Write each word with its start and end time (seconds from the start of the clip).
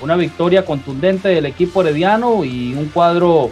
Una 0.00 0.16
victoria 0.16 0.64
contundente 0.64 1.28
del 1.28 1.46
equipo 1.46 1.82
herediano 1.82 2.44
y 2.44 2.74
un 2.74 2.86
cuadro 2.86 3.50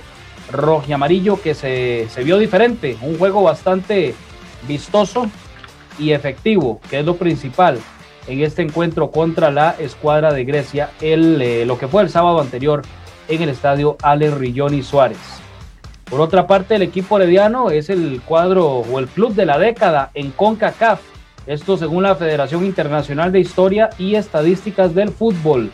rojo 0.50 0.86
y 0.88 0.92
amarillo 0.92 1.40
que 1.40 1.54
se, 1.54 2.08
se 2.10 2.24
vio 2.24 2.38
diferente. 2.38 2.96
Un 3.02 3.18
juego 3.18 3.42
bastante 3.42 4.14
vistoso 4.66 5.28
y 5.98 6.12
efectivo, 6.12 6.80
que 6.88 7.00
es 7.00 7.04
lo 7.04 7.16
principal 7.16 7.78
en 8.26 8.40
este 8.40 8.62
encuentro 8.62 9.10
contra 9.10 9.50
la 9.50 9.76
escuadra 9.78 10.32
de 10.32 10.44
Grecia, 10.44 10.90
el, 11.00 11.40
eh, 11.42 11.66
lo 11.66 11.78
que 11.78 11.88
fue 11.88 12.02
el 12.02 12.10
sábado 12.10 12.40
anterior 12.40 12.82
en 13.28 13.42
el 13.42 13.50
estadio 13.50 13.96
Allen 14.02 14.38
Rilloni 14.38 14.82
Suárez. 14.82 15.18
Por 16.10 16.20
otra 16.20 16.48
parte, 16.48 16.74
el 16.74 16.82
equipo 16.82 17.18
herediano 17.18 17.70
es 17.70 17.88
el 17.88 18.20
cuadro 18.22 18.66
o 18.66 18.98
el 18.98 19.06
club 19.06 19.32
de 19.34 19.46
la 19.46 19.58
década 19.58 20.10
en 20.14 20.32
CONCACAF. 20.32 21.00
Esto 21.46 21.76
según 21.76 22.02
la 22.02 22.16
Federación 22.16 22.66
Internacional 22.66 23.30
de 23.30 23.38
Historia 23.38 23.90
y 23.96 24.16
Estadísticas 24.16 24.92
del 24.92 25.10
Fútbol. 25.10 25.70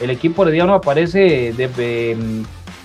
El 0.00 0.10
equipo 0.10 0.42
herediano 0.42 0.74
aparece 0.74 1.54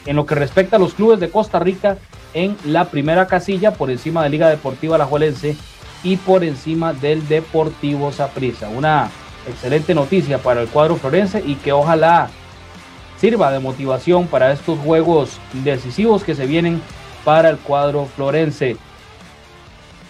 en 0.06 0.16
lo 0.16 0.26
que 0.28 0.36
respecta 0.36 0.76
a 0.76 0.80
los 0.80 0.94
clubes 0.94 1.20
de 1.20 1.32
Costa 1.32 1.60
Rica 1.60 1.98
en 2.36 2.56
la 2.66 2.86
primera 2.86 3.26
casilla 3.26 3.74
por 3.74 3.90
encima 3.90 4.24
de 4.24 4.30
Liga 4.30 4.50
Deportiva 4.50 4.96
Alajuelense 4.96 5.58
y 6.04 6.18
por 6.18 6.44
encima 6.44 6.94
del 6.94 7.28
Deportivo 7.28 8.12
Saprissa. 8.12 8.70
Una 8.70 9.10
excelente 9.48 9.96
noticia 9.96 10.38
para 10.38 10.62
el 10.62 10.68
cuadro 10.68 10.96
florense 10.96 11.44
y 11.46 11.56
que 11.56 11.72
ojalá 11.72 12.30
sirva 13.24 13.54
de 13.54 13.60
motivación 13.60 14.28
para 14.28 14.52
estos 14.52 14.78
juegos 14.80 15.40
decisivos 15.64 16.26
que 16.26 16.36
se 16.36 16.46
vienen 16.46 16.82
para 17.24 17.50
el 17.50 17.58
cuadro 17.58 18.06
florense. 18.06 18.76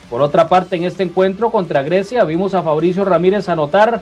Por 0.10 0.24
otra 0.24 0.50
parte, 0.50 0.78
en 0.78 0.84
este 0.84 1.04
encuentro 1.04 1.52
contra 1.52 1.84
Grecia 1.84 2.24
vimos 2.24 2.56
a 2.56 2.64
Fabricio 2.64 3.06
Ramírez 3.06 3.50
anotar 3.50 4.02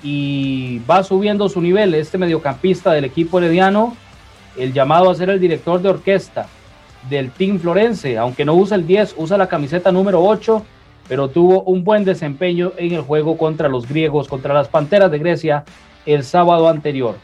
y 0.00 0.78
va 0.88 1.02
subiendo 1.02 1.48
su 1.48 1.60
nivel 1.60 1.92
este 1.96 2.18
mediocampista 2.18 2.92
del 2.92 3.06
equipo 3.06 3.38
herediano, 3.38 3.96
el 4.56 4.72
llamado 4.72 5.10
a 5.10 5.16
ser 5.16 5.30
el 5.30 5.40
director 5.40 5.82
de 5.82 5.88
orquesta 5.88 6.46
del 7.10 7.32
Team 7.32 7.58
Florense, 7.58 8.16
aunque 8.16 8.44
no 8.44 8.54
usa 8.54 8.76
el 8.76 8.86
10, 8.86 9.16
usa 9.16 9.36
la 9.38 9.48
camiseta 9.48 9.90
número 9.90 10.22
8, 10.22 10.64
pero 11.08 11.26
tuvo 11.30 11.62
un 11.62 11.82
buen 11.82 12.04
desempeño 12.04 12.70
en 12.76 12.92
el 12.92 13.00
juego 13.00 13.36
contra 13.36 13.68
los 13.68 13.88
griegos, 13.88 14.28
contra 14.28 14.54
las 14.54 14.68
Panteras 14.68 15.10
de 15.10 15.18
Grecia 15.18 15.64
el 16.06 16.22
sábado 16.22 16.68
anterior. 16.68 17.16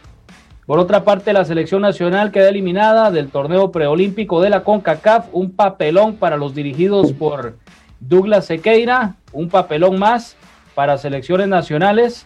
Por 0.66 0.78
otra 0.78 1.02
parte, 1.02 1.32
la 1.32 1.44
selección 1.44 1.82
nacional 1.82 2.30
queda 2.30 2.48
eliminada 2.48 3.10
del 3.10 3.30
torneo 3.30 3.72
preolímpico 3.72 4.40
de 4.40 4.48
la 4.48 4.62
CONCACAF, 4.62 5.26
un 5.32 5.50
papelón 5.50 6.14
para 6.14 6.36
los 6.36 6.54
dirigidos 6.54 7.12
por 7.12 7.56
Douglas 7.98 8.46
Sequeira, 8.46 9.16
un 9.32 9.48
papelón 9.48 9.98
más 9.98 10.36
para 10.76 10.98
selecciones 10.98 11.48
nacionales 11.48 12.24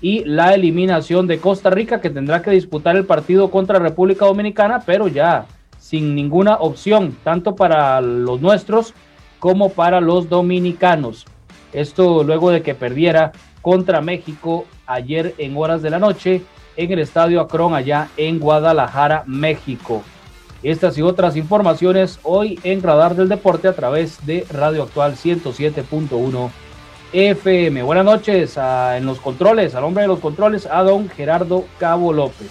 y 0.00 0.24
la 0.24 0.54
eliminación 0.54 1.26
de 1.26 1.38
Costa 1.38 1.68
Rica 1.68 2.00
que 2.00 2.08
tendrá 2.08 2.40
que 2.40 2.52
disputar 2.52 2.96
el 2.96 3.04
partido 3.04 3.50
contra 3.50 3.78
República 3.78 4.24
Dominicana, 4.24 4.82
pero 4.86 5.06
ya 5.06 5.44
sin 5.78 6.14
ninguna 6.14 6.54
opción, 6.54 7.14
tanto 7.22 7.54
para 7.54 8.00
los 8.00 8.40
nuestros 8.40 8.94
como 9.38 9.68
para 9.68 10.00
los 10.00 10.30
dominicanos. 10.30 11.26
Esto 11.74 12.24
luego 12.24 12.50
de 12.50 12.62
que 12.62 12.74
perdiera 12.74 13.32
contra 13.60 14.00
México 14.00 14.64
ayer 14.86 15.34
en 15.36 15.54
horas 15.56 15.82
de 15.82 15.90
la 15.90 15.98
noche 15.98 16.42
en 16.76 16.92
el 16.92 16.98
Estadio 16.98 17.40
Acron 17.40 17.74
allá 17.74 18.08
en 18.16 18.38
Guadalajara, 18.38 19.24
México. 19.26 20.02
Estas 20.62 20.96
y 20.96 21.02
otras 21.02 21.36
informaciones 21.36 22.18
hoy 22.22 22.58
en 22.64 22.82
Radar 22.82 23.14
del 23.14 23.28
Deporte 23.28 23.68
a 23.68 23.74
través 23.74 24.24
de 24.24 24.46
Radio 24.50 24.84
Actual 24.84 25.14
107.1 25.14 26.50
FM. 27.12 27.82
Buenas 27.82 28.04
noches 28.04 28.56
en 28.56 29.06
los 29.06 29.20
controles, 29.20 29.74
al 29.74 29.84
hombre 29.84 30.02
de 30.02 30.08
los 30.08 30.20
controles, 30.20 30.66
a 30.66 30.82
don 30.82 31.08
Gerardo 31.08 31.64
Cabo 31.78 32.12
López. 32.12 32.48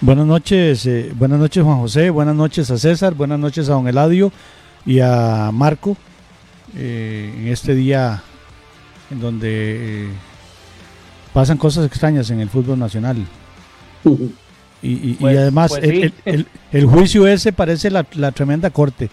Buenas 0.00 0.26
noches, 0.26 0.84
eh, 0.86 1.12
buenas 1.16 1.38
noches 1.38 1.64
Juan 1.64 1.78
José, 1.78 2.10
buenas 2.10 2.34
noches 2.34 2.70
a 2.70 2.76
César, 2.76 3.14
buenas 3.14 3.38
noches 3.38 3.68
a 3.70 3.72
don 3.72 3.88
Eladio 3.88 4.30
y 4.84 5.00
a 5.00 5.50
Marco 5.52 5.96
eh, 6.76 7.32
en 7.38 7.48
este 7.48 7.74
día 7.74 8.22
en 9.10 9.20
donde 9.20 10.04
eh, 10.04 10.08
pasan 11.32 11.56
cosas 11.56 11.86
extrañas 11.86 12.28
en 12.30 12.40
el 12.40 12.50
fútbol 12.50 12.78
nacional. 12.78 13.16
Y, 14.82 15.14
Pues- 15.14 15.38
además 15.38 15.70
pues 15.70 15.84
el, 15.84 15.90
sí. 15.90 16.02
el- 16.02 16.34
el- 16.34 16.46
el 16.72 16.86
juicio 16.86 17.26
ese 17.26 17.52
parece 17.52 17.90
la, 17.90 18.04
la 18.14 18.32
tremenda 18.32 18.68
corte. 18.70 19.08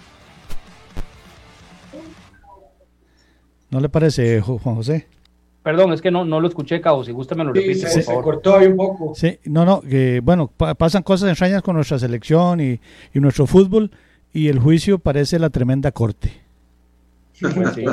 ¿No 3.69 3.79
le 3.79 3.87
parece, 3.89 4.41
Juan 4.41 4.75
José? 4.75 5.07
Perdón, 5.63 5.93
es 5.93 6.01
que 6.01 6.11
no, 6.11 6.25
no 6.25 6.39
lo 6.41 6.47
escuché, 6.47 6.81
Cabo. 6.81 7.03
Si 7.03 7.11
gusta 7.11 7.35
me 7.35 7.43
lo 7.45 7.53
Sí, 7.53 7.59
repite, 7.59 7.75
se, 7.75 7.85
por 7.85 7.93
se 7.93 8.01
favor. 8.03 8.23
cortó 8.23 8.57
ahí 8.57 8.67
un 8.67 8.75
poco. 8.77 9.13
Sí, 9.15 9.37
no, 9.45 9.63
no, 9.63 9.79
que 9.81 10.19
bueno, 10.21 10.47
pa- 10.55 10.73
pasan 10.73 11.03
cosas 11.03 11.29
extrañas 11.29 11.61
con 11.61 11.75
nuestra 11.75 11.99
selección 11.99 12.59
y, 12.59 12.79
y 13.13 13.19
nuestro 13.19 13.45
fútbol 13.45 13.91
y 14.33 14.47
el 14.47 14.59
juicio 14.59 14.97
parece 14.99 15.37
la 15.39 15.49
tremenda 15.51 15.91
corte. 15.91 16.33
Pues 17.39 17.73
sí. 17.73 17.85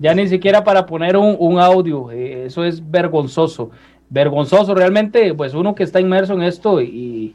Ya 0.00 0.14
ni 0.14 0.26
siquiera 0.28 0.64
para 0.64 0.84
poner 0.86 1.16
un, 1.16 1.36
un 1.38 1.58
audio, 1.58 2.10
eh, 2.10 2.46
eso 2.46 2.64
es 2.64 2.90
vergonzoso. 2.90 3.70
Vergonzoso 4.12 4.74
realmente, 4.74 5.32
pues 5.32 5.54
uno 5.54 5.74
que 5.74 5.84
está 5.84 5.98
inmerso 5.98 6.34
en 6.34 6.42
esto 6.42 6.82
y, 6.82 7.34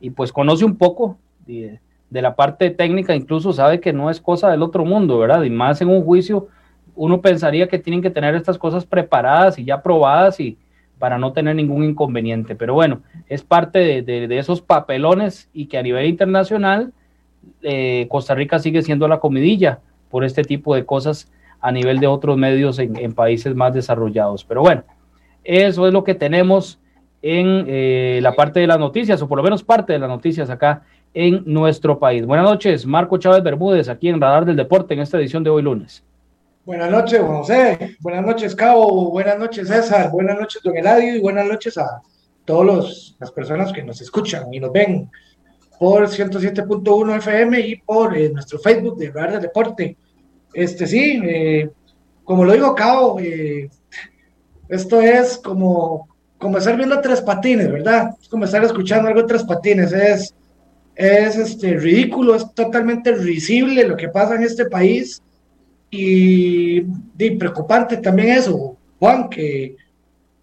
y 0.00 0.10
pues 0.10 0.32
conoce 0.32 0.64
un 0.64 0.76
poco 0.76 1.16
de, 1.46 1.78
la 2.10 2.34
parte 2.34 2.70
técnica, 2.70 3.14
incluso 3.14 3.52
sabe 3.52 3.78
que 3.78 3.92
no 3.92 4.10
es 4.10 4.20
cosa 4.20 4.50
del 4.50 4.64
otro 4.64 4.84
mundo, 4.84 5.20
¿verdad? 5.20 5.44
Y 5.44 5.50
más 5.50 5.80
en 5.82 5.88
un 5.88 6.02
juicio, 6.02 6.48
uno 6.96 7.20
pensaría 7.20 7.68
que 7.68 7.78
tienen 7.78 8.02
que 8.02 8.10
tener 8.10 8.34
estas 8.34 8.58
cosas 8.58 8.84
preparadas 8.84 9.56
y 9.60 9.64
ya 9.64 9.80
probadas 9.84 10.40
y 10.40 10.58
para 10.98 11.16
no 11.16 11.32
tener 11.32 11.54
ningún 11.54 11.84
inconveniente. 11.84 12.56
Pero 12.56 12.74
bueno, 12.74 13.02
es 13.28 13.44
parte 13.44 14.02
de, 14.02 14.26
de- 14.26 14.38
esos 14.38 14.60
papelones 14.60 15.48
y 15.52 15.66
que 15.66 15.78
a 15.78 15.82
nivel 15.82 16.06
internacional 16.06 16.92
eh, 17.62 18.08
Costa 18.10 18.34
Rica 18.34 18.58
sigue 18.58 18.82
siendo 18.82 19.06
la 19.06 19.20
comidilla 19.20 19.78
por 20.10 20.24
este 20.24 20.42
tipo 20.42 20.74
de 20.74 20.84
cosas 20.84 21.30
a 21.60 21.70
nivel 21.70 22.00
de 22.00 22.08
otros 22.08 22.36
medios 22.36 22.80
en 22.80 23.12
países 23.14 23.54
más 23.54 23.72
desarrollados. 23.74 24.44
Pero 24.44 24.62
bueno, 24.62 24.82
eso 25.46 25.86
es 25.86 25.92
lo 25.92 26.04
que 26.04 26.14
tenemos 26.14 26.78
en 27.22 27.64
eh, 27.68 28.20
la 28.22 28.34
parte 28.34 28.60
de 28.60 28.66
las 28.66 28.78
noticias, 28.78 29.20
o 29.22 29.28
por 29.28 29.38
lo 29.38 29.44
menos 29.44 29.62
parte 29.62 29.92
de 29.92 29.98
las 29.98 30.08
noticias 30.08 30.50
acá 30.50 30.82
en 31.14 31.42
nuestro 31.46 31.98
país. 31.98 32.26
Buenas 32.26 32.46
noches, 32.46 32.84
Marco 32.84 33.16
Chávez 33.18 33.42
Bermúdez, 33.42 33.88
aquí 33.88 34.08
en 34.08 34.20
Radar 34.20 34.44
del 34.44 34.56
Deporte, 34.56 34.94
en 34.94 35.00
esta 35.00 35.18
edición 35.18 35.42
de 35.42 35.50
hoy 35.50 35.62
lunes. 35.62 36.04
Buenas 36.66 36.90
noches, 36.90 37.20
José. 37.20 37.96
Buenas 38.00 38.26
noches, 38.26 38.54
Cabo. 38.56 39.10
Buenas 39.12 39.38
noches, 39.38 39.68
César. 39.68 40.10
Buenas 40.10 40.36
noches, 40.38 40.60
Don 40.64 40.76
Eladio. 40.76 41.14
Y 41.14 41.20
buenas 41.20 41.46
noches 41.46 41.78
a 41.78 42.02
todas 42.44 43.14
las 43.20 43.30
personas 43.30 43.72
que 43.72 43.84
nos 43.84 44.00
escuchan 44.00 44.52
y 44.52 44.58
nos 44.58 44.72
ven 44.72 45.08
por 45.78 46.08
107.1 46.08 47.18
FM 47.18 47.60
y 47.60 47.76
por 47.76 48.16
eh, 48.16 48.30
nuestro 48.30 48.58
Facebook 48.58 48.98
de 48.98 49.10
Radar 49.12 49.32
del 49.32 49.42
Deporte. 49.42 49.96
Este 50.52 50.88
sí, 50.88 51.20
eh, 51.24 51.70
como 52.24 52.44
lo 52.44 52.52
dijo 52.52 52.74
Cabo, 52.74 53.20
eh, 53.20 53.70
Esto 54.68 55.00
es 55.00 55.38
como, 55.38 56.08
estar 56.56 56.76
viendo 56.76 57.00
tres 57.00 57.20
patines, 57.20 57.70
¿verdad? 57.70 58.10
Es 58.20 58.28
como 58.28 58.44
estar 58.44 58.64
escuchando 58.64 59.08
algo 59.08 59.22
de 59.22 59.28
tres 59.28 59.44
patines. 59.44 59.92
Es, 59.92 60.34
es 60.94 61.36
este, 61.36 61.74
ridículo, 61.74 62.34
es 62.34 62.52
totalmente 62.54 63.12
risible 63.12 63.86
lo 63.86 63.96
que 63.96 64.08
pasa 64.08 64.34
en 64.34 64.42
este 64.42 64.66
país. 64.66 65.22
Y, 65.90 66.80
preocupante 67.38 67.96
también 67.98 68.30
eso, 68.30 68.76
Juan, 68.98 69.28
que 69.28 69.76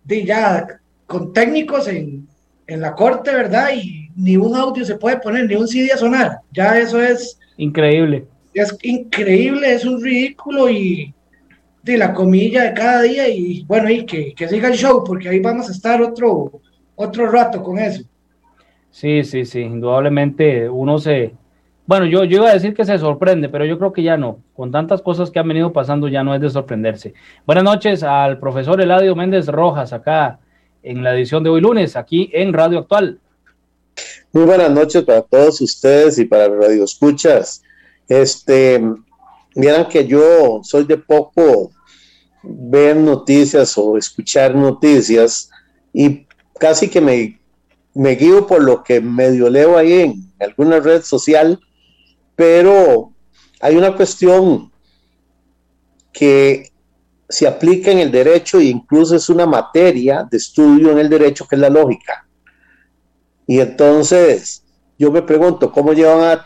ya 0.06 0.68
con 1.06 1.34
técnicos 1.34 1.88
en, 1.88 2.28
en 2.68 2.82
la 2.82 2.94
corte, 2.96 3.32
¿verdad? 3.32 3.70
Y 3.76 4.10
ni 4.16 4.38
un 4.38 4.56
audio 4.56 4.86
se 4.86 4.96
puede 4.96 5.18
poner, 5.18 5.48
ni 5.48 5.56
un 5.56 5.68
CD 5.68 5.92
a 5.92 5.98
sonar. 5.98 6.40
Ya 6.52 6.80
eso 6.80 7.02
es... 7.02 7.38
Increíble. 7.58 8.26
Es 8.54 8.76
increíble, 8.84 9.74
es 9.74 9.86
un 9.86 10.02
ridículo 10.02 10.70
y 10.70 11.14
de 11.84 11.98
la 11.98 12.14
comilla 12.14 12.64
de 12.64 12.74
cada 12.74 13.02
día 13.02 13.28
y 13.30 13.64
bueno, 13.66 13.90
y 13.90 14.06
que, 14.06 14.34
que 14.34 14.48
siga 14.48 14.70
el 14.70 14.76
show, 14.76 15.04
porque 15.04 15.30
ahí 15.30 15.40
vamos 15.40 15.68
a 15.70 15.74
estar 15.74 16.02
otro, 16.02 16.62
otro 16.96 17.30
rato 17.30 17.62
con 17.62 17.78
eso. 17.78 18.04
Sí, 18.90 19.24
sí, 19.24 19.46
sí, 19.46 19.60
indudablemente 19.60 20.70
uno 20.70 20.98
se... 20.98 21.34
Bueno, 21.86 22.06
yo, 22.06 22.24
yo 22.24 22.38
iba 22.38 22.50
a 22.50 22.54
decir 22.54 22.74
que 22.74 22.86
se 22.86 22.98
sorprende, 22.98 23.50
pero 23.50 23.66
yo 23.66 23.78
creo 23.78 23.92
que 23.92 24.04
ya 24.04 24.16
no. 24.16 24.40
Con 24.56 24.72
tantas 24.72 25.02
cosas 25.02 25.30
que 25.30 25.40
han 25.40 25.48
venido 25.50 25.74
pasando 25.74 26.08
ya 26.08 26.24
no 26.24 26.34
es 26.34 26.40
de 26.40 26.50
sorprenderse. 26.50 27.14
Buenas 27.46 27.66
noches 27.66 28.04
al 28.04 28.40
profesor 28.40 28.80
Eladio 28.80 29.14
Méndez 29.18 29.48
Rojas, 29.48 29.92
acá 29.92 30.40
en 30.82 31.04
la 31.04 31.14
edición 31.14 31.44
de 31.44 31.50
hoy 31.50 31.60
lunes, 31.60 31.98
aquí 31.98 32.30
en 32.32 32.54
Radio 32.54 32.80
Actual. 32.80 33.20
Muy 34.32 34.46
buenas 34.46 34.72
noches 34.72 35.04
para 35.04 35.22
todos 35.24 35.60
ustedes 35.60 36.18
y 36.18 36.26
para 36.26 36.48
Radio 36.48 36.86
Escuchas. 36.86 37.62
Este, 38.08 38.82
Vieran 39.56 39.88
que 39.88 40.06
yo 40.06 40.62
soy 40.64 40.86
de 40.86 40.98
poco 40.98 41.72
ver 42.44 42.96
noticias 42.96 43.78
o 43.78 43.98
escuchar 43.98 44.56
noticias 44.56 45.50
y 45.94 46.28
casi 46.60 46.90
que 46.90 47.00
me, 47.00 47.40
me 47.94 48.12
guío 48.16 48.48
por 48.48 48.64
lo 48.64 48.84
que 48.84 49.00
medio 49.00 49.50
leo 49.50 49.78
ahí 49.78 49.94
en 49.94 50.34
alguna 50.40 50.80
red 50.80 51.02
social, 51.04 51.60
pero 52.36 53.14
hay 53.62 53.76
una 53.76 53.96
cuestión 53.96 54.72
que 56.12 56.72
se 57.30 57.48
aplica 57.48 57.92
en 57.92 58.00
el 58.00 58.12
derecho 58.12 58.60
e 58.60 58.66
incluso 58.66 59.16
es 59.16 59.30
una 59.30 59.46
materia 59.46 60.28
de 60.30 60.38
estudio 60.38 60.92
en 60.92 61.00
el 61.00 61.10
derecho 61.10 61.48
que 61.48 61.56
es 61.56 61.62
la 61.62 61.70
lógica. 61.70 62.28
Y 63.48 63.60
entonces 63.60 64.64
yo 64.98 65.12
me 65.12 65.22
pregunto, 65.22 65.72
¿cómo 65.72 65.94
llevan 65.94 66.22
a 66.22 66.46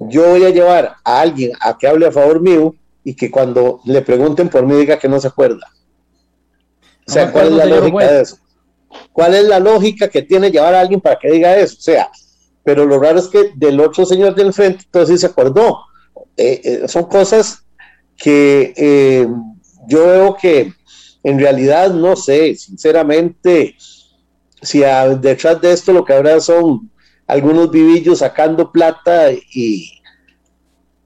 yo 0.00 0.28
voy 0.28 0.44
a 0.44 0.50
llevar 0.50 0.96
a 1.04 1.20
alguien 1.20 1.52
a 1.60 1.76
que 1.76 1.86
hable 1.86 2.06
a 2.06 2.12
favor 2.12 2.40
mío 2.40 2.74
y 3.04 3.14
que 3.14 3.30
cuando 3.30 3.80
le 3.84 4.02
pregunten 4.02 4.48
por 4.48 4.66
mí 4.66 4.74
diga 4.74 4.98
que 4.98 5.08
no 5.08 5.20
se 5.20 5.28
acuerda. 5.28 5.66
O 7.06 7.12
sea, 7.12 7.30
¿cuál 7.30 7.48
es 7.48 7.52
la 7.54 7.66
lógica 7.66 8.12
de 8.12 8.22
eso? 8.22 8.38
¿Cuál 9.12 9.34
es 9.34 9.44
la 9.44 9.58
lógica 9.58 10.08
que 10.08 10.22
tiene 10.22 10.50
llevar 10.50 10.74
a 10.74 10.80
alguien 10.80 11.00
para 11.00 11.18
que 11.18 11.30
diga 11.30 11.56
eso? 11.56 11.76
O 11.78 11.82
sea, 11.82 12.10
pero 12.64 12.86
lo 12.86 12.98
raro 12.98 13.18
es 13.18 13.28
que 13.28 13.52
del 13.54 13.80
otro 13.80 14.04
señor 14.04 14.34
del 14.34 14.52
frente, 14.52 14.84
entonces 14.84 15.16
sí 15.16 15.20
se 15.20 15.26
acordó. 15.26 15.80
Eh, 16.36 16.60
eh, 16.64 16.88
son 16.88 17.04
cosas 17.04 17.64
que 18.16 18.72
eh, 18.76 19.26
yo 19.86 20.06
veo 20.06 20.36
que 20.36 20.72
en 21.22 21.38
realidad 21.38 21.92
no 21.92 22.16
sé, 22.16 22.54
sinceramente, 22.54 23.76
si 24.62 24.80
detrás 25.20 25.60
de 25.60 25.72
esto 25.72 25.92
lo 25.92 26.04
que 26.04 26.14
habrá 26.14 26.40
son 26.40 26.90
algunos 27.30 27.70
vivillos 27.70 28.18
sacando 28.18 28.72
plata 28.72 29.30
y 29.32 30.02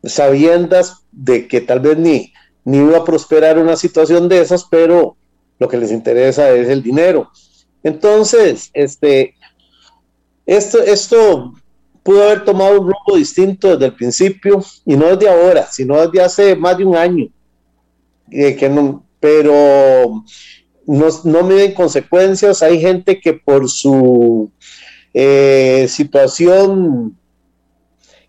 sabiendas 0.03 1.05
de 1.13 1.47
que 1.47 1.61
tal 1.61 1.81
vez 1.81 1.99
ni, 1.99 2.33
ni 2.65 2.79
iba 2.79 2.97
a 2.97 3.05
prosperar 3.05 3.59
una 3.59 3.77
situación 3.77 4.27
de 4.31 4.41
esas, 4.41 4.65
pero 4.65 5.19
lo 5.59 5.69
que 5.69 5.77
les 5.77 5.93
interesa 5.93 6.51
es 6.51 6.69
el 6.69 6.83
dinero. 6.83 7.31
Entonces, 7.83 8.71
este, 8.73 9.35
esto, 10.47 10.83
esto 10.83 11.53
pudo 12.03 12.23
haber 12.23 12.47
tomado 12.47 12.81
un 12.81 12.87
rumbo 12.87 13.19
distinto 13.19 13.73
desde 13.73 13.87
el 13.87 13.95
principio, 13.95 14.65
y 14.87 14.97
no 14.97 15.15
desde 15.15 15.29
ahora, 15.29 15.67
sino 15.71 16.07
desde 16.07 16.25
hace 16.25 16.57
más 16.57 16.79
de 16.79 16.87
un 16.87 16.97
año. 16.97 17.29
que 18.31 18.69
no, 18.71 19.05
pero 19.21 20.25
no, 20.87 21.07
no 21.25 21.43
miden 21.43 21.75
consecuencias. 21.75 22.63
Hay 22.63 22.81
gente 22.81 23.21
que 23.21 23.35
por 23.35 23.69
su 23.69 24.51
eh, 25.17 25.87
situación 25.89 27.17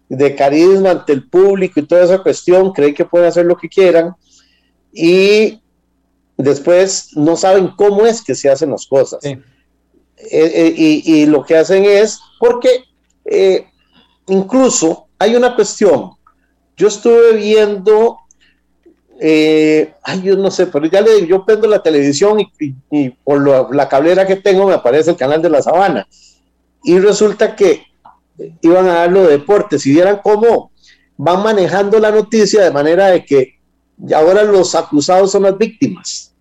de 0.07 0.35
carisma 0.35 0.91
ante 0.91 1.13
el 1.13 1.27
público 1.27 1.79
y 1.79 1.87
toda 1.87 2.03
esa 2.03 2.21
cuestión, 2.21 2.71
creen 2.73 2.93
que 2.93 3.05
pueden 3.05 3.27
hacer 3.27 3.47
lo 3.47 3.57
que 3.57 3.67
quieran 3.67 4.15
y 4.93 5.59
después 6.37 7.09
no 7.15 7.35
saben 7.37 7.69
cómo 7.75 8.05
es 8.05 8.21
que 8.21 8.35
se 8.35 8.51
hacen 8.51 8.69
las 8.69 8.85
cosas. 8.85 9.25
Eh, 9.25 9.41
eh, 10.31 10.73
y, 10.77 11.25
lo 11.25 11.43
que 11.43 11.57
hacen 11.57 11.85
es, 11.85 12.19
porque 12.39 12.85
incluso 14.27 15.07
hay 15.17 15.35
una 15.35 15.55
cuestión, 15.55 16.11
yo 16.77 16.87
estuve 16.87 17.33
viendo, 17.37 18.19
ay, 19.19 20.21
yo 20.21 20.37
no 20.37 20.51
sé, 20.51 20.67
pero 20.67 20.85
ya 20.85 21.01
le 21.01 21.25
yo 21.25 21.43
prendo 21.43 21.67
la 21.67 21.81
televisión 21.81 22.45
y, 22.91 23.09
por 23.09 23.73
la 23.73 23.89
cablera 23.89 24.27
que 24.27 24.35
tengo 24.35 24.67
me 24.67 24.75
aparece 24.75 25.09
el 25.09 25.17
canal 25.17 25.41
de 25.41 25.49
la 25.49 25.63
sabana 25.63 26.07
y 26.85 26.99
resulta 26.99 27.55
que 27.55 27.83
iban 28.61 28.87
a 28.87 28.93
dar 28.93 29.11
los 29.11 29.27
deportes 29.27 29.85
y 29.85 29.91
vieran 29.91 30.19
cómo 30.23 30.71
van 31.17 31.43
manejando 31.43 31.99
la 31.99 32.11
noticia 32.11 32.63
de 32.63 32.71
manera 32.71 33.07
de 33.07 33.25
que 33.25 33.59
ahora 34.13 34.43
los 34.43 34.75
acusados 34.75 35.31
son 35.31 35.43
las 35.43 35.57
víctimas. 35.57 36.33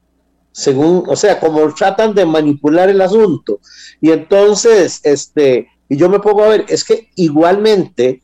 Según, 0.53 1.05
o 1.09 1.17
sea, 1.17 1.41
como 1.41 1.73
tratan 1.75 2.15
de 2.15 2.27
manipular 2.27 2.89
el 2.89 3.01
asunto. 3.01 3.61
Y 4.01 4.11
entonces, 4.11 5.01
este, 5.03 5.69
y 5.89 5.97
yo 5.97 6.09
me 6.09 6.21
pongo 6.21 6.45
a 6.45 6.49
ver, 6.49 6.67
es 6.69 6.85
que 6.85 7.11
igualmente 7.17 8.23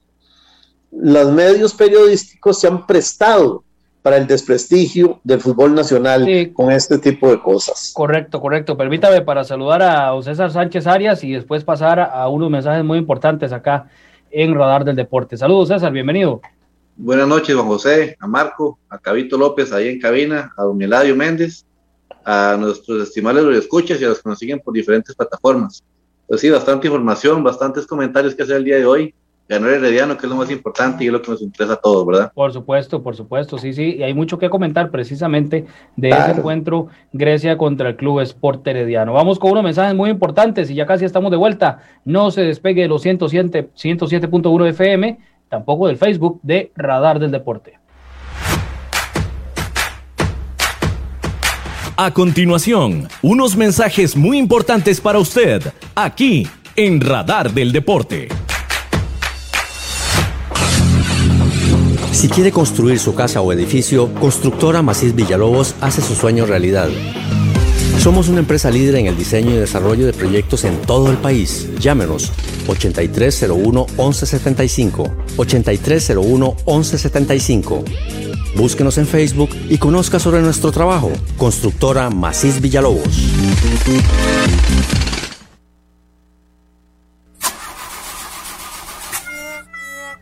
los 0.92 1.32
medios 1.32 1.74
periodísticos 1.74 2.60
se 2.60 2.68
han 2.68 2.86
prestado 2.86 3.64
para 4.02 4.16
el 4.16 4.26
desprestigio 4.26 5.20
del 5.24 5.40
fútbol 5.40 5.74
nacional 5.74 6.26
con 6.54 6.70
este 6.70 6.98
tipo 6.98 7.30
de 7.30 7.40
cosas. 7.40 7.92
Correcto, 7.94 8.40
correcto. 8.40 8.76
Permítame 8.76 9.20
para 9.20 9.44
saludar 9.44 9.82
a 9.82 10.22
César 10.22 10.50
Sánchez 10.50 10.86
Arias 10.86 11.22
y 11.22 11.32
después 11.32 11.64
pasar 11.64 12.00
a 12.00 12.28
unos 12.28 12.50
mensajes 12.50 12.84
muy 12.84 12.98
importantes 12.98 13.52
acá 13.52 13.88
en 14.30 14.54
Radar 14.54 14.84
del 14.84 14.96
Deporte. 14.96 15.36
Saludos, 15.36 15.68
César, 15.68 15.92
bienvenido. 15.92 16.40
Buenas 16.96 17.28
noches, 17.28 17.54
Juan 17.54 17.66
José, 17.66 18.16
a 18.20 18.26
Marco, 18.26 18.78
a 18.88 18.98
Cabito 18.98 19.36
López 19.36 19.72
ahí 19.72 19.88
en 19.88 20.00
cabina, 20.00 20.52
a 20.56 20.64
Don 20.64 20.80
Eladio 20.80 21.16
Méndez, 21.16 21.64
a 22.24 22.56
nuestros 22.58 23.02
estimables 23.02 23.44
escuchas 23.56 24.00
y 24.00 24.04
a 24.04 24.08
los 24.08 24.22
que 24.22 24.28
nos 24.28 24.38
siguen 24.38 24.60
por 24.60 24.74
diferentes 24.74 25.14
plataformas. 25.14 25.82
Pues 26.26 26.40
sí, 26.40 26.50
bastante 26.50 26.86
información, 26.86 27.42
bastantes 27.42 27.86
comentarios 27.86 28.34
que 28.34 28.42
hacer 28.42 28.56
el 28.56 28.64
día 28.64 28.76
de 28.76 28.86
hoy 28.86 29.14
ganar 29.50 29.70
Herediano, 29.70 30.16
que 30.16 30.26
es 30.26 30.30
lo 30.30 30.36
más 30.36 30.50
importante 30.50 31.02
y 31.02 31.08
es 31.08 31.12
lo 31.12 31.20
que 31.20 31.32
nos 31.32 31.42
interesa 31.42 31.74
a 31.74 31.76
todos, 31.76 32.06
¿verdad? 32.06 32.32
Por 32.32 32.52
supuesto, 32.52 33.02
por 33.02 33.16
supuesto, 33.16 33.58
sí, 33.58 33.72
sí, 33.72 33.96
y 33.98 34.02
hay 34.04 34.14
mucho 34.14 34.38
que 34.38 34.48
comentar 34.48 34.90
precisamente 34.92 35.66
de 35.96 36.10
ese 36.10 36.30
encuentro 36.30 36.86
Grecia 37.12 37.58
contra 37.58 37.88
el 37.88 37.96
Club 37.96 38.20
Sport 38.20 38.64
Herediano. 38.68 39.12
Vamos 39.12 39.40
con 39.40 39.50
unos 39.50 39.64
mensajes 39.64 39.94
muy 39.96 40.08
importantes 40.08 40.70
y 40.70 40.76
ya 40.76 40.86
casi 40.86 41.04
estamos 41.04 41.32
de 41.32 41.36
vuelta. 41.36 41.80
No 42.04 42.30
se 42.30 42.42
despegue 42.42 42.82
de 42.82 42.88
los 42.88 43.04
107.1 43.04 43.70
107. 43.74 44.68
FM, 44.70 45.18
tampoco 45.48 45.88
del 45.88 45.96
Facebook 45.96 46.38
de 46.44 46.70
Radar 46.76 47.18
del 47.18 47.32
Deporte. 47.32 47.78
A 51.96 52.12
continuación, 52.12 53.08
unos 53.20 53.56
mensajes 53.56 54.16
muy 54.16 54.38
importantes 54.38 55.00
para 55.00 55.18
usted, 55.18 55.60
aquí 55.96 56.46
en 56.76 57.00
Radar 57.00 57.50
del 57.50 57.72
Deporte. 57.72 58.28
Si 62.20 62.28
quiere 62.28 62.52
construir 62.52 62.98
su 62.98 63.14
casa 63.14 63.40
o 63.40 63.50
edificio, 63.50 64.12
Constructora 64.12 64.82
Macís 64.82 65.14
Villalobos 65.14 65.74
hace 65.80 66.02
su 66.02 66.14
sueño 66.14 66.44
realidad. 66.44 66.90
Somos 67.98 68.28
una 68.28 68.40
empresa 68.40 68.70
líder 68.70 68.96
en 68.96 69.06
el 69.06 69.16
diseño 69.16 69.52
y 69.52 69.54
desarrollo 69.54 70.04
de 70.04 70.12
proyectos 70.12 70.64
en 70.64 70.82
todo 70.82 71.10
el 71.10 71.16
país. 71.16 71.66
Llámenos 71.78 72.30
8301 72.66 73.86
1175 73.96 75.10
8301 75.38 76.56
1175. 76.66 77.84
Búsquenos 78.54 78.98
en 78.98 79.06
Facebook 79.06 79.56
y 79.70 79.78
conozca 79.78 80.18
sobre 80.18 80.42
nuestro 80.42 80.72
trabajo. 80.72 81.10
Constructora 81.38 82.10
Macís 82.10 82.60
Villalobos. 82.60 83.30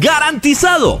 ¡Garantizado! 0.00 1.00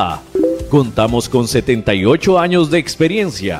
Contamos 0.69 1.27
con 1.27 1.47
78 1.47 2.37
años 2.39 2.69
de 2.71 2.79
experiencia. 2.79 3.59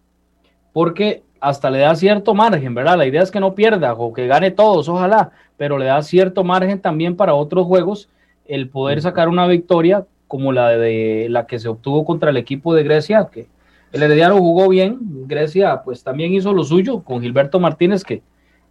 porque 0.74 1.24
hasta 1.40 1.70
le 1.70 1.80
da 1.80 1.96
cierto 1.96 2.34
margen, 2.34 2.74
¿verdad? 2.74 2.98
La 2.98 3.06
idea 3.06 3.22
es 3.22 3.32
que 3.32 3.40
no 3.40 3.54
pierda 3.54 3.94
o 3.94 4.14
que 4.14 4.28
gane 4.28 4.52
todos, 4.52 4.88
ojalá, 4.90 5.32
pero 5.58 5.78
le 5.78 5.86
da 5.86 6.02
cierto 6.02 6.44
margen 6.44 6.80
también 6.80 7.16
para 7.16 7.34
otros 7.34 7.68
juegos 7.68 8.10
el 8.46 8.70
poder 8.70 9.02
sacar 9.02 9.30
una 9.30 9.48
victoria 9.48 10.06
como 10.28 10.52
la 10.52 10.70
de 10.70 11.28
la 11.30 11.46
que 11.46 11.60
se 11.60 11.68
obtuvo 11.68 12.06
contra 12.06 12.32
el 12.32 12.38
equipo 12.38 12.74
de 12.74 12.84
Grecia, 12.84 13.30
que 13.32 13.48
el 13.92 14.02
Herediano 14.02 14.38
jugó 14.40 14.70
bien, 14.70 14.98
Grecia 15.28 15.84
pues 15.84 16.04
también 16.04 16.34
hizo 16.34 16.54
lo 16.54 16.64
suyo 16.64 17.04
con 17.04 17.22
Gilberto 17.22 17.60
Martínez 17.60 18.04
que 18.04 18.24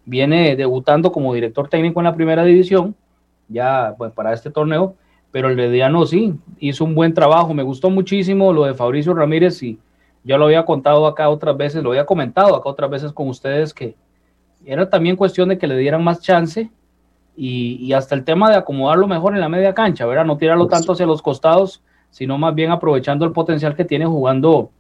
viene 0.05 0.57
debutando 0.57 1.13
como 1.13 1.33
director 1.33 1.69
técnico 1.69 2.01
en 2.01 2.05
la 2.05 2.15
primera 2.15 2.45
división, 2.45 2.97
ya 3.49 3.95
pues, 3.97 4.13
para 4.13 4.33
este 4.33 4.51
torneo, 4.51 4.97
pero 5.33 5.49
el 5.49 5.59
Herediano 5.59 6.07
sí, 6.07 6.35
hizo 6.61 6.85
un 6.85 6.95
buen 6.95 7.15
trabajo. 7.15 7.55
Me 7.55 7.63
gustó 7.63 7.91
muchísimo 7.91 8.53
lo 8.53 8.65
de 8.65 8.75
Fabricio 8.75 9.15
Ramírez 9.15 9.63
y 9.63 9.79
yo 10.23 10.39
lo 10.39 10.45
había 10.45 10.65
contado 10.65 11.07
acá 11.07 11.29
otras 11.29 11.57
veces, 11.57 11.83
lo 11.83 11.91
había 11.91 12.07
comentado 12.07 12.55
acá 12.55 12.69
otras 12.69 12.91
veces 12.91 13.13
con 13.13 13.29
ustedes 13.29 13.75
que 13.75 13.97
era 14.65 14.89
también 14.89 15.17
cuestión 15.17 15.49
de 15.49 15.59
que 15.59 15.67
le 15.67 15.77
dieran 15.77 16.05
más 16.05 16.21
chance 16.21 16.71
y, 17.35 17.93
hasta 17.95 18.15
el 18.15 18.25
tema 18.25 18.51
de 18.51 18.57
acomodarlo 18.57 19.09
mejor 19.09 19.35
en 19.35 19.41
la 19.41 19.49
media 19.49 19.75
cancha, 19.75 20.05
¿verdad? 20.05 20.27
No 20.27 20.37
tirarlo 20.37 20.69
tanto 20.69 20.93
hacia 20.93 21.07
los 21.07 21.23
costados, 21.23 21.83
sino 22.11 22.37
más 22.37 22.55
bien 22.55 22.71
aprovechando 22.71 23.25
el 23.25 23.33
potencial 23.33 23.75
que 23.75 23.87
tiene 23.87 24.05
jugando 24.05 24.71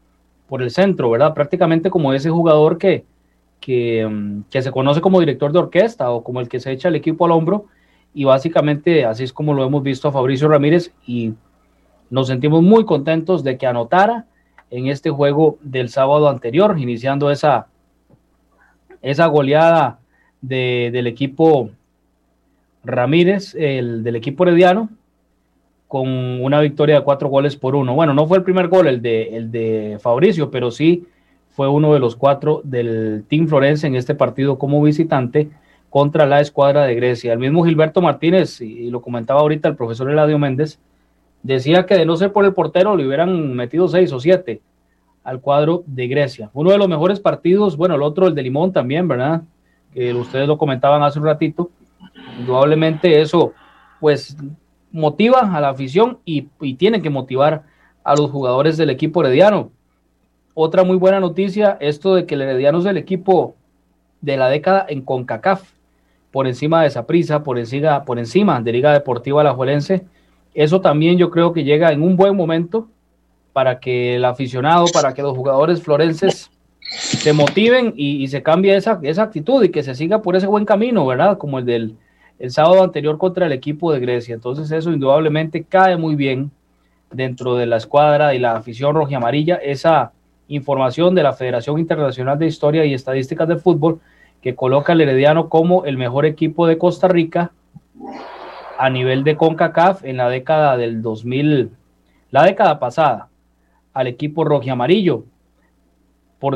por 0.48 0.62
el 0.62 0.70
centro, 0.70 1.10
¿verdad? 1.10 1.32
Prácticamente 1.32 1.88
como 1.88 2.12
ese 2.12 2.28
jugador 2.28 2.76
que, 2.76 3.06
que, 3.58 4.06
mm, 4.06 4.42
que, 4.50 4.60
se 4.60 4.70
conoce 4.70 5.00
como 5.00 5.18
director 5.18 5.50
de 5.50 5.60
orquesta 5.60 6.10
o 6.10 6.22
como 6.22 6.40
el 6.40 6.48
que 6.48 6.60
se 6.60 6.70
echa 6.72 6.88
el 6.88 6.96
equipo 6.96 7.24
al 7.24 7.32
hombro. 7.32 7.66
Y 8.14 8.24
básicamente 8.24 9.04
así 9.04 9.24
es 9.24 9.32
como 9.32 9.54
lo 9.54 9.64
hemos 9.64 9.82
visto 9.82 10.08
a 10.08 10.12
Fabricio 10.12 10.48
Ramírez 10.48 10.92
y 11.06 11.32
nos 12.10 12.26
sentimos 12.26 12.62
muy 12.62 12.84
contentos 12.84 13.42
de 13.42 13.56
que 13.56 13.66
anotara 13.66 14.26
en 14.70 14.86
este 14.86 15.10
juego 15.10 15.58
del 15.62 15.88
sábado 15.88 16.28
anterior, 16.28 16.78
iniciando 16.78 17.30
esa, 17.30 17.66
esa 19.00 19.26
goleada 19.26 19.98
del 20.40 21.06
equipo 21.06 21.70
Ramírez, 22.84 23.54
el 23.54 24.02
del 24.02 24.16
equipo 24.16 24.44
herediano, 24.44 24.90
con 25.88 26.08
una 26.08 26.60
victoria 26.60 26.96
de 26.96 27.04
cuatro 27.04 27.28
goles 27.28 27.54
por 27.54 27.74
uno. 27.74 27.94
Bueno, 27.94 28.14
no 28.14 28.26
fue 28.26 28.38
el 28.38 28.44
primer 28.44 28.68
gol 28.68 28.88
el 28.88 29.02
de, 29.02 29.36
el 29.36 29.52
de 29.52 29.98
Fabricio, 30.00 30.50
pero 30.50 30.70
sí 30.70 31.06
fue 31.50 31.68
uno 31.68 31.92
de 31.92 32.00
los 32.00 32.16
cuatro 32.16 32.62
del 32.64 33.24
Team 33.28 33.46
Florense 33.46 33.86
en 33.86 33.94
este 33.94 34.14
partido 34.14 34.58
como 34.58 34.82
visitante 34.82 35.50
contra 35.92 36.24
la 36.24 36.40
escuadra 36.40 36.84
de 36.84 36.94
Grecia. 36.94 37.34
El 37.34 37.38
mismo 37.38 37.66
Gilberto 37.66 38.00
Martínez, 38.00 38.62
y 38.62 38.88
lo 38.88 39.02
comentaba 39.02 39.40
ahorita 39.40 39.68
el 39.68 39.76
profesor 39.76 40.10
Eladio 40.10 40.38
Méndez, 40.38 40.80
decía 41.42 41.84
que 41.84 41.98
de 41.98 42.06
no 42.06 42.16
ser 42.16 42.32
por 42.32 42.46
el 42.46 42.54
portero 42.54 42.96
le 42.96 43.06
hubieran 43.06 43.52
metido 43.52 43.86
seis 43.88 44.10
o 44.10 44.18
siete 44.18 44.62
al 45.22 45.42
cuadro 45.42 45.84
de 45.84 46.08
Grecia. 46.08 46.48
Uno 46.54 46.70
de 46.70 46.78
los 46.78 46.88
mejores 46.88 47.20
partidos, 47.20 47.76
bueno, 47.76 47.94
el 47.96 48.02
otro, 48.02 48.26
el 48.26 48.34
de 48.34 48.42
Limón 48.42 48.72
también, 48.72 49.06
¿verdad? 49.06 49.42
Que 49.92 50.14
ustedes 50.14 50.48
lo 50.48 50.56
comentaban 50.56 51.02
hace 51.02 51.18
un 51.18 51.26
ratito. 51.26 51.70
Indudablemente 52.38 53.20
eso, 53.20 53.52
pues 54.00 54.34
motiva 54.92 55.54
a 55.54 55.60
la 55.60 55.68
afición 55.68 56.20
y, 56.24 56.48
tiene 56.76 57.02
que 57.02 57.10
motivar 57.10 57.64
a 58.02 58.16
los 58.16 58.30
jugadores 58.30 58.78
del 58.78 58.88
equipo 58.88 59.22
herediano. 59.22 59.70
Otra 60.54 60.84
muy 60.84 60.96
buena 60.96 61.20
noticia, 61.20 61.76
esto 61.80 62.14
de 62.14 62.24
que 62.24 62.34
el 62.34 62.40
herediano 62.40 62.78
es 62.78 62.86
el 62.86 62.96
equipo 62.96 63.56
de 64.22 64.38
la 64.38 64.48
década 64.48 64.86
en 64.88 65.02
CONCACAF, 65.02 65.81
por 66.32 66.46
encima 66.46 66.82
de 66.82 66.90
Saprissa, 66.90 67.44
por 67.44 67.58
encima, 67.58 68.04
por 68.04 68.18
encima 68.18 68.60
de 68.60 68.72
Liga 68.72 68.92
Deportiva 68.92 69.42
Alajuelense. 69.42 70.04
Eso 70.54 70.80
también 70.80 71.18
yo 71.18 71.30
creo 71.30 71.52
que 71.52 71.62
llega 71.62 71.92
en 71.92 72.02
un 72.02 72.16
buen 72.16 72.36
momento 72.36 72.88
para 73.52 73.78
que 73.78 74.16
el 74.16 74.24
aficionado, 74.24 74.86
para 74.92 75.14
que 75.14 75.22
los 75.22 75.36
jugadores 75.36 75.82
florenses 75.82 76.50
se 76.80 77.32
motiven 77.32 77.94
y, 77.96 78.26
se 78.28 78.42
cambie 78.42 78.74
esa, 78.74 78.98
esa 79.02 79.22
actitud 79.22 79.62
y 79.62 79.68
que 79.68 79.82
se 79.82 79.94
siga 79.94 80.20
por 80.22 80.36
ese 80.36 80.46
buen 80.46 80.64
camino, 80.64 81.06
¿verdad? 81.06 81.38
Como 81.38 81.58
el 81.58 81.66
del 81.66 81.96
el 82.42 82.50
sábado 82.50 82.82
anterior 82.82 83.18
contra 83.18 83.46
el 83.46 83.52
equipo 83.52 83.92
de 83.92 84.00
Grecia. 84.00 84.34
Entonces 84.34 84.70
eso 84.72 84.90
indudablemente 84.90 85.62
cae 85.62 85.96
muy 85.96 86.16
bien 86.16 86.50
dentro 87.12 87.54
de 87.54 87.66
la 87.66 87.76
escuadra 87.76 88.34
y 88.34 88.40
la 88.40 88.56
afición 88.56 88.96
roja 88.96 89.16
amarilla. 89.16 89.56
Esa 89.56 90.10
información 90.48 91.14
de 91.14 91.22
la 91.22 91.34
Federación 91.34 91.78
Internacional 91.78 92.36
de 92.40 92.46
Historia 92.46 92.84
y 92.84 92.94
Estadísticas 92.94 93.46
del 93.46 93.60
Fútbol 93.60 94.00
que 94.42 94.54
coloca 94.54 94.92
al 94.92 95.00
Herediano 95.00 95.48
como 95.48 95.84
el 95.84 95.96
mejor 95.96 96.26
equipo 96.26 96.66
de 96.66 96.76
Costa 96.76 97.08
Rica 97.08 97.52
a 98.78 98.90
nivel 98.90 99.22
de 99.22 99.36
CONCACAF 99.36 100.04
en 100.04 100.16
la 100.16 100.28
década 100.28 100.76
del 100.76 101.00
2000, 101.00 101.70
la 102.30 102.42
década 102.44 102.78
pasada, 102.80 103.28
al 103.94 104.08
equipo 104.08 104.44
rojo 104.44 104.70
amarillo 104.70 105.24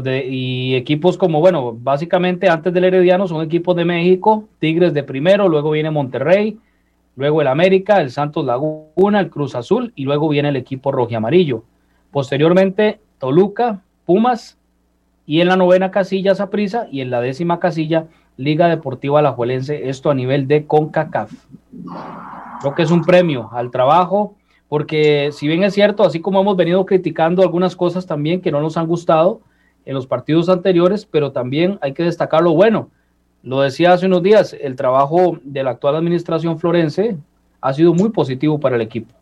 y 0.05 0.75
equipos 0.75 1.17
como, 1.17 1.39
bueno, 1.39 1.77
básicamente 1.81 2.49
antes 2.49 2.73
del 2.73 2.85
Herediano 2.85 3.29
son 3.29 3.45
equipos 3.45 3.77
de 3.77 3.85
México, 3.85 4.49
Tigres 4.59 4.93
de 4.93 5.05
primero, 5.05 5.49
luego 5.49 5.71
viene 5.71 5.93
Monterrey, 5.93 6.59
luego 7.15 7.41
el 7.41 7.47
América, 7.47 8.01
el 8.01 8.11
Santos 8.11 8.45
Laguna, 8.45 9.21
el 9.21 9.31
Cruz 9.31 9.55
Azul 9.55 9.93
y 9.95 10.05
luego 10.05 10.29
viene 10.29 10.49
el 10.49 10.57
equipo 10.57 10.91
rojo 10.91 11.13
y 11.13 11.15
amarillo. 11.15 11.63
Posteriormente, 12.11 12.99
Toluca, 13.19 13.83
Pumas 14.05 14.59
y 15.27 15.41
en 15.41 15.49
la 15.49 15.57
novena 15.57 15.91
casilla 15.91 16.35
Saprisa 16.35 16.87
y 16.91 17.01
en 17.01 17.11
la 17.11 17.21
décima 17.21 17.59
casilla 17.59 18.07
Liga 18.37 18.69
Deportiva 18.69 19.19
Alajuelense, 19.19 19.89
esto 19.89 20.11
a 20.11 20.15
nivel 20.15 20.47
de 20.47 20.67
CONCACAF. 20.67 21.33
Creo 22.61 22.75
que 22.75 22.83
es 22.83 22.91
un 22.91 23.03
premio 23.03 23.51
al 23.53 23.71
trabajo, 23.71 24.37
porque 24.69 25.31
si 25.33 25.49
bien 25.49 25.65
es 25.65 25.75
cierto, 25.75 26.05
así 26.05 26.21
como 26.21 26.41
hemos 26.41 26.57
venido 26.57 26.85
criticando 26.87 27.43
algunas 27.43 27.75
cosas 27.75 28.07
también 28.07 28.41
que 28.41 28.53
no 28.53 28.61
nos 28.61 28.77
han 28.77 28.87
gustado, 28.87 29.41
en 29.85 29.95
los 29.95 30.07
partidos 30.07 30.49
anteriores, 30.49 31.07
pero 31.07 31.33
también 31.33 31.79
hay 31.81 31.93
que 31.93 32.03
destacar 32.03 32.43
lo 32.43 32.53
bueno. 32.53 32.91
Lo 33.43 33.61
decía 33.61 33.93
hace 33.93 34.07
unos 34.07 34.23
días, 34.23 34.55
el 34.61 34.75
trabajo 34.75 35.39
de 35.45 35.63
la 35.63 35.71
actual 35.71 35.95
administración 35.95 36.59
florense 36.59 37.17
ha 37.61 37.73
sido 37.73 37.95
muy 37.95 38.11
positivo 38.11 38.59
para 38.59 38.75
el 38.75 38.83
equipo. 38.83 39.15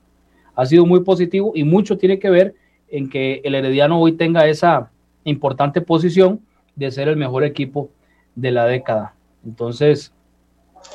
Ha 0.57 0.65
sido 0.65 0.87
muy 0.87 1.01
positivo 1.01 1.53
y 1.55 1.65
mucho 1.65 1.99
tiene 1.99 2.19
que 2.19 2.31
ver 2.31 2.55
en 2.89 3.11
que 3.11 3.43
el 3.45 3.55
Herediano 3.55 4.01
hoy 4.01 4.13
tenga 4.13 4.47
esa 4.47 4.91
importante 5.25 5.81
posición 5.81 6.41
de 6.77 6.91
ser 6.91 7.09
el 7.09 7.17
mejor 7.17 7.45
equipo 7.45 7.91
de 8.35 8.51
la 8.51 8.67
década. 8.67 9.15
Entonces, 9.45 10.13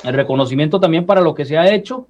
el 0.04 0.14
reconocimiento 0.14 0.80
también 0.80 1.06
para 1.06 1.20
lo 1.20 1.34
que 1.34 1.44
se 1.44 1.58
ha 1.58 1.72
hecho 1.72 2.06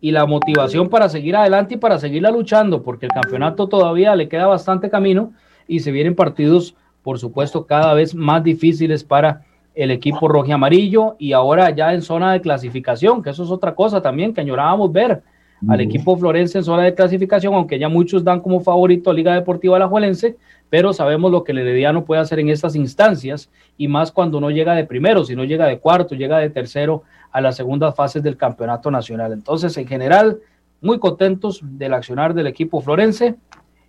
y 0.00 0.10
la 0.10 0.26
motivación 0.26 0.88
para 0.88 1.08
seguir 1.08 1.36
adelante 1.36 1.74
y 1.74 1.78
para 1.78 1.98
seguirla 1.98 2.30
luchando, 2.30 2.82
porque 2.82 3.06
el 3.06 3.12
campeonato 3.12 3.68
todavía 3.68 4.16
le 4.16 4.28
queda 4.28 4.46
bastante 4.46 4.90
camino 4.90 5.32
y 5.68 5.80
se 5.80 5.92
vienen 5.92 6.14
partidos 6.16 6.74
por 7.02 7.18
supuesto, 7.18 7.66
cada 7.66 7.94
vez 7.94 8.14
más 8.14 8.42
difíciles 8.42 9.04
para 9.04 9.44
el 9.74 9.90
equipo 9.90 10.28
rojo 10.28 10.48
y 10.48 10.52
amarillo 10.52 11.16
y 11.18 11.32
ahora 11.32 11.70
ya 11.70 11.92
en 11.94 12.02
zona 12.02 12.32
de 12.32 12.40
clasificación, 12.40 13.22
que 13.22 13.30
eso 13.30 13.42
es 13.42 13.50
otra 13.50 13.74
cosa 13.74 14.00
también 14.00 14.32
que 14.32 14.40
añorábamos 14.40 14.92
ver 14.92 15.22
al 15.68 15.80
equipo 15.80 16.16
florense 16.16 16.58
en 16.58 16.64
zona 16.64 16.82
de 16.82 16.94
clasificación, 16.94 17.54
aunque 17.54 17.78
ya 17.78 17.88
muchos 17.88 18.24
dan 18.24 18.40
como 18.40 18.60
favorito 18.60 19.10
a 19.10 19.14
Liga 19.14 19.32
Deportiva 19.34 19.76
Alajuelense, 19.76 20.36
pero 20.72 20.94
sabemos 20.94 21.30
lo 21.30 21.44
que 21.44 21.52
el 21.52 21.58
Herediano 21.58 22.06
puede 22.06 22.22
hacer 22.22 22.40
en 22.40 22.48
estas 22.48 22.74
instancias 22.74 23.50
y 23.76 23.88
más 23.88 24.10
cuando 24.10 24.40
no 24.40 24.50
llega 24.50 24.74
de 24.74 24.86
primero, 24.86 25.22
si 25.22 25.36
no 25.36 25.44
llega 25.44 25.66
de 25.66 25.78
cuarto, 25.78 26.14
llega 26.14 26.38
de 26.38 26.48
tercero 26.48 27.02
a 27.30 27.42
las 27.42 27.56
segundas 27.56 27.94
fases 27.94 28.22
del 28.22 28.38
campeonato 28.38 28.90
nacional. 28.90 29.34
Entonces, 29.34 29.76
en 29.76 29.86
general, 29.86 30.38
muy 30.80 30.98
contentos 30.98 31.60
del 31.62 31.92
accionar 31.92 32.32
del 32.32 32.46
equipo 32.46 32.80
florense 32.80 33.34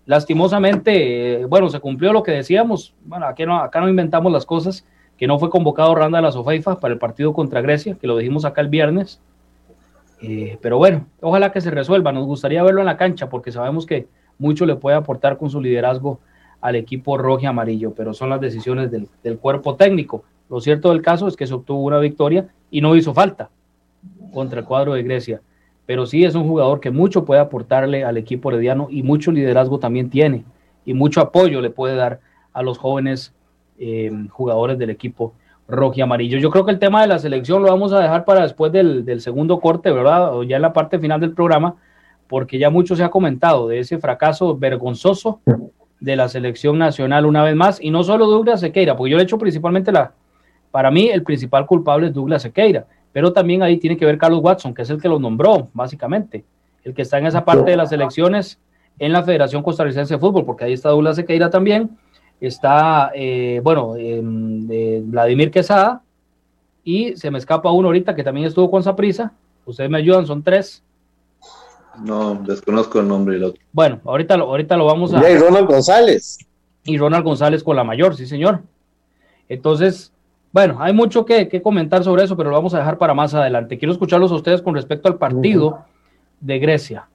Lastimosamente, 0.06 1.36
eh, 1.36 1.46
bueno, 1.46 1.70
se 1.70 1.80
cumplió 1.80 2.12
lo 2.12 2.22
que 2.22 2.34
decíamos. 2.34 2.94
Bueno, 3.06 3.28
aquí 3.28 3.46
no, 3.46 3.62
acá 3.62 3.80
no 3.80 3.88
inventamos 3.88 4.30
las 4.34 4.46
cosas, 4.46 4.86
que 5.18 5.26
no 5.26 5.40
fue 5.40 5.50
convocado 5.50 5.96
Randa 5.96 6.20
la 6.20 6.34
Sofeifa 6.34 6.82
para 6.82 6.94
el 6.94 7.00
partido 7.00 7.32
contra 7.32 7.62
Grecia, 7.62 7.96
que 7.96 8.08
lo 8.08 8.18
dijimos 8.18 8.44
acá 8.44 8.60
el 8.60 8.68
viernes. 8.68 9.22
Eh, 10.22 10.58
pero 10.62 10.80
bueno, 10.80 11.06
ojalá 11.22 11.54
que 11.54 11.62
se 11.62 11.72
resuelva. 11.72 12.12
Nos 12.12 12.26
gustaría 12.26 12.62
verlo 12.62 12.82
en 12.82 12.88
la 12.88 12.98
cancha 12.98 13.30
porque 13.30 13.54
sabemos 13.54 13.86
que 13.86 14.10
mucho 14.38 14.66
le 14.66 14.76
puede 14.76 14.98
aportar 14.98 15.38
con 15.38 15.50
su 15.50 15.62
liderazgo 15.62 16.20
al 16.64 16.76
equipo 16.76 17.18
rojo 17.18 17.42
y 17.44 17.46
amarillo, 17.46 17.94
pero 17.94 18.14
son 18.14 18.30
las 18.30 18.42
decisiones 18.42 18.90
del, 18.90 19.08
del 19.24 19.38
cuerpo 19.38 19.76
técnico. 19.76 20.24
Lo 20.50 20.60
cierto 20.60 20.90
del 20.90 21.02
caso 21.02 21.28
es 21.28 21.36
que 21.36 21.46
se 21.46 21.54
obtuvo 21.54 21.84
una 21.84 22.00
victoria 22.00 22.48
y 22.72 22.82
no 22.82 22.96
hizo 22.96 23.14
falta 23.14 23.50
contra 24.34 24.62
el 24.62 24.66
cuadro 24.66 24.94
de 24.94 25.04
Grecia 25.04 25.42
pero 25.86 26.06
sí 26.06 26.24
es 26.24 26.36
un 26.36 26.48
jugador 26.48 26.80
que 26.80 26.92
mucho 26.92 27.26
puede 27.26 27.42
aportarle 27.42 28.04
al 28.04 28.18
equipo 28.18 28.50
herediano 28.50 28.88
y 28.90 29.04
mucho 29.04 29.32
liderazgo 29.32 29.80
también 29.80 30.10
tiene 30.10 30.46
y 30.86 30.94
mucho 30.94 31.22
apoyo 31.22 31.62
le 31.62 31.70
puede 31.70 31.96
dar 31.96 32.20
a 32.54 32.62
los 32.62 32.78
jóvenes 32.78 33.34
eh, 33.80 34.12
jugadores 34.30 34.78
del 34.78 34.90
equipo 34.90 35.34
rojo 35.68 35.94
y 35.98 36.02
amarillo. 36.02 36.38
Yo 36.38 36.50
creo 36.52 36.66
que 36.66 36.72
el 36.72 36.80
tema 36.80 37.02
de 37.02 37.08
la 37.08 37.20
selección 37.20 37.62
lo 37.62 37.70
vamos 37.70 37.92
a 37.94 38.00
dejar 38.00 38.26
para 38.26 38.44
después 38.44 38.72
del, 38.72 39.22
segundo 39.22 39.60
corte, 39.60 39.92
¿verdad? 39.92 40.36
O 40.36 40.44
ya 40.44 40.58
en 40.58 40.62
la 40.62 40.74
parte 40.74 41.00
final 41.00 41.20
del 41.20 41.34
programa, 41.34 41.76
porque 42.28 42.58
ya 42.58 42.70
mucho 42.70 42.96
se 42.96 43.04
ha 43.04 43.10
comentado 43.10 43.68
de 43.68 43.80
ese 43.80 43.98
fracaso 43.98 44.58
vergonzoso 44.58 45.42
de 46.04 46.18
la 46.18 46.28
selección 46.28 46.78
nacional 46.78 47.26
una 47.26 47.44
vez 47.44 47.56
más, 47.56 47.80
y 47.82 47.90
no 47.90 48.04
solo 48.04 48.28
Douglas 48.28 48.60
Sequeira, 48.60 48.98
porque 48.98 49.12
yo 49.12 49.18
le 49.18 49.24
he 49.24 49.26
hecho 49.26 49.38
principalmente 49.38 49.90
la, 49.90 50.12
para 50.70 50.92
mí 50.92 51.08
el 51.08 51.24
principal 51.24 51.66
culpable 51.66 52.08
es 52.08 52.14
Douglas 52.14 52.42
Sequeira, 52.42 52.86
pero 53.14 53.32
también 53.32 53.64
ahí 53.64 53.78
tiene 53.78 53.96
que 53.96 54.06
ver 54.06 54.18
Carlos 54.18 54.42
Watson, 54.44 54.74
que 54.74 54.82
es 54.82 54.90
el 54.90 55.02
que 55.02 55.08
lo 55.08 55.18
nombró, 55.18 55.70
básicamente, 55.74 56.44
el 56.84 56.94
que 56.94 57.04
está 57.04 57.20
en 57.20 57.28
esa 57.28 57.46
parte 57.46 57.72
de 57.72 57.78
las 57.78 57.94
elecciones 57.94 58.60
en 59.00 59.14
la 59.14 59.24
Federación 59.24 59.64
Costarricense 59.64 60.16
de 60.16 60.20
Fútbol, 60.20 60.44
porque 60.44 60.66
ahí 60.66 60.74
está 60.74 60.90
Douglas 60.90 61.16
Sequeira 61.16 61.50
también, 61.50 61.92
está, 62.42 63.12
eh, 63.16 63.62
bueno, 63.64 63.96
em, 63.96 64.68
Vladimir 65.10 65.52
Quesada, 65.52 66.02
y 66.84 67.16
se 67.16 67.32
me 67.32 67.38
escapa 67.38 67.72
uno 67.72 67.88
ahorita 67.88 68.14
que 68.14 68.26
también 68.26 68.46
estuvo 68.46 68.70
con 68.70 68.84
Saprisa. 68.84 69.32
Ustedes 69.66 69.90
me 69.90 70.00
ayudan, 70.00 70.28
son 70.28 70.44
tres. 70.44 70.84
No, 72.00 72.36
desconozco 72.36 73.00
el 73.00 73.08
nombre 73.08 73.36
del 73.36 73.44
otro. 73.46 73.62
Bueno, 73.72 74.00
ahorita, 74.06 74.36
ahorita 74.36 74.78
lo 74.78 74.86
vamos 74.86 75.14
a. 75.14 75.30
Y 75.30 75.38
Ronald 75.38 75.68
González. 75.68 76.40
Y 76.84 76.98
Ronald 76.98 77.24
González 77.24 77.64
con 77.64 77.76
la 77.76 77.84
mayor, 77.84 78.16
sí, 78.16 78.26
señor. 78.26 78.62
Entonces, 79.48 80.12
bueno, 80.52 80.78
hay 80.80 80.94
mucho 80.94 81.26
que, 81.26 81.62
comentar 81.62 82.04
sobre 82.04 82.24
eso, 82.24 82.36
pero 82.36 82.50
lo 82.50 82.56
vamos 82.56 82.74
a 82.74 82.80
dejar 82.80 82.98
para 82.98 83.14
más 83.14 83.34
adelante. 83.34 83.78
Quiero 83.78 83.92
escucharlos 83.92 84.32
a 84.32 84.36
ustedes 84.36 84.62
con 84.62 84.76
respecto 84.76 85.08
al 85.08 85.16
partido 85.16 85.86
de 86.40 86.60
Grecia. 86.60 87.08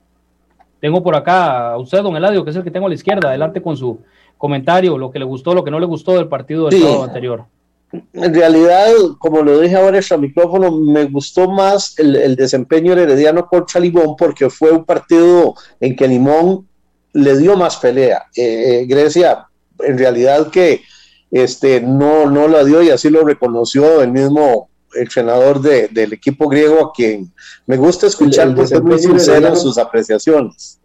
Tengo 0.81 1.03
por 1.03 1.17
acá 1.17 1.73
a 1.73 1.79
usted, 1.79 2.03
don 2.03 2.17
Eladio, 2.17 2.45
que 2.45 2.51
es 2.51 2.57
el 2.57 2.64
que 2.64 2.71
tengo 2.71 2.87
a 2.87 2.88
la 2.88 2.95
izquierda, 2.95 3.29
adelante 3.29 3.61
con 3.61 3.77
su 3.77 4.01
comentario, 4.37 4.97
lo 4.97 5.11
que 5.11 5.19
le 5.19 5.25
gustó, 5.25 5.55
lo 5.55 5.64
que 5.64 5.71
no 5.71 5.81
le 5.81 5.87
gustó 5.87 6.14
del 6.14 6.29
partido 6.29 6.69
del 6.69 6.81
sábado 6.81 7.05
anterior. 7.05 7.45
En 7.90 8.35
realidad, 8.35 8.92
como 9.18 9.42
lo 9.42 9.61
dije 9.61 9.77
ahora 9.77 9.98
en 9.98 10.20
micrófono, 10.20 10.70
me 10.70 11.05
gustó 11.05 11.48
más 11.48 11.98
el, 11.98 12.37
desempeño 12.37 12.92
herediano 12.92 13.46
contra 13.46 13.81
Limón 13.81 14.14
porque 14.16 14.51
fue 14.51 14.72
un 14.72 14.85
partido 14.85 15.55
en 15.81 15.96
que 15.96 16.07
Limón 16.07 16.68
le 17.14 17.38
dio 17.38 17.57
más 17.57 17.77
pelea. 17.79 18.27
Eh, 18.37 18.85
Grecia, 18.87 19.46
en 19.79 19.96
realidad 19.96 20.51
que 20.51 20.83
este, 21.31 21.81
no, 21.81 22.31
no 22.31 22.46
la 22.46 22.62
dio 22.64 22.83
y 22.83 22.90
así 22.90 23.09
lo 23.09 23.24
reconoció 23.24 24.03
el 24.03 24.12
mismo 24.12 24.68
entrenador 24.94 25.61
del 25.61 26.12
equipo 26.12 26.48
griego 26.48 26.87
a 26.87 26.92
quien 26.92 27.33
me 27.66 27.77
gusta 27.77 28.07
escuchar 28.07 28.55
porque 28.55 28.74
es 28.74 28.83
muy 28.83 28.98
sincero 28.98 29.48
en 29.48 29.57
sus 29.57 29.79
apreciaciones. 29.79 30.79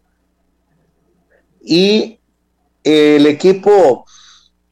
Y 1.62 2.20
el 2.84 3.26
equipo, 3.26 4.06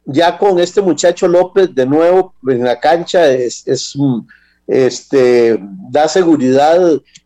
ya 0.05 0.37
con 0.37 0.59
este 0.59 0.81
muchacho 0.81 1.27
López 1.27 1.73
de 1.73 1.85
nuevo 1.85 2.33
en 2.47 2.63
la 2.63 2.79
cancha, 2.79 3.31
es, 3.31 3.67
es 3.67 3.95
este, 4.67 5.59
da 5.89 6.07
seguridad. 6.07 6.79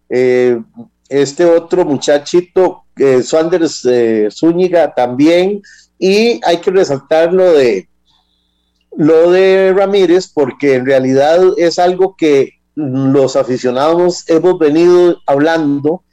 Eh, 0.10 0.60
este 1.10 1.46
otro 1.46 1.86
muchachito, 1.86 2.84
eh, 2.98 3.22
Sanders 3.22 3.86
eh, 3.86 4.28
Zúñiga 4.32 4.94
también, 4.94 5.62
y 6.00 6.40
hay 6.44 6.58
que 6.58 6.72
resaltar 6.72 7.32
lo 7.32 7.54
de 7.54 7.88
lo 8.98 9.30
de 9.32 9.74
Ramírez, 9.76 10.32
porque 10.34 10.76
en 10.76 10.86
realidad 10.86 11.42
es 11.58 11.80
algo 11.80 12.16
que 12.16 12.54
los 12.76 13.36
aficionados 13.36 14.24
hemos 14.30 14.58
venido 14.58 15.18
hablando 15.28 16.05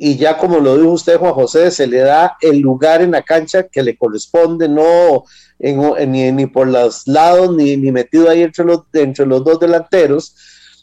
y 0.00 0.16
ya 0.16 0.38
como 0.38 0.60
lo 0.60 0.76
dijo 0.76 0.92
usted, 0.92 1.18
Juan 1.18 1.32
José, 1.32 1.72
se 1.72 1.88
le 1.88 1.98
da 1.98 2.36
el 2.40 2.60
lugar 2.60 3.02
en 3.02 3.10
la 3.10 3.22
cancha 3.22 3.64
que 3.64 3.82
le 3.82 3.96
corresponde, 3.96 4.68
no 4.68 5.24
ni, 5.58 6.46
por 6.46 6.68
los 6.68 7.06
lados, 7.08 7.56
ni, 7.56 7.76
ni 7.76 7.90
metido 7.90 8.30
ahí 8.30 8.42
entre 8.42 8.64
los, 8.64 8.82
entre 8.92 9.26
los 9.26 9.42
dos 9.42 9.58
delanteros. 9.58 10.36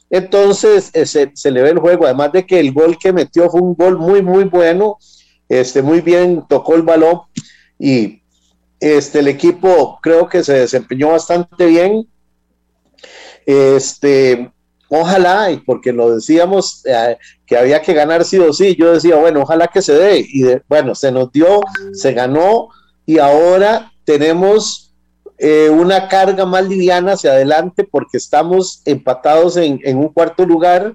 Entonces 0.09 0.91
eh, 0.93 1.05
se, 1.05 1.31
se, 1.33 1.49
le 1.49 1.61
ve 1.61 1.69
el 1.69 1.79
juego, 1.79 2.05
además 2.05 2.33
de 2.33 2.45
que 2.45 2.59
el 2.59 2.73
gol 2.73 2.97
que 2.99 3.13
metió 3.13 3.49
fue 3.49 3.61
un 3.61 3.73
gol 3.73 3.97
muy, 3.97 4.21
muy 4.21 4.43
bueno, 4.43 4.97
este, 5.47 5.81
muy 5.81 6.01
bien 6.01 6.43
tocó 6.49 6.75
el 6.75 6.81
balón 6.81 7.21
y 7.79 8.21
este, 8.81 9.19
el 9.19 9.29
equipo 9.29 9.97
creo 10.01 10.27
que 10.27 10.43
se 10.43 10.53
desempeñó 10.53 11.09
bastante 11.09 11.65
bien. 11.67 12.05
Este, 13.45 14.51
ojalá, 14.89 15.51
y 15.51 15.57
porque 15.57 15.91
lo 15.91 16.15
decíamos 16.15 16.83
eh, 16.85 17.17
que 17.45 17.57
había 17.57 17.81
que 17.81 17.93
ganar 17.93 18.23
sí 18.23 18.37
o 18.39 18.53
sí, 18.53 18.75
yo 18.75 18.93
decía, 18.93 19.15
bueno, 19.15 19.41
ojalá 19.41 19.67
que 19.67 19.81
se 19.81 19.93
dé, 19.93 20.19
y 20.19 20.45
bueno, 20.67 20.95
se 20.95 21.11
nos 21.11 21.31
dio, 21.31 21.61
se 21.93 22.13
ganó, 22.13 22.69
y 23.05 23.19
ahora 23.19 23.91
tenemos 24.03 24.93
eh, 25.37 25.69
una 25.69 26.07
carga 26.07 26.45
más 26.45 26.67
liviana 26.67 27.13
hacia 27.13 27.31
adelante 27.31 27.83
porque 27.83 28.17
estamos 28.17 28.81
empatados 28.85 29.57
en, 29.57 29.79
un 29.97 30.09
cuarto 30.09 30.45
lugar, 30.45 30.93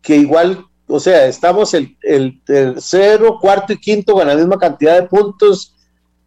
que 0.00 0.16
igual, 0.16 0.64
o 0.86 1.00
sea, 1.00 1.26
estamos 1.26 1.74
el, 1.74 1.96
el 2.02 2.42
tercero, 2.44 3.38
cuarto 3.40 3.72
y 3.72 3.78
quinto 3.78 4.14
con 4.14 4.26
la 4.26 4.36
misma 4.36 4.58
cantidad 4.58 5.00
de 5.00 5.08
puntos, 5.08 5.74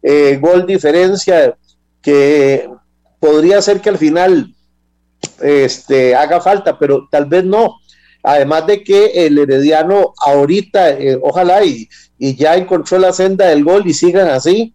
eh, 0.02 0.38
gol 0.40 0.66
diferencia, 0.66 1.56
que 2.00 2.70
podría 3.18 3.60
ser 3.60 3.80
que 3.80 3.90
al 3.90 3.98
final 3.98 4.54
este, 5.40 6.14
haga 6.14 6.40
falta, 6.40 6.78
pero 6.78 7.08
tal 7.10 7.26
vez 7.26 7.44
no. 7.44 7.76
Además 8.22 8.66
de 8.66 8.84
que 8.84 9.26
el 9.26 9.38
Herediano 9.38 10.12
ahorita, 10.18 10.90
eh, 10.90 11.18
ojalá 11.22 11.64
y, 11.64 11.88
ya 12.18 12.56
encontró 12.56 12.98
la 12.98 13.12
senda 13.12 13.46
del 13.46 13.64
gol 13.64 13.86
y 13.86 13.94
sigan 13.94 14.28
así 14.28 14.74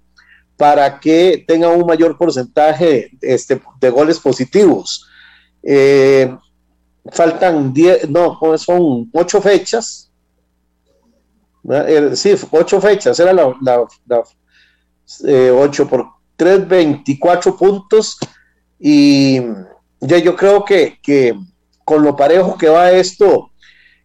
para 0.57 0.99
que 0.99 1.43
tenga 1.47 1.69
un 1.69 1.85
mayor 1.85 2.17
porcentaje 2.17 3.11
este, 3.21 3.61
de 3.79 3.89
goles 3.91 4.19
positivos. 4.19 5.07
Eh, 5.61 6.35
faltan 7.11 7.71
10, 7.71 8.09
no, 8.09 8.39
son 8.57 9.09
ocho 9.13 9.41
fechas. 9.41 10.11
Sí, 12.13 12.35
ocho 12.51 12.79
fechas, 12.79 13.19
era 13.19 13.33
la, 13.33 13.55
la, 13.61 13.85
la 14.07 14.23
8 15.51 15.87
por 15.87 16.07
3, 16.35 16.67
24 16.67 17.57
puntos 17.57 18.17
y 18.79 19.41
ya 19.99 20.17
yo 20.17 20.35
creo 20.35 20.65
que, 20.65 20.99
con 21.83 22.03
lo 22.03 22.15
parejo 22.15 22.57
que 22.57 22.69
va 22.69 22.91
esto, 22.91 23.51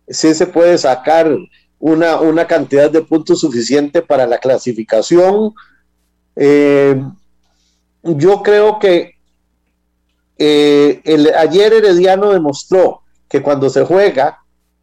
sí 0.09 0.35
se 0.35 0.47
puede 0.47 0.79
sacar 0.79 1.35
una, 1.79 2.21
una 2.21 2.47
cantidad 2.47 2.91
de 2.91 3.03
puntos 3.03 3.41
suficiente 3.41 4.03
para 4.03 4.27
la 4.27 4.39
clasificación. 4.39 5.53
Eh, 6.37 7.03
yo 8.03 8.43
creo 8.43 8.79
que 8.79 9.15
eh, 10.39 11.01
el, 11.05 11.35
ayer 11.35 11.73
Herediano 11.73 12.33
demostró 12.33 13.03
que 13.29 13.43
cuando 13.43 13.69
se 13.69 13.85
juega 13.85 14.39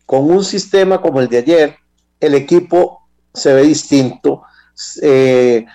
con 0.06 0.30
un 0.30 0.44
sistema 0.44 1.02
como 1.02 1.20
el 1.20 1.28
de 1.28 1.40
ayer, 1.40 1.76
el 2.20 2.36
equipo 2.36 3.02
se 3.34 3.54
ve 3.54 3.64
distinto, 3.64 4.44
eh, 5.02 5.66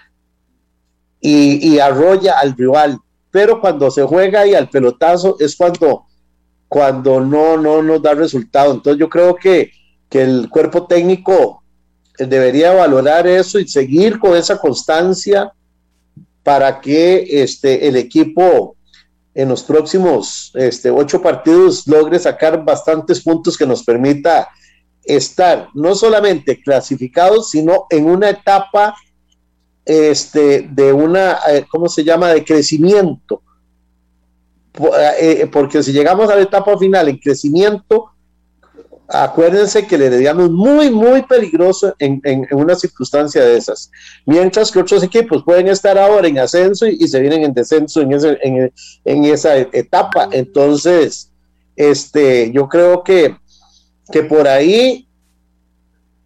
y, 1.20 1.78
arrolla 1.78 2.38
al 2.38 2.56
rival. 2.56 2.98
Pero 3.32 3.60
cuando 3.60 3.90
se 3.90 4.04
juega 4.04 4.46
y 4.46 4.54
al 4.54 4.68
pelotazo 4.68 5.36
es 5.40 5.56
cuando, 5.56 6.04
cuando 6.68 7.20
no, 7.20 7.56
no 7.56 7.82
nos 7.82 8.00
da 8.00 8.14
resultado. 8.14 8.72
Entonces 8.72 9.00
yo 9.00 9.08
creo 9.08 9.34
que, 9.34 9.72
que 10.08 10.22
el 10.22 10.48
cuerpo 10.48 10.86
técnico 10.86 11.64
debería 12.18 12.72
valorar 12.72 13.26
eso 13.26 13.58
y 13.58 13.66
seguir 13.66 14.20
con 14.20 14.36
esa 14.36 14.58
constancia 14.58 15.52
para 16.44 16.80
que 16.80 17.42
este, 17.42 17.88
el 17.88 17.96
equipo 17.96 18.76
en 19.34 19.48
los 19.48 19.62
próximos 19.62 20.52
este, 20.54 20.90
ocho 20.90 21.22
partidos 21.22 21.86
logre 21.86 22.18
sacar 22.18 22.62
bastantes 22.64 23.22
puntos 23.22 23.56
que 23.56 23.66
nos 23.66 23.82
permita 23.82 24.48
estar 25.04 25.68
no 25.74 25.94
solamente 25.94 26.60
clasificados, 26.60 27.50
sino 27.50 27.86
en 27.90 28.06
una 28.06 28.30
etapa 28.30 28.94
este, 29.84 30.68
de 30.70 30.92
una, 30.92 31.38
eh, 31.50 31.64
¿cómo 31.70 31.88
se 31.88 32.04
llama?, 32.04 32.32
de 32.32 32.44
crecimiento. 32.44 33.42
Eh, 34.74 35.42
eh, 35.42 35.46
porque 35.52 35.82
si 35.82 35.92
llegamos 35.92 36.30
a 36.30 36.36
la 36.36 36.42
etapa 36.42 36.78
final 36.78 37.08
en 37.08 37.18
crecimiento, 37.18 38.06
acuérdense 39.08 39.86
que 39.86 39.96
el 39.96 40.02
Herediano 40.02 40.48
muy, 40.48 40.90
muy 40.90 41.22
peligroso 41.22 41.94
en, 41.98 42.22
una 42.52 42.74
circunstancia 42.74 43.44
de 43.44 43.58
esas. 43.58 43.90
Mientras 44.24 44.72
que 44.72 44.78
otros 44.78 45.02
equipos 45.02 45.42
pueden 45.44 45.68
estar 45.68 45.98
ahora 45.98 46.26
en 46.26 46.38
ascenso 46.38 46.86
y, 46.86 47.06
se 47.06 47.20
vienen 47.20 47.44
en 47.44 47.52
descenso 47.52 48.00
en, 48.00 48.72
en, 49.04 49.24
esa 49.24 49.58
etapa. 49.58 50.28
Entonces, 50.32 51.30
este, 51.76 52.50
yo 52.52 52.68
creo 52.68 53.02
que, 53.02 53.36
que 54.10 54.22
por 54.22 54.48
ahí 54.48 55.06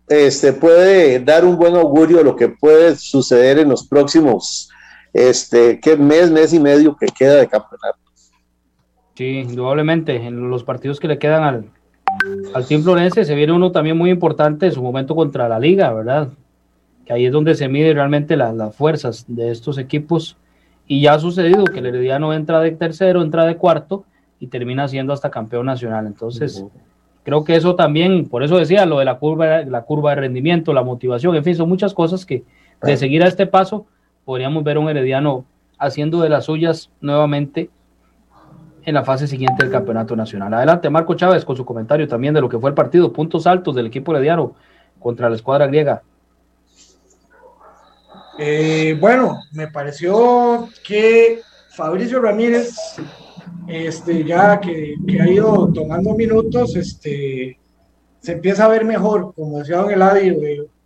este, 0.08 0.52
puede 0.52 1.20
dar 1.20 1.44
un 1.44 1.56
buen 1.56 1.74
augurio 1.74 2.18
de 2.18 2.24
lo 2.24 2.36
que 2.36 2.48
puede 2.48 2.96
suceder 2.96 3.58
en 3.58 3.68
los 3.68 3.86
próximos 3.86 4.70
este, 5.16 5.80
¿qué 5.80 5.96
mes, 5.96 6.30
mes 6.30 6.52
y 6.52 6.60
medio 6.60 6.94
que 6.94 7.06
queda 7.06 7.36
de 7.36 7.48
campeonato. 7.48 7.98
Sí, 9.14 9.38
indudablemente, 9.38 10.14
en 10.14 10.50
los 10.50 10.62
partidos 10.62 11.00
que 11.00 11.08
le 11.08 11.18
quedan 11.18 11.42
al, 11.42 11.64
al 12.52 12.66
Team 12.66 12.82
Florense 12.82 13.24
se 13.24 13.34
viene 13.34 13.54
uno 13.54 13.72
también 13.72 13.96
muy 13.96 14.10
importante 14.10 14.66
en 14.66 14.72
su 14.72 14.82
momento 14.82 15.16
contra 15.16 15.48
la 15.48 15.58
liga, 15.58 15.90
¿verdad? 15.94 16.28
Que 17.06 17.14
ahí 17.14 17.24
es 17.24 17.32
donde 17.32 17.54
se 17.54 17.66
mide 17.68 17.94
realmente 17.94 18.36
las 18.36 18.76
fuerzas 18.76 19.24
de 19.26 19.50
estos 19.50 19.78
equipos. 19.78 20.36
Y 20.86 21.00
ya 21.00 21.14
ha 21.14 21.18
sucedido 21.18 21.64
que 21.64 21.78
el 21.78 21.86
Herediano 21.86 22.34
entra 22.34 22.60
de 22.60 22.72
tercero, 22.72 23.22
entra 23.22 23.46
de 23.46 23.56
cuarto 23.56 24.04
y 24.38 24.48
termina 24.48 24.86
siendo 24.86 25.14
hasta 25.14 25.30
campeón 25.30 25.64
nacional. 25.64 26.06
Entonces, 26.06 26.62
creo 27.26 27.42
que 27.42 27.56
eso 27.56 27.74
también, 27.74 28.28
por 28.28 28.44
eso 28.44 28.56
decía 28.56 28.86
lo 28.86 29.00
de 29.00 29.04
la 29.04 29.18
curva, 29.18 29.62
la 29.62 29.82
curva 29.82 30.10
de 30.10 30.20
rendimiento, 30.20 30.72
la 30.72 30.84
motivación, 30.84 31.34
en 31.34 31.42
fin, 31.42 31.56
son 31.56 31.68
muchas 31.68 31.92
cosas 31.92 32.24
que 32.24 32.44
de 32.80 32.96
seguir 32.96 33.24
a 33.24 33.26
este 33.26 33.48
paso 33.48 33.84
podríamos 34.24 34.62
ver 34.62 34.76
a 34.76 34.80
un 34.80 34.88
Herediano 34.88 35.44
haciendo 35.76 36.20
de 36.20 36.28
las 36.28 36.44
suyas 36.44 36.88
nuevamente 37.00 37.68
en 38.84 38.94
la 38.94 39.02
fase 39.02 39.26
siguiente 39.26 39.64
del 39.64 39.72
campeonato 39.72 40.14
nacional. 40.14 40.54
Adelante, 40.54 40.88
Marco 40.88 41.14
Chávez, 41.14 41.44
con 41.44 41.56
su 41.56 41.64
comentario 41.64 42.06
también 42.06 42.32
de 42.32 42.40
lo 42.40 42.48
que 42.48 42.60
fue 42.60 42.70
el 42.70 42.74
partido, 42.74 43.12
puntos 43.12 43.48
altos 43.48 43.74
del 43.74 43.86
equipo 43.86 44.12
herediano 44.12 44.54
contra 45.00 45.28
la 45.28 45.34
escuadra 45.34 45.66
griega. 45.66 46.02
Eh, 48.38 48.96
bueno, 49.00 49.40
me 49.50 49.66
pareció 49.66 50.68
que 50.86 51.40
Fabricio 51.70 52.20
Ramírez 52.20 52.76
este, 53.66 54.24
ya 54.24 54.60
que, 54.60 54.94
ha 55.20 55.28
ido 55.28 55.72
tomando 55.72 56.14
minutos, 56.14 56.76
este, 56.76 57.58
se 58.20 58.32
empieza 58.32 58.64
a 58.64 58.68
ver 58.68 58.84
mejor, 58.84 59.32
como 59.34 59.58
decía 59.58 59.78
Don 59.78 59.90
Eladio, 59.90 60.36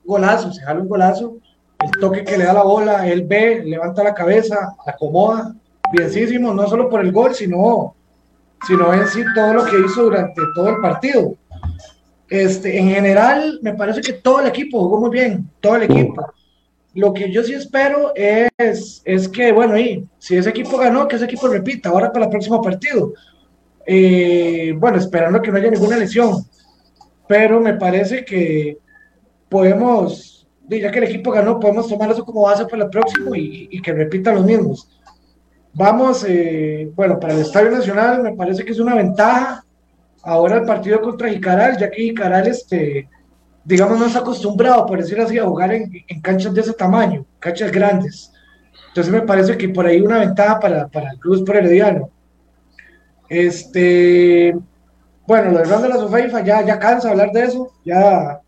golazo, 0.04 0.52
se 0.52 0.62
jala 0.62 0.80
un 0.80 0.88
golazo, 0.88 1.36
el 1.78 1.90
toque 2.00 2.24
que 2.24 2.36
le 2.36 2.44
da 2.44 2.52
la 2.52 2.62
bola, 2.62 3.08
él 3.08 3.24
ve, 3.26 3.62
levanta 3.64 4.04
la 4.04 4.14
cabeza, 4.14 4.74
acomoda, 4.86 5.54
bienísimo, 5.92 6.52
no 6.52 6.66
solo 6.68 6.88
por 6.88 7.00
el 7.00 7.12
gol, 7.12 7.34
sino, 7.34 7.94
sino 8.66 8.92
en 8.92 9.06
sí 9.08 9.22
todo 9.34 9.54
lo 9.54 9.64
que 9.64 9.80
hizo 9.84 10.04
durante 10.04 10.42
todo 10.54 10.68
el 10.68 10.80
partido. 10.80 11.34
Este, 12.28 12.78
en 12.78 12.90
general, 12.90 13.58
me 13.62 13.74
parece 13.74 14.00
que 14.00 14.12
todo 14.14 14.40
el 14.40 14.46
equipo 14.46 14.80
jugó 14.80 15.00
muy 15.00 15.10
bien, 15.10 15.50
todo 15.60 15.76
el 15.76 15.84
equipo. 15.84 16.32
Lo 16.94 17.12
que 17.12 17.30
yo 17.30 17.42
sí 17.44 17.54
espero 17.54 18.12
es, 18.14 19.02
es 19.04 19.28
que, 19.28 19.52
bueno, 19.52 19.78
y 19.78 20.08
si 20.18 20.36
ese 20.36 20.50
equipo 20.50 20.76
ganó, 20.76 21.06
que 21.06 21.16
ese 21.16 21.26
equipo 21.26 21.48
repita 21.48 21.88
ahora 21.88 22.12
para 22.12 22.24
el 22.24 22.30
próximo 22.30 22.60
partido. 22.60 23.12
Eh, 23.86 24.74
bueno, 24.76 24.98
esperando 24.98 25.40
que 25.40 25.50
no 25.50 25.58
haya 25.58 25.70
ninguna 25.70 25.96
lesión. 25.96 26.44
Pero 27.28 27.60
me 27.60 27.74
parece 27.74 28.24
que 28.24 28.78
podemos 29.48 30.40
ya 30.78 30.90
que 30.90 30.98
el 30.98 31.04
equipo 31.04 31.32
ganó, 31.32 31.58
podemos 31.58 31.88
tomar 31.88 32.10
eso 32.10 32.24
como 32.24 32.42
base 32.42 32.64
para 32.66 32.84
el 32.84 32.90
próximo 32.90 33.34
y, 33.34 33.80
que 33.82 33.92
repitan 33.92 34.36
los 34.36 34.44
mismos. 34.44 34.88
Vamos, 35.72 36.24
eh, 36.28 36.90
bueno, 36.94 37.18
para 37.18 37.34
el 37.34 37.40
Estadio 37.40 37.70
Nacional 37.70 38.22
me 38.22 38.34
parece 38.34 38.64
que 38.64 38.72
es 38.72 38.78
una 38.78 38.94
ventaja 38.94 39.64
ahora 40.22 40.56
el 40.56 40.64
partido 40.64 41.00
contra 41.00 41.30
Jicaral, 41.30 41.78
ya 41.78 41.90
que 41.90 42.02
Jicaral, 42.02 42.46
este, 42.46 43.08
digamos, 43.70 44.00
no 44.00 44.06
está 44.06 44.18
acostumbrado, 44.18 44.84
por 44.84 44.98
decirlo 44.98 45.24
así, 45.24 45.38
a 45.38 45.44
jugar 45.44 45.72
en, 45.72 45.90
en 46.08 46.20
canchas 46.20 46.52
de 46.52 46.60
ese 46.60 46.72
tamaño, 46.72 47.24
canchas 47.38 47.70
grandes. 47.70 48.32
Entonces 48.88 49.12
me 49.12 49.22
parece 49.22 49.56
que 49.56 49.68
por 49.68 49.86
ahí 49.86 50.00
una 50.00 50.18
ventaja 50.18 50.58
para, 50.58 50.88
para 50.88 51.12
el 51.12 51.18
Cruz 51.20 51.42
por 51.42 51.56
Herediano. 51.56 52.10
Este, 53.28 54.56
bueno, 55.24 55.52
lo 55.52 55.80
de 55.80 55.88
la 55.88 55.96
Sofeifa, 55.96 56.42
ya, 56.42 56.66
ya 56.66 56.80
cansa 56.80 57.10
hablar 57.10 57.30
de 57.30 57.44
eso, 57.44 57.70
ya, 57.84 58.40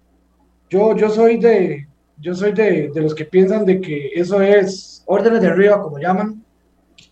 yo, 0.68 0.96
yo 0.96 1.08
soy 1.08 1.38
de, 1.38 1.86
yo 2.18 2.34
soy 2.34 2.52
de, 2.52 2.90
de, 2.92 3.00
los 3.00 3.14
que 3.14 3.24
piensan 3.24 3.64
de 3.64 3.80
que 3.80 4.10
eso 4.16 4.42
es 4.42 5.04
órdenes 5.06 5.40
de 5.40 5.46
arriba, 5.46 5.80
como 5.80 6.00
llaman, 6.00 6.42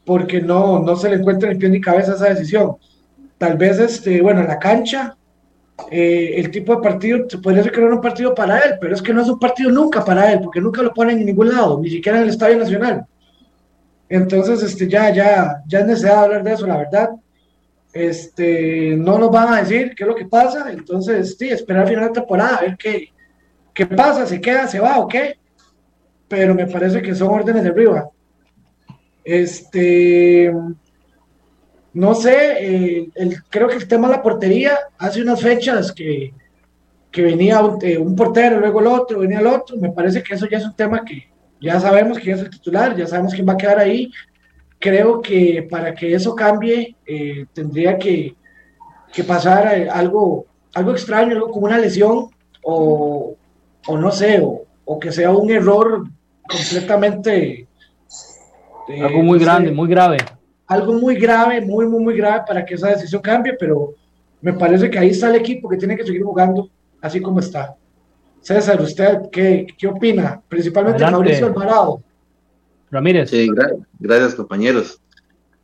porque 0.04 0.40
no, 0.40 0.80
no 0.80 0.96
se 0.96 1.08
le 1.08 1.16
encuentra 1.16 1.52
ni 1.52 1.58
pie 1.58 1.68
ni 1.68 1.80
cabeza 1.80 2.14
esa 2.14 2.30
decisión. 2.30 2.76
Tal 3.38 3.56
vez, 3.56 3.78
este, 3.78 4.20
bueno, 4.20 4.40
en 4.40 4.48
la 4.48 4.58
cancha, 4.58 5.16
eh, 5.90 6.34
el 6.36 6.50
tipo 6.50 6.76
de 6.76 6.82
partido, 6.82 7.28
se 7.28 7.38
podría 7.38 7.62
es 7.62 7.78
un 7.78 8.00
partido 8.00 8.34
para 8.34 8.58
él, 8.58 8.74
pero 8.80 8.94
es 8.94 9.02
que 9.02 9.12
no 9.12 9.22
es 9.22 9.28
un 9.28 9.38
partido 9.38 9.70
nunca 9.70 10.04
para 10.04 10.32
él, 10.32 10.40
porque 10.42 10.60
nunca 10.60 10.82
lo 10.82 10.92
ponen 10.92 11.18
en 11.18 11.26
ningún 11.26 11.48
lado, 11.48 11.80
ni 11.80 11.90
siquiera 11.90 12.18
en 12.18 12.24
el 12.24 12.30
Estadio 12.30 12.58
Nacional. 12.58 13.04
Entonces, 14.08 14.62
este, 14.62 14.88
ya, 14.88 15.10
ya, 15.12 15.62
ya 15.66 15.80
es 15.80 15.86
necesario 15.86 16.18
hablar 16.18 16.42
de 16.42 16.52
eso, 16.52 16.66
la 16.66 16.76
verdad. 16.78 17.10
Este, 17.92 18.94
no 18.96 19.18
nos 19.18 19.30
van 19.30 19.54
a 19.54 19.60
decir 19.62 19.94
qué 19.96 20.04
es 20.04 20.08
lo 20.08 20.14
que 20.14 20.26
pasa, 20.26 20.70
entonces, 20.70 21.36
sí, 21.38 21.48
esperar 21.48 21.82
al 21.82 21.88
final 21.88 22.08
de 22.08 22.20
temporada, 22.20 22.56
a 22.56 22.60
ver 22.62 22.76
qué, 22.76 23.08
qué 23.72 23.86
pasa, 23.86 24.26
se 24.26 24.40
queda, 24.40 24.66
se 24.66 24.80
va 24.80 24.98
o 24.98 25.08
qué. 25.08 25.38
Pero 26.28 26.54
me 26.54 26.66
parece 26.66 27.02
que 27.02 27.14
son 27.14 27.28
órdenes 27.28 27.64
de 27.64 27.70
arriba. 27.70 28.08
Este, 29.24 30.52
no 31.92 32.14
sé, 32.14 32.36
eh, 32.60 33.08
el, 33.14 33.42
creo 33.44 33.68
que 33.68 33.76
el 33.76 33.88
tema 33.88 34.08
de 34.08 34.16
la 34.16 34.22
portería, 34.22 34.78
hace 34.98 35.22
unas 35.22 35.40
fechas 35.40 35.92
que, 35.92 36.32
que 37.10 37.22
venía 37.22 37.60
un, 37.60 37.84
eh, 37.84 37.98
un, 37.98 38.14
portero, 38.14 38.60
luego 38.60 38.80
el 38.80 38.86
otro, 38.86 39.18
venía 39.20 39.40
el 39.40 39.46
otro, 39.46 39.76
me 39.76 39.90
parece 39.90 40.22
que 40.22 40.34
eso 40.34 40.46
ya 40.48 40.58
es 40.58 40.64
un 40.64 40.76
tema 40.76 41.04
que 41.04 41.28
ya 41.60 41.78
sabemos 41.80 42.18
quién 42.18 42.36
es 42.36 42.42
el 42.42 42.50
titular, 42.50 42.96
ya 42.96 43.06
sabemos 43.06 43.34
quién 43.34 43.48
va 43.48 43.54
a 43.54 43.58
quedar 43.58 43.78
ahí. 43.78 44.10
Creo 44.78 45.20
que 45.20 45.66
para 45.68 45.94
que 45.94 46.14
eso 46.14 46.34
cambie, 46.34 46.96
eh, 47.06 47.44
tendría 47.52 47.98
que, 47.98 48.34
que 49.12 49.24
pasar 49.24 49.68
algo, 49.90 50.46
algo 50.74 50.92
extraño, 50.92 51.32
algo 51.32 51.50
como 51.50 51.66
una 51.66 51.78
lesión, 51.78 52.30
o, 52.62 53.36
o 53.86 53.98
no 53.98 54.10
sé, 54.10 54.40
o, 54.40 54.62
o 54.84 54.98
que 54.98 55.12
sea 55.12 55.32
un 55.32 55.50
error 55.50 56.04
completamente 56.48 57.66
algo 58.98 59.22
muy 59.22 59.38
grande, 59.38 59.70
muy 59.70 59.88
grave. 59.88 60.18
Algo 60.70 60.92
muy 60.92 61.16
grave, 61.16 61.60
muy, 61.60 61.84
muy, 61.86 62.00
muy 62.00 62.16
grave 62.16 62.44
para 62.46 62.64
que 62.64 62.74
esa 62.74 62.90
decisión 62.90 63.20
cambie, 63.20 63.54
pero 63.58 63.94
me 64.40 64.52
parece 64.52 64.88
que 64.88 65.00
ahí 65.00 65.10
está 65.10 65.28
el 65.28 65.34
equipo 65.34 65.68
que 65.68 65.76
tiene 65.76 65.96
que 65.96 66.04
seguir 66.04 66.22
jugando 66.22 66.70
así 67.00 67.20
como 67.20 67.40
está. 67.40 67.74
César, 68.40 68.80
¿usted 68.80 69.22
qué, 69.32 69.66
qué 69.76 69.88
opina? 69.88 70.40
Principalmente 70.48 71.02
Adelante. 71.02 71.18
Mauricio 71.18 71.46
Alvarado. 71.48 72.02
Ramírez. 72.88 73.30
Sí, 73.30 73.48
gra 73.48 73.72
gracias 73.98 74.36
compañeros. 74.36 75.00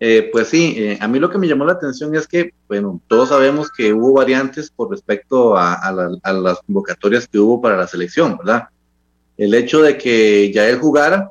Eh, 0.00 0.28
pues 0.32 0.48
sí, 0.48 0.74
eh, 0.76 0.98
a 1.00 1.06
mí 1.06 1.20
lo 1.20 1.30
que 1.30 1.38
me 1.38 1.46
llamó 1.46 1.64
la 1.64 1.74
atención 1.74 2.14
es 2.16 2.26
que, 2.26 2.52
bueno, 2.66 3.00
todos 3.06 3.28
sabemos 3.28 3.70
que 3.70 3.92
hubo 3.92 4.12
variantes 4.14 4.70
por 4.70 4.90
respecto 4.90 5.56
a, 5.56 5.74
a, 5.74 5.92
la, 5.92 6.10
a 6.24 6.32
las 6.32 6.58
convocatorias 6.62 7.28
que 7.28 7.38
hubo 7.38 7.62
para 7.62 7.76
la 7.76 7.86
selección, 7.86 8.36
¿verdad? 8.38 8.64
El 9.36 9.54
hecho 9.54 9.82
de 9.82 9.96
que 9.96 10.52
ya 10.52 10.68
él 10.68 10.78
jugara, 10.78 11.30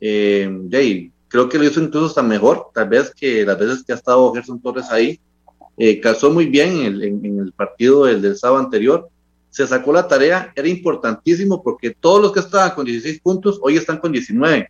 eh, 0.00 0.48
Jay, 0.70 1.12
creo 1.30 1.48
que 1.48 1.58
lo 1.58 1.64
hizo 1.64 1.80
incluso 1.80 2.06
hasta 2.06 2.22
mejor, 2.22 2.66
tal 2.74 2.88
vez 2.88 3.14
que 3.14 3.46
las 3.46 3.58
veces 3.58 3.84
que 3.84 3.92
ha 3.92 3.94
estado 3.96 4.32
Gerson 4.34 4.60
Torres 4.60 4.90
ahí, 4.90 5.18
eh, 5.78 6.00
calzó 6.00 6.30
muy 6.30 6.46
bien 6.46 6.72
en 6.72 6.86
el, 6.86 7.02
en, 7.04 7.24
en 7.24 7.38
el 7.38 7.52
partido 7.52 8.04
del, 8.04 8.20
del, 8.20 8.36
sábado 8.36 8.64
anterior, 8.64 9.08
se 9.48 9.66
sacó 9.66 9.92
la 9.92 10.06
tarea, 10.06 10.52
era 10.56 10.68
importantísimo 10.68 11.62
porque 11.62 11.90
todos 11.98 12.20
los 12.20 12.32
que 12.32 12.40
estaban 12.40 12.72
con 12.74 12.84
16 12.84 13.20
puntos 13.20 13.60
hoy 13.62 13.76
están 13.76 13.98
con 13.98 14.12
19. 14.12 14.68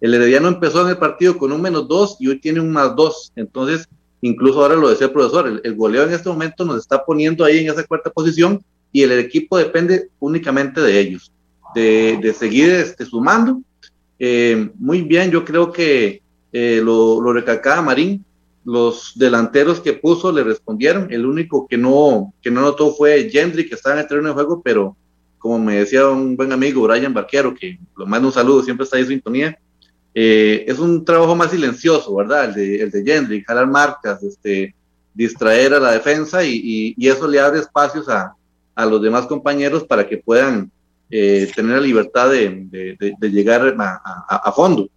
El 0.00 0.14
Herediano 0.14 0.48
empezó 0.48 0.82
en 0.82 0.88
el 0.88 0.98
partido 0.98 1.38
con 1.38 1.52
un 1.52 1.62
menos 1.62 1.86
2 1.86 2.16
y 2.18 2.26
hoy 2.26 2.40
tiene 2.40 2.60
un 2.60 2.72
más 2.72 2.94
2, 2.96 3.32
entonces 3.36 3.88
incluso 4.20 4.60
ahora 4.62 4.74
lo 4.74 4.90
decía 4.90 5.06
el 5.06 5.12
profesor, 5.12 5.46
el, 5.46 5.60
el 5.62 5.76
goleo 5.76 6.02
en 6.02 6.12
este 6.12 6.28
momento 6.28 6.64
nos 6.64 6.78
está 6.78 7.04
poniendo 7.04 7.44
ahí 7.44 7.58
en 7.58 7.70
esa 7.70 7.84
cuarta 7.84 8.10
posición 8.10 8.62
y 8.90 9.02
el 9.02 9.12
equipo 9.12 9.56
depende 9.56 10.08
únicamente 10.18 10.80
de 10.80 10.98
ellos, 10.98 11.32
de, 11.72 12.18
de 12.20 12.34
seguir 12.34 12.68
este, 12.68 13.06
sumando 13.06 13.62
eh, 14.20 14.70
muy 14.78 15.00
bien, 15.00 15.30
yo 15.30 15.46
creo 15.46 15.72
que 15.72 16.20
eh, 16.52 16.80
lo, 16.84 17.20
lo 17.22 17.32
recalcaba 17.32 17.80
Marín, 17.80 18.22
los 18.64 19.12
delanteros 19.16 19.80
que 19.80 19.94
puso 19.94 20.30
le 20.30 20.44
respondieron, 20.44 21.08
el 21.10 21.24
único 21.24 21.66
que 21.66 21.78
no, 21.78 22.34
que 22.42 22.50
no 22.50 22.60
notó 22.60 22.92
fue 22.92 23.30
Gendry, 23.30 23.66
que 23.66 23.74
estaba 23.74 23.94
en 23.94 24.02
el 24.02 24.06
terreno 24.06 24.28
de 24.28 24.34
juego, 24.34 24.60
pero 24.62 24.94
como 25.38 25.58
me 25.58 25.76
decía 25.76 26.06
un 26.06 26.36
buen 26.36 26.52
amigo, 26.52 26.82
Brian 26.82 27.14
Barquero, 27.14 27.54
que 27.54 27.78
lo 27.96 28.06
mando 28.06 28.28
un 28.28 28.34
saludo, 28.34 28.62
siempre 28.62 28.84
está 28.84 28.98
ahí 28.98 29.04
en 29.04 29.08
sintonía, 29.08 29.58
eh, 30.12 30.66
es 30.68 30.78
un 30.78 31.02
trabajo 31.02 31.34
más 31.34 31.50
silencioso, 31.50 32.14
¿verdad? 32.14 32.44
El 32.50 32.54
de, 32.54 32.82
el 32.82 32.90
de 32.90 33.02
Gendry, 33.02 33.42
jalar 33.42 33.66
marcas, 33.68 34.22
este, 34.22 34.74
distraer 35.14 35.72
a 35.72 35.80
la 35.80 35.92
defensa 35.92 36.44
y, 36.44 36.60
y, 36.62 36.94
y 36.98 37.08
eso 37.08 37.26
le 37.26 37.40
abre 37.40 37.60
espacios 37.60 38.06
a, 38.10 38.34
a 38.74 38.84
los 38.86 39.00
demás 39.00 39.26
compañeros 39.26 39.84
para 39.84 40.06
que 40.06 40.18
puedan 40.18 40.70
eh, 41.10 41.50
tener 41.54 41.76
la 41.76 41.82
libertad 41.82 42.30
de, 42.30 42.66
de, 42.70 43.14
de 43.18 43.30
llegar 43.30 43.74
a, 43.78 44.00
a, 44.28 44.36
a 44.48 44.52
fondo. 44.52 44.88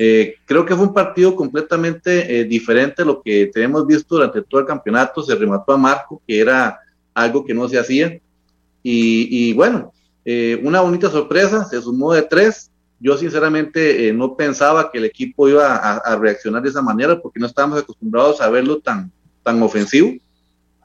Eh, 0.00 0.36
creo 0.44 0.64
que 0.64 0.76
fue 0.76 0.86
un 0.86 0.94
partido 0.94 1.34
completamente 1.34 2.38
eh, 2.38 2.44
diferente 2.44 3.02
a 3.02 3.04
lo 3.04 3.20
que 3.20 3.50
tenemos 3.52 3.84
visto 3.84 4.14
durante 4.14 4.42
todo 4.42 4.60
el 4.60 4.66
campeonato. 4.66 5.22
Se 5.22 5.34
remató 5.34 5.72
a 5.72 5.76
Marco, 5.76 6.22
que 6.24 6.38
era 6.38 6.78
algo 7.12 7.44
que 7.44 7.52
no 7.52 7.68
se 7.68 7.80
hacía. 7.80 8.16
Y, 8.80 9.48
y 9.50 9.52
bueno, 9.54 9.92
eh, 10.24 10.60
una 10.62 10.82
bonita 10.82 11.10
sorpresa, 11.10 11.64
se 11.64 11.82
sumó 11.82 12.12
de 12.12 12.22
tres. 12.22 12.70
Yo 13.00 13.16
sinceramente 13.18 14.12
no 14.12 14.36
pensaba 14.36 14.90
que 14.90 14.98
el 14.98 15.04
equipo 15.04 15.48
iba 15.48 15.74
a, 15.74 15.96
a, 15.96 16.16
reaccionar 16.16 16.62
de 16.62 16.68
esa 16.68 16.82
manera 16.82 17.20
porque 17.20 17.40
no 17.40 17.46
estábamos 17.46 17.80
acostumbrados 17.80 18.40
a 18.40 18.48
verlo 18.50 18.78
tan, 18.78 19.10
tan 19.42 19.60
ofensivo. 19.62 20.14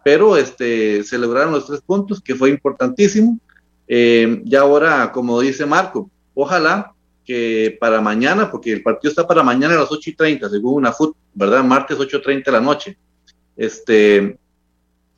Pero 0.04 0.38
este, 0.38 1.04
se 1.04 1.18
lograron 1.20 1.54
los 1.54 1.68
tres 1.68 1.82
puntos, 1.82 2.20
que 2.20 2.36
fue 2.36 2.50
importantísimo. 2.50 3.40
Eh, 3.88 4.42
ya 4.46 4.62
ahora, 4.62 5.12
como 5.12 5.40
dice 5.42 5.66
Marco, 5.66 6.10
ojalá 6.34 6.94
que 7.26 7.78
para 7.80 8.02
mañana, 8.02 8.52
porque 8.52 8.72
el 8.74 8.84
partido 8.84 9.10
está 9.10 9.28
para 9.28 9.44
mañana 9.44 9.76
a 9.76 9.80
las 9.80 9.92
8 9.92 10.10
y 10.10 10.14
30, 10.14 10.50
según 10.50 10.76
una 10.76 10.92
FUT, 10.92 11.16
¿verdad? 11.34 11.64
Martes 11.64 11.98
8 12.00 12.18
y 12.18 12.22
30 12.22 12.52
de 12.52 12.58
la 12.58 12.64
noche. 12.64 12.98
Este, 13.56 14.38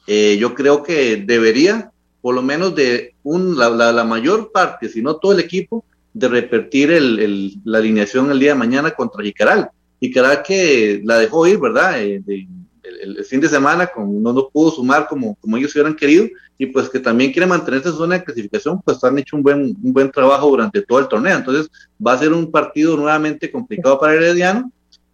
eh, 0.07 0.37
yo 0.39 0.53
creo 0.53 0.83
que 0.83 1.17
debería, 1.17 1.91
por 2.21 2.35
lo 2.35 2.41
menos 2.41 2.75
de 2.75 3.15
un, 3.23 3.57
la, 3.57 3.69
la, 3.69 3.91
la, 3.91 4.03
mayor 4.03 4.51
parte, 4.51 4.89
si 4.89 5.01
no 5.01 5.15
todo 5.15 5.31
el 5.31 5.39
equipo, 5.39 5.83
de 6.13 6.27
repetir 6.27 6.91
el, 6.91 7.19
el, 7.19 7.53
la 7.63 7.79
alineación 7.79 8.31
el 8.31 8.39
día 8.39 8.53
de 8.53 8.59
mañana 8.59 8.91
contra 8.91 9.23
Jicaral. 9.23 9.69
Jicaral 9.99 10.43
que 10.43 11.01
la 11.03 11.17
dejó 11.17 11.47
ir, 11.47 11.59
¿verdad? 11.59 12.01
Eh, 12.01 12.21
de, 12.23 12.47
el, 12.87 13.17
el, 13.17 13.25
fin 13.25 13.39
de 13.39 13.49
semana 13.49 13.87
con, 13.87 14.21
no, 14.21 14.33
no 14.33 14.49
pudo 14.49 14.71
sumar 14.71 15.07
como, 15.07 15.35
como 15.35 15.57
ellos 15.57 15.73
hubieran 15.73 15.95
querido 15.95 16.27
y 16.57 16.67
pues 16.67 16.89
que 16.89 16.99
también 16.99 17.31
quiere 17.31 17.45
mantenerse 17.45 17.89
en 17.89 17.95
zona 17.95 18.17
de 18.17 18.23
clasificación, 18.23 18.81
pues 18.81 19.03
han 19.03 19.17
hecho 19.17 19.35
un 19.35 19.43
buen, 19.43 19.75
un 19.81 19.93
buen 19.93 20.11
trabajo 20.11 20.49
durante 20.49 20.81
todo 20.81 20.99
el 20.99 21.07
torneo. 21.07 21.37
Entonces 21.37 21.69
va 22.05 22.13
a 22.13 22.17
ser 22.17 22.31
un 22.31 22.49
partido 22.49 22.95
nuevamente 22.95 23.51
complicado 23.51 23.99
para 23.99 24.13
Herediano. 24.13 24.71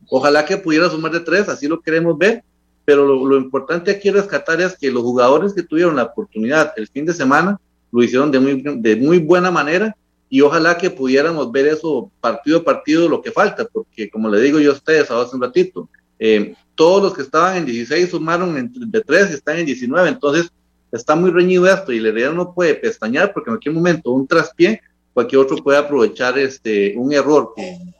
Ojalá 0.09 0.45
que 0.45 0.57
pudiera 0.57 0.89
sumar 0.89 1.11
de 1.11 1.21
tres, 1.21 1.49
así 1.49 1.67
lo 1.67 1.81
queremos 1.81 2.17
ver, 2.17 2.43
pero 2.85 3.05
lo, 3.05 3.25
lo 3.25 3.37
importante 3.37 3.91
aquí 3.91 4.11
rescatar 4.11 4.61
es 4.61 4.77
que 4.77 4.91
los 4.91 5.03
jugadores 5.03 5.53
que 5.53 5.63
tuvieron 5.63 5.95
la 5.95 6.03
oportunidad 6.03 6.73
el 6.75 6.87
fin 6.87 7.05
de 7.05 7.13
semana 7.13 7.59
lo 7.91 8.03
hicieron 8.03 8.31
de 8.31 8.39
muy, 8.39 8.61
de 8.61 8.95
muy 8.95 9.19
buena 9.19 9.51
manera 9.51 9.95
y 10.29 10.41
ojalá 10.41 10.77
que 10.77 10.89
pudiéramos 10.89 11.51
ver 11.51 11.67
eso 11.67 12.09
partido 12.21 12.59
a 12.59 12.63
partido 12.63 13.09
lo 13.09 13.21
que 13.21 13.31
falta, 13.31 13.65
porque 13.65 14.09
como 14.09 14.29
le 14.29 14.39
digo 14.39 14.59
yo 14.59 14.71
a 14.71 14.75
ustedes 14.75 15.11
hace 15.11 15.35
un 15.35 15.41
ratito, 15.41 15.89
eh, 16.21 16.53
todos 16.75 17.03
los 17.03 17.13
que 17.13 17.23
estaban 17.23 17.57
en 17.57 17.65
16 17.65 18.11
sumaron 18.11 18.57
entre 18.57 18.85
de 18.85 19.01
3 19.01 19.31
y 19.31 19.33
están 19.33 19.57
en 19.57 19.65
19, 19.65 20.07
entonces 20.07 20.49
está 20.91 21.15
muy 21.15 21.31
reñido 21.31 21.67
esto 21.67 21.91
y 21.91 21.97
el 21.97 22.05
Herediano 22.05 22.35
no 22.35 22.53
puede 22.53 22.75
pestañear 22.75 23.33
porque 23.33 23.49
en 23.49 23.55
cualquier 23.55 23.75
momento 23.75 24.11
un 24.11 24.27
traspié, 24.27 24.81
cualquier 25.13 25.41
otro 25.41 25.57
puede 25.57 25.79
aprovechar 25.79 26.37
este 26.37 26.93
un 26.95 27.11
error 27.11 27.53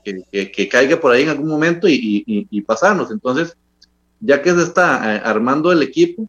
que, 0.04 0.50
que, 0.50 0.68
caiga 0.68 0.98
por 0.98 1.12
ahí 1.12 1.24
en 1.24 1.30
algún 1.30 1.48
momento 1.48 1.88
y, 1.88 2.24
y, 2.26 2.60
pasarnos. 2.62 3.10
Entonces, 3.10 3.56
ya 4.20 4.40
que 4.40 4.52
se 4.52 4.62
está 4.62 5.16
eh, 5.16 5.20
armando 5.24 5.72
el 5.72 5.82
equipo, 5.82 6.28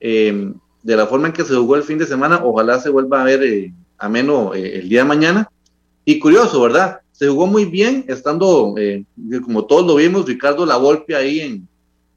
eh, 0.00 0.52
de 0.84 0.96
la 0.96 1.06
forma 1.06 1.28
en 1.28 1.32
que 1.32 1.44
se 1.44 1.54
jugó 1.54 1.76
el 1.76 1.82
fin 1.82 1.98
de 1.98 2.06
semana, 2.06 2.40
ojalá 2.44 2.78
se 2.78 2.90
vuelva 2.90 3.22
a 3.22 3.24
ver 3.24 3.42
eh, 3.42 3.72
ameno 3.98 4.54
eh, 4.54 4.80
el 4.80 4.88
día 4.88 5.00
de 5.00 5.08
mañana. 5.08 5.50
Y 6.04 6.18
curioso, 6.18 6.60
¿verdad? 6.60 7.00
Se 7.14 7.28
jugó 7.28 7.46
muy 7.46 7.64
bien, 7.64 8.04
estando, 8.08 8.74
eh, 8.76 9.04
como 9.44 9.64
todos 9.66 9.86
lo 9.86 9.94
vimos, 9.94 10.26
Ricardo 10.26 10.66
La 10.66 10.76
Volpe 10.76 11.14
ahí 11.14 11.40
en, 11.40 11.68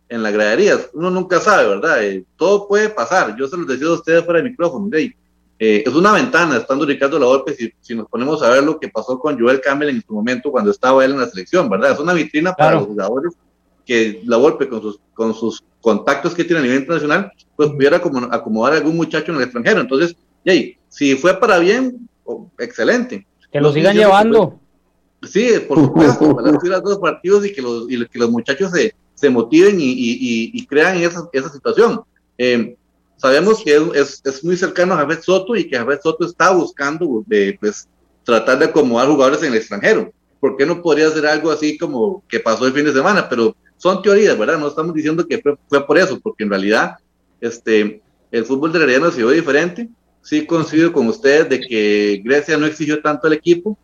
en 0.09 0.23
la 0.23 0.31
gradería. 0.31 0.79
Uno 0.93 1.11
nunca 1.11 1.39
sabe, 1.39 1.67
¿verdad? 1.67 2.03
Eh, 2.03 2.25
todo 2.35 2.67
puede 2.67 2.89
pasar. 2.89 3.35
Yo 3.37 3.47
se 3.47 3.57
los 3.57 3.67
decía 3.67 3.87
a 3.87 3.93
ustedes 3.93 4.25
fuera 4.25 4.41
de 4.41 4.49
micrófono. 4.49 4.89
¿sí? 4.91 5.13
eh, 5.59 5.83
es 5.85 5.93
una 5.93 6.13
ventana, 6.13 6.57
estando 6.57 6.83
Ricardo 6.83 7.19
Lavolpe, 7.19 7.53
si, 7.53 7.71
si 7.79 7.93
nos 7.93 8.07
ponemos 8.07 8.41
a 8.41 8.49
ver 8.49 8.63
lo 8.63 8.79
que 8.79 8.89
pasó 8.89 9.19
con 9.19 9.39
Joel 9.39 9.61
Campbell 9.61 9.89
en 9.89 10.03
su 10.05 10.13
momento 10.13 10.51
cuando 10.51 10.71
estaba 10.71 11.05
él 11.05 11.11
en 11.11 11.19
la 11.19 11.27
selección, 11.27 11.69
¿verdad? 11.69 11.91
Es 11.91 11.99
una 11.99 12.13
vitrina 12.13 12.53
para 12.53 12.75
los 12.75 12.87
jugadores 12.87 13.33
que 13.85 14.21
Lavolpe 14.25 14.67
con 14.67 14.81
sus, 14.81 14.99
con 15.13 15.33
sus 15.33 15.63
contactos 15.81 16.33
que 16.33 16.43
tiene 16.43 16.59
a 16.59 16.63
nivel 16.63 16.79
internacional, 16.79 17.31
pues 17.55 17.69
pudiera 17.69 18.01
como, 18.01 18.19
acomodar 18.31 18.73
a 18.73 18.77
algún 18.77 18.97
muchacho 18.97 19.31
en 19.31 19.37
el 19.37 19.43
extranjero. 19.43 19.81
Entonces, 19.81 20.15
y 20.43 20.75
si 20.89 21.15
fue 21.15 21.39
para 21.39 21.59
bien, 21.59 22.07
excelente. 22.59 23.25
Que 23.51 23.61
lo 23.61 23.71
sigan 23.71 23.95
llevando. 23.95 24.59
Sí, 25.23 25.49
por 25.67 25.79
supuesto, 25.79 26.35
para 26.35 26.51
los 26.51 26.83
dos 26.83 26.99
partidos 26.99 27.45
y 27.45 27.53
que 27.53 27.61
los, 27.61 27.89
y 27.89 28.05
que 28.07 28.19
los 28.19 28.29
muchachos 28.29 28.71
se, 28.71 28.93
se 29.15 29.29
motiven 29.29 29.79
y, 29.79 29.91
y, 29.91 30.51
y 30.53 30.65
crean 30.65 30.97
esa, 30.97 31.27
esa 31.33 31.49
situación. 31.49 32.01
Eh, 32.37 32.75
sabemos 33.17 33.63
que 33.63 33.75
es, 33.95 34.21
es, 34.23 34.43
muy 34.43 34.55
cercano 34.55 34.93
a 34.93 34.97
Javier 34.97 35.21
Soto 35.21 35.55
y 35.55 35.67
que 35.67 35.77
Javier 35.77 35.99
Soto 36.01 36.25
está 36.25 36.51
buscando 36.51 37.23
de, 37.25 37.57
pues, 37.59 37.87
tratar 38.23 38.59
de 38.59 38.65
acomodar 38.65 39.07
jugadores 39.07 39.41
en 39.43 39.51
el 39.51 39.57
extranjero. 39.57 40.11
¿Por 40.39 40.55
qué 40.55 40.65
no 40.65 40.81
podría 40.81 41.07
hacer 41.07 41.25
algo 41.25 41.49
así 41.49 41.77
como 41.77 42.23
que 42.27 42.39
pasó 42.39 42.67
el 42.67 42.73
fin 42.73 42.85
de 42.85 42.93
semana? 42.93 43.27
Pero 43.27 43.55
son 43.77 44.01
teorías, 44.01 44.37
¿verdad? 44.37 44.59
No 44.59 44.67
estamos 44.67 44.93
diciendo 44.93 45.25
que 45.27 45.41
fue, 45.41 45.85
por 45.85 45.97
eso, 45.97 46.19
porque 46.19 46.43
en 46.43 46.49
realidad 46.49 46.97
este, 47.41 48.01
el 48.31 48.45
fútbol 48.45 48.71
de 48.71 48.79
Herediano 48.79 49.11
se 49.11 49.17
vio 49.17 49.29
diferente. 49.29 49.89
Sí 50.21 50.45
coincido 50.45 50.91
con 50.91 51.07
ustedes 51.07 51.49
de 51.49 51.61
que 51.61 52.21
Grecia 52.23 52.57
no 52.57 52.65
exigió 52.65 53.01
tanto 53.01 53.27
al 53.27 53.33
equipo. 53.33 53.77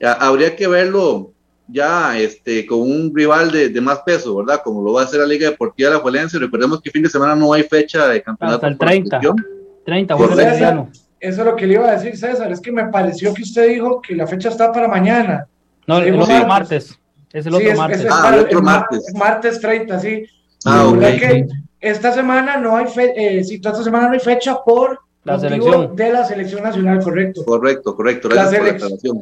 Habría 0.00 0.54
que 0.54 0.66
verlo 0.68 1.32
ya 1.68 2.18
este, 2.18 2.66
con 2.66 2.80
un 2.80 3.12
rival 3.14 3.50
de, 3.50 3.68
de, 3.68 3.80
más 3.80 4.00
peso, 4.00 4.36
¿verdad? 4.36 4.60
Como 4.62 4.82
lo 4.82 4.92
va 4.92 5.02
a 5.02 5.04
hacer 5.04 5.20
la 5.20 5.26
Liga 5.26 5.50
Deportiva 5.50 5.90
de 5.90 5.96
la 5.96 6.02
Juelense. 6.02 6.38
Recordemos 6.38 6.80
que 6.80 6.90
fin 6.90 7.02
de 7.02 7.08
semana 7.08 7.34
no 7.34 7.52
hay 7.52 7.64
fecha 7.64 8.06
de 8.08 8.22
campeonato. 8.22 8.56
Hasta 8.56 8.68
el 8.68 8.78
30. 8.78 9.20
30, 9.84 10.16
pues 10.16 10.30
Eso 10.38 10.88
es 11.20 11.38
lo 11.38 11.56
que 11.56 11.66
le 11.66 11.74
iba 11.74 11.88
a 11.88 11.96
decir 11.96 12.16
César, 12.16 12.50
es 12.50 12.60
que 12.60 12.72
me 12.72 12.86
pareció 12.88 13.32
que 13.32 13.42
usted 13.42 13.68
dijo 13.68 14.00
que 14.00 14.14
la 14.14 14.26
fecha 14.26 14.48
está 14.48 14.72
para 14.72 14.88
mañana. 14.88 15.46
No, 15.86 15.98
el 15.98 16.20
otro 16.20 16.46
martes. 16.46 16.98
Es 17.32 17.46
el 17.46 17.54
otro 17.54 17.74
martes. 17.76 18.06
ah, 18.10 18.32
el 18.34 18.40
otro 18.40 18.62
martes. 18.62 19.12
martes 19.14 19.60
30, 19.60 20.00
sí. 20.00 20.26
Ah, 20.64 20.86
okay. 20.86 21.18
que 21.18 21.46
esta 21.80 22.12
semana 22.12 22.56
no 22.56 22.76
hay 22.76 22.86
fecha, 22.86 23.12
eh, 23.14 23.44
sí, 23.44 23.56
esta 23.56 23.84
semana 23.84 24.08
no 24.08 24.14
hay 24.14 24.20
fecha 24.20 24.58
por 24.64 25.00
la 25.22 25.38
selección 25.38 25.94
de 25.94 26.12
la 26.12 26.24
selección 26.24 26.62
nacional, 26.62 27.02
correcto. 27.02 27.44
Correcto, 27.44 27.94
correcto. 27.94 28.28
La 28.28 28.48
selección 28.48 29.20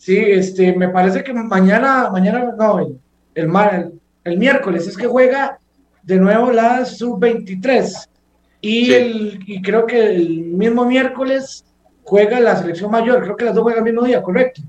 Sí, 0.00 0.16
este, 0.16 0.74
me 0.74 0.88
parece 0.88 1.22
que 1.22 1.30
mañana, 1.34 2.08
mañana, 2.10 2.54
no, 2.56 2.78
el, 2.78 2.98
el, 3.34 3.92
el, 4.24 4.38
miércoles 4.38 4.86
es 4.86 4.96
que 4.96 5.06
juega 5.06 5.58
de 6.02 6.16
nuevo 6.16 6.50
la 6.50 6.86
sub-23 6.86 8.08
y, 8.62 8.94
el, 8.94 9.40
y 9.46 9.60
creo 9.60 9.84
que 9.84 10.16
el 10.16 10.40
mismo 10.40 10.86
miércoles 10.86 11.66
juega 12.02 12.40
la 12.40 12.56
selección 12.56 12.90
mayor, 12.90 13.22
creo 13.22 13.36
que 13.36 13.44
las 13.44 13.54
dos 13.54 13.62
juegan 13.62 13.86
el 13.86 13.92
mismo 13.92 14.06
día, 14.06 14.22
¿correcto? 14.22 14.62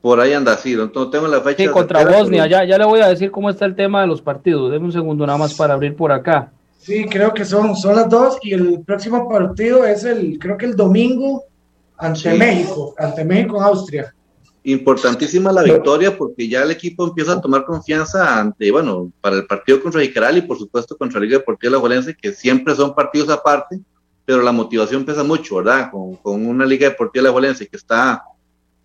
Por 0.00 0.18
ahí 0.18 0.32
anda, 0.32 0.56
sí, 0.56 0.74
no 0.74 1.10
tengo 1.10 1.28
la 1.28 1.42
fecha. 1.42 1.64
Sí, 1.64 1.68
contra 1.68 2.02
Bosnia, 2.06 2.46
ya, 2.46 2.64
ya 2.64 2.78
le 2.78 2.86
voy 2.86 3.00
a 3.00 3.08
decir 3.08 3.30
cómo 3.30 3.50
está 3.50 3.66
el 3.66 3.74
tema 3.74 4.00
de 4.00 4.06
los 4.06 4.22
partidos, 4.22 4.72
déme 4.72 4.86
un 4.86 4.92
segundo 4.92 5.26
nada 5.26 5.38
más 5.38 5.52
para 5.52 5.74
abrir 5.74 5.94
por 5.94 6.10
acá. 6.10 6.50
Sí, 6.78 7.04
creo 7.04 7.34
que 7.34 7.44
son, 7.44 7.76
son 7.76 7.94
las 7.96 8.08
dos 8.08 8.38
y 8.40 8.54
el 8.54 8.80
próximo 8.86 9.28
partido 9.28 9.84
es 9.84 10.02
el, 10.04 10.38
creo 10.38 10.56
que 10.56 10.64
el 10.64 10.76
domingo 10.76 11.44
ante 12.04 12.34
México, 12.34 12.94
ante 12.98 13.24
México, 13.24 13.60
Austria. 13.60 14.14
Importantísima 14.64 15.52
la 15.52 15.62
victoria 15.62 16.16
porque 16.16 16.48
ya 16.48 16.62
el 16.62 16.70
equipo 16.70 17.06
empieza 17.06 17.32
a 17.32 17.40
tomar 17.40 17.64
confianza 17.64 18.40
ante, 18.40 18.70
bueno, 18.70 19.10
para 19.20 19.36
el 19.36 19.46
partido 19.46 19.82
contra 19.82 20.00
Jicaral 20.00 20.38
y 20.38 20.42
por 20.42 20.58
supuesto 20.58 20.96
contra 20.96 21.20
la 21.20 21.26
Liga 21.26 21.38
Deportiva 21.38 21.70
de 21.70 21.76
la 21.76 21.82
Valencia, 21.82 22.16
que 22.20 22.32
siempre 22.32 22.74
son 22.74 22.94
partidos 22.94 23.28
aparte, 23.28 23.80
pero 24.24 24.42
la 24.42 24.52
motivación 24.52 25.04
pesa 25.04 25.22
mucho, 25.22 25.56
¿verdad? 25.56 25.90
Con, 25.90 26.16
con 26.16 26.46
una 26.46 26.64
Liga 26.64 26.88
Deportiva 26.88 27.22
de 27.22 27.28
la 27.28 27.34
Valencia 27.34 27.66
que 27.66 27.76
está, 27.76 28.22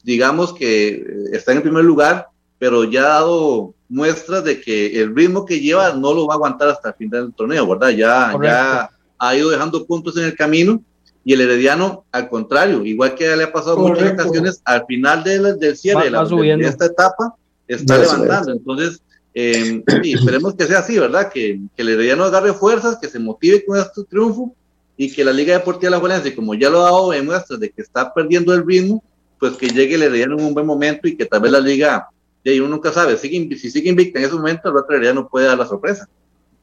digamos 0.03 0.53
que 0.53 1.05
está 1.31 1.51
en 1.51 1.57
el 1.57 1.63
primer 1.63 1.85
lugar, 1.85 2.27
pero 2.57 2.83
ya 2.83 3.01
ha 3.01 3.19
dado 3.19 3.73
muestras 3.87 4.43
de 4.43 4.59
que 4.59 5.01
el 5.01 5.15
ritmo 5.15 5.45
que 5.45 5.59
lleva 5.59 5.93
no 5.93 6.13
lo 6.13 6.27
va 6.27 6.33
a 6.33 6.37
aguantar 6.37 6.69
hasta 6.69 6.89
el 6.89 6.95
final 6.95 7.23
del 7.23 7.33
torneo, 7.33 7.65
¿verdad? 7.67 7.89
Ya, 7.89 8.37
ya 8.43 8.89
ha 9.17 9.35
ido 9.35 9.49
dejando 9.49 9.85
puntos 9.85 10.17
en 10.17 10.25
el 10.25 10.35
camino 10.35 10.83
y 11.23 11.33
el 11.33 11.41
Herediano, 11.41 12.05
al 12.11 12.29
contrario, 12.29 12.83
igual 12.85 13.15
que 13.15 13.35
le 13.35 13.43
ha 13.43 13.51
pasado 13.51 13.77
muchas 13.77 14.13
ocasiones, 14.13 14.61
al 14.65 14.85
final 14.85 15.23
del, 15.23 15.59
del 15.59 15.77
cierre 15.77 16.09
de, 16.09 16.67
esta 16.67 16.85
etapa, 16.85 17.35
está 17.67 17.97
levantando. 17.97 18.53
Entonces, 18.53 19.01
eh, 19.33 19.83
esperemos 20.03 20.55
que 20.55 20.65
sea 20.65 20.79
así, 20.79 20.97
¿verdad? 20.97 21.31
Que, 21.31 21.59
que, 21.75 21.81
el 21.81 21.89
Herediano 21.89 22.23
agarre 22.23 22.53
fuerzas, 22.53 22.97
que 23.01 23.09
se 23.09 23.19
motive 23.19 23.63
con 23.65 23.77
este 23.77 24.03
triunfo 24.05 24.55
y 24.97 25.11
que 25.13 25.23
la 25.23 25.31
Liga 25.31 25.53
Deportiva 25.53 25.89
de 25.89 25.97
la 25.97 25.99
Juelense, 25.99 26.35
como 26.35 26.55
ya 26.55 26.69
lo 26.69 26.79
ha 26.79 26.91
dado 26.91 27.13
en 27.13 27.25
muestras 27.25 27.59
de 27.59 27.69
que 27.69 27.81
está 27.81 28.13
perdiendo 28.13 28.53
el 28.53 28.65
ritmo, 28.65 29.03
pues 29.39 29.53
que 29.53 29.69
llegue 29.69 29.95
el 29.95 30.03
Herediano 30.03 30.37
en 30.37 30.45
un 30.45 30.53
buen 30.53 30.65
momento 30.65 31.07
y 31.07 31.15
que 31.15 31.25
tal 31.25 31.41
vez 31.41 31.51
la 31.51 31.59
Liga, 31.59 32.09
y 32.43 32.59
uno 32.59 32.69
nunca 32.69 32.91
sabe, 32.91 33.17
sigue, 33.17 33.55
si 33.57 33.69
sigue 33.69 33.89
invicta 33.89 34.19
en 34.19 34.25
ese 34.25 34.35
momento, 34.35 34.69
el 34.69 34.77
otro 34.77 34.95
Herediano 34.95 35.27
puede 35.27 35.47
dar 35.47 35.57
la 35.57 35.67
sorpresa. 35.67 36.07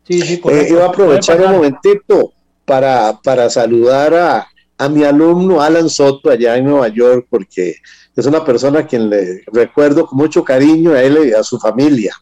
Sí, 0.05 0.21
sí, 0.23 0.41
eh, 0.51 0.67
iba 0.71 0.85
a 0.85 0.89
aprovechar 0.89 1.41
un 1.41 1.53
momentito 1.53 2.33
para, 2.67 3.19
para 3.23 3.49
saludar 3.49 4.15
a, 4.15 4.47
a 4.77 4.89
mi 4.89 5.05
alumno 5.05 5.63
Alan 5.63 5.89
Soto 5.89 6.31
allá 6.31 6.57
en 6.57 6.67
Nueva 6.67 6.89
York, 6.89 7.27
porque 7.31 7.77
es 8.15 8.27
una 8.27 8.45
persona 8.45 8.81
a 8.81 8.87
quien 8.87 9.09
le 9.09 9.43
recuerdo 9.53 10.07
con 10.07 10.19
mucho 10.19 10.45
cariño 10.45 10.93
a 10.93 11.03
él 11.03 11.19
y 11.29 11.33
a 11.33 11.43
su 11.43 11.59
familia. 11.59 12.15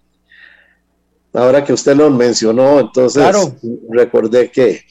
Ahora 1.32 1.64
que 1.64 1.72
usted 1.72 1.96
lo 1.96 2.10
mencionó, 2.10 2.78
entonces 2.78 3.24
recordé 3.90 4.50
que 4.50 4.82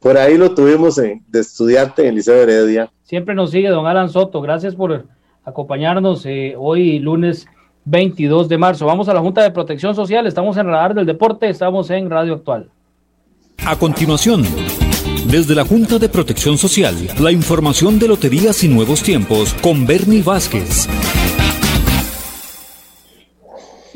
por 0.00 0.16
ahí 0.16 0.38
lo 0.38 0.54
tuvimos 0.54 0.96
de 0.96 1.20
estudiante 1.34 2.02
en 2.02 2.08
el 2.08 2.14
Liceo 2.16 2.42
Heredia. 2.42 2.90
Siempre 3.02 3.34
nos 3.34 3.50
sigue 3.50 3.68
don 3.68 3.86
Alan 3.86 4.08
Soto. 4.08 4.40
Gracias 4.40 4.74
por 4.74 5.04
acompañarnos 5.44 6.24
eh, 6.24 6.54
hoy 6.58 6.98
lunes 6.98 7.46
22 7.84 8.48
de 8.48 8.56
marzo. 8.56 8.86
Vamos 8.86 9.08
a 9.08 9.14
la 9.14 9.20
Junta 9.20 9.42
de 9.42 9.50
Protección 9.50 9.94
Social. 9.94 10.26
Estamos 10.26 10.56
en 10.56 10.66
Radar 10.66 10.94
del 10.94 11.04
Deporte. 11.04 11.48
Estamos 11.48 11.90
en 11.90 12.08
Radio 12.08 12.34
Actual. 12.34 12.70
A 13.66 13.76
continuación 13.76 14.44
desde 15.32 15.54
la 15.54 15.64
Junta 15.64 15.96
de 15.96 16.10
Protección 16.10 16.58
Social, 16.58 16.92
la 17.18 17.32
información 17.32 17.98
de 17.98 18.06
Loterías 18.06 18.62
y 18.64 18.68
Nuevos 18.68 19.02
Tiempos 19.02 19.56
con 19.64 19.86
Bernie 19.88 20.20
Vázquez. 20.20 20.84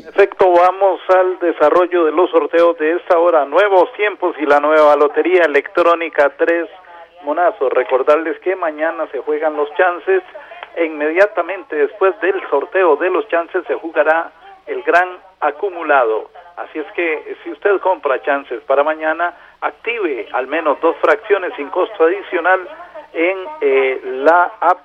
En 0.01 0.07
efecto, 0.09 0.49
vamos 0.49 0.99
al 1.13 1.37
desarrollo 1.37 2.05
de 2.05 2.11
los 2.11 2.31
sorteos 2.31 2.75
de 2.79 2.95
esta 2.97 3.19
hora, 3.19 3.45
Nuevos 3.45 3.93
Tiempos 3.93 4.35
y 4.41 4.47
la 4.47 4.59
nueva 4.59 4.95
Lotería 4.95 5.43
Electrónica 5.45 6.33
3 6.39 6.65
Monazos. 7.23 7.71
Recordarles 7.71 8.39
que 8.39 8.55
mañana 8.55 9.05
se 9.11 9.19
juegan 9.19 9.55
los 9.55 9.69
chances 9.77 10.23
e 10.75 10.85
inmediatamente 10.85 11.75
después 11.75 12.19
del 12.19 12.41
sorteo 12.49 12.95
de 12.95 13.11
los 13.11 13.27
chances 13.27 13.61
se 13.67 13.75
jugará 13.75 14.33
el 14.67 14.83
gran 14.83 15.17
acumulado. 15.39 16.29
Así 16.57 16.79
es 16.79 16.91
que 16.93 17.37
si 17.43 17.51
usted 17.51 17.79
compra 17.79 18.21
chances 18.21 18.61
para 18.63 18.83
mañana, 18.83 19.35
active 19.61 20.27
al 20.33 20.47
menos 20.47 20.79
dos 20.81 20.95
fracciones 20.97 21.53
sin 21.55 21.69
costo 21.69 22.03
adicional 22.03 22.67
en 23.13 23.37
eh, 23.61 24.01
la 24.03 24.51
app 24.59 24.79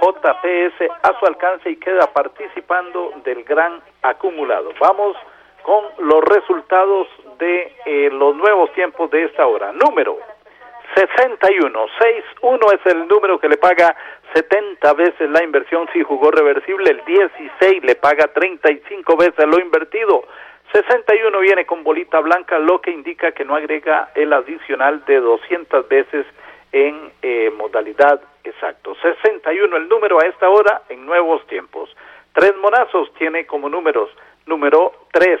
JPS 0.00 0.90
a 1.02 1.18
su 1.18 1.26
alcance 1.26 1.70
y 1.70 1.76
queda 1.76 2.06
participando 2.12 3.12
del 3.24 3.42
gran 3.44 3.82
acumulado. 4.02 4.70
Vamos 4.78 5.16
con 5.62 5.84
los 5.98 6.24
resultados 6.24 7.08
de 7.38 7.74
eh, 7.84 8.10
los 8.12 8.34
nuevos 8.36 8.72
tiempos 8.72 9.10
de 9.10 9.24
esta 9.24 9.46
hora. 9.46 9.72
Número 9.72 10.18
61, 10.94 11.86
61 11.98 12.72
es 12.72 12.86
el 12.86 13.08
número 13.08 13.38
que 13.38 13.48
le 13.48 13.56
paga 13.56 13.94
70 14.34 14.92
veces 14.94 15.30
la 15.30 15.42
inversión 15.42 15.88
si 15.92 16.02
jugó 16.02 16.30
reversible, 16.30 16.90
el 16.90 17.04
16 17.04 17.82
le 17.82 17.94
paga 17.96 18.28
35 18.28 19.16
veces 19.16 19.46
lo 19.46 19.58
invertido. 19.60 20.24
61 20.72 21.38
viene 21.40 21.64
con 21.64 21.82
bolita 21.82 22.20
blanca, 22.20 22.58
lo 22.58 22.80
que 22.80 22.90
indica 22.90 23.32
que 23.32 23.44
no 23.44 23.56
agrega 23.56 24.10
el 24.14 24.32
adicional 24.32 25.04
de 25.06 25.20
200 25.20 25.88
veces 25.88 26.26
en 26.72 27.10
eh, 27.22 27.50
modalidad 27.56 28.20
exacto. 28.44 28.94
61 29.00 29.76
el 29.76 29.88
número 29.88 30.20
a 30.20 30.26
esta 30.26 30.48
hora 30.48 30.82
en 30.88 31.06
nuevos 31.06 31.46
tiempos. 31.46 31.94
Tres 32.32 32.54
monazos 32.56 33.12
tiene 33.14 33.46
como 33.46 33.68
números 33.68 34.10
número 34.46 34.92
3, 35.12 35.40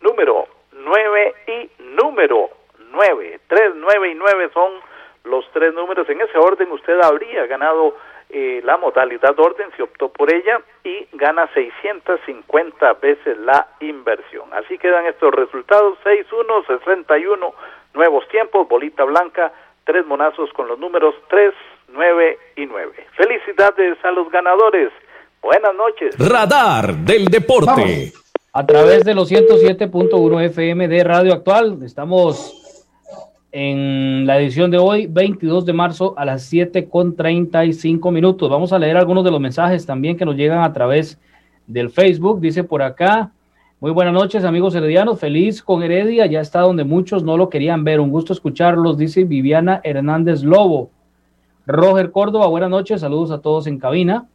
número 0.00 0.46
9 0.72 1.34
y 1.46 1.82
número 2.02 2.50
9. 2.90 3.40
3, 3.46 3.72
9 3.74 4.10
y 4.10 4.14
9 4.14 4.50
son 4.52 4.72
los 5.24 5.50
tres 5.52 5.72
números. 5.74 6.08
En 6.08 6.20
ese 6.20 6.38
orden 6.38 6.70
usted 6.70 7.00
habría 7.00 7.46
ganado 7.46 7.96
eh, 8.36 8.60
la 8.64 8.76
modalidad 8.76 9.38
orden, 9.38 9.68
se 9.76 9.84
optó 9.84 10.08
por 10.08 10.34
ella 10.34 10.60
y 10.82 11.06
gana 11.12 11.48
650 11.54 12.94
veces 12.94 13.38
la 13.38 13.68
inversión. 13.78 14.52
Así 14.52 14.76
quedan 14.76 15.06
estos 15.06 15.32
resultados, 15.32 15.96
6-1, 16.04 16.66
61, 16.66 17.54
nuevos 17.94 18.26
tiempos, 18.26 18.66
bolita 18.68 19.04
blanca, 19.04 19.52
tres 19.84 20.04
monazos 20.04 20.52
con 20.52 20.66
los 20.66 20.80
números 20.80 21.14
3, 21.28 21.54
9 21.92 22.38
y 22.56 22.66
9. 22.66 23.06
Felicidades 23.16 24.04
a 24.04 24.10
los 24.10 24.28
ganadores. 24.32 24.90
Buenas 25.40 25.74
noches. 25.76 26.16
Radar 26.18 26.92
del 26.92 27.26
Deporte. 27.26 28.12
A 28.52 28.66
través 28.66 29.04
de 29.04 29.14
los 29.14 29.30
107.1 29.30 30.44
FM 30.46 30.88
de 30.88 31.04
Radio 31.04 31.34
Actual, 31.34 31.78
estamos 31.84 32.63
en 33.56 34.26
la 34.26 34.40
edición 34.40 34.72
de 34.72 34.78
hoy, 34.78 35.06
22 35.06 35.64
de 35.64 35.72
marzo 35.72 36.12
a 36.18 36.24
las 36.24 36.42
7 36.42 36.88
con 36.88 37.14
35 37.14 38.10
minutos. 38.10 38.50
Vamos 38.50 38.72
a 38.72 38.80
leer 38.80 38.96
algunos 38.96 39.22
de 39.22 39.30
los 39.30 39.40
mensajes 39.40 39.86
también 39.86 40.16
que 40.16 40.24
nos 40.24 40.34
llegan 40.34 40.64
a 40.64 40.72
través 40.72 41.20
del 41.68 41.90
Facebook. 41.90 42.40
Dice 42.40 42.64
por 42.64 42.82
acá, 42.82 43.30
muy 43.78 43.92
buenas 43.92 44.12
noches 44.12 44.42
amigos 44.42 44.74
heredianos, 44.74 45.20
feliz 45.20 45.62
con 45.62 45.84
Heredia, 45.84 46.26
ya 46.26 46.40
está 46.40 46.62
donde 46.62 46.82
muchos 46.82 47.22
no 47.22 47.36
lo 47.36 47.48
querían 47.48 47.84
ver. 47.84 48.00
Un 48.00 48.10
gusto 48.10 48.32
escucharlos, 48.32 48.98
dice 48.98 49.22
Viviana 49.22 49.80
Hernández 49.84 50.42
Lobo. 50.42 50.90
Roger 51.64 52.10
Córdoba, 52.10 52.48
buenas 52.48 52.70
noches, 52.70 53.02
saludos 53.02 53.30
a 53.30 53.38
todos 53.38 53.68
en 53.68 53.78
cabina. 53.78 54.26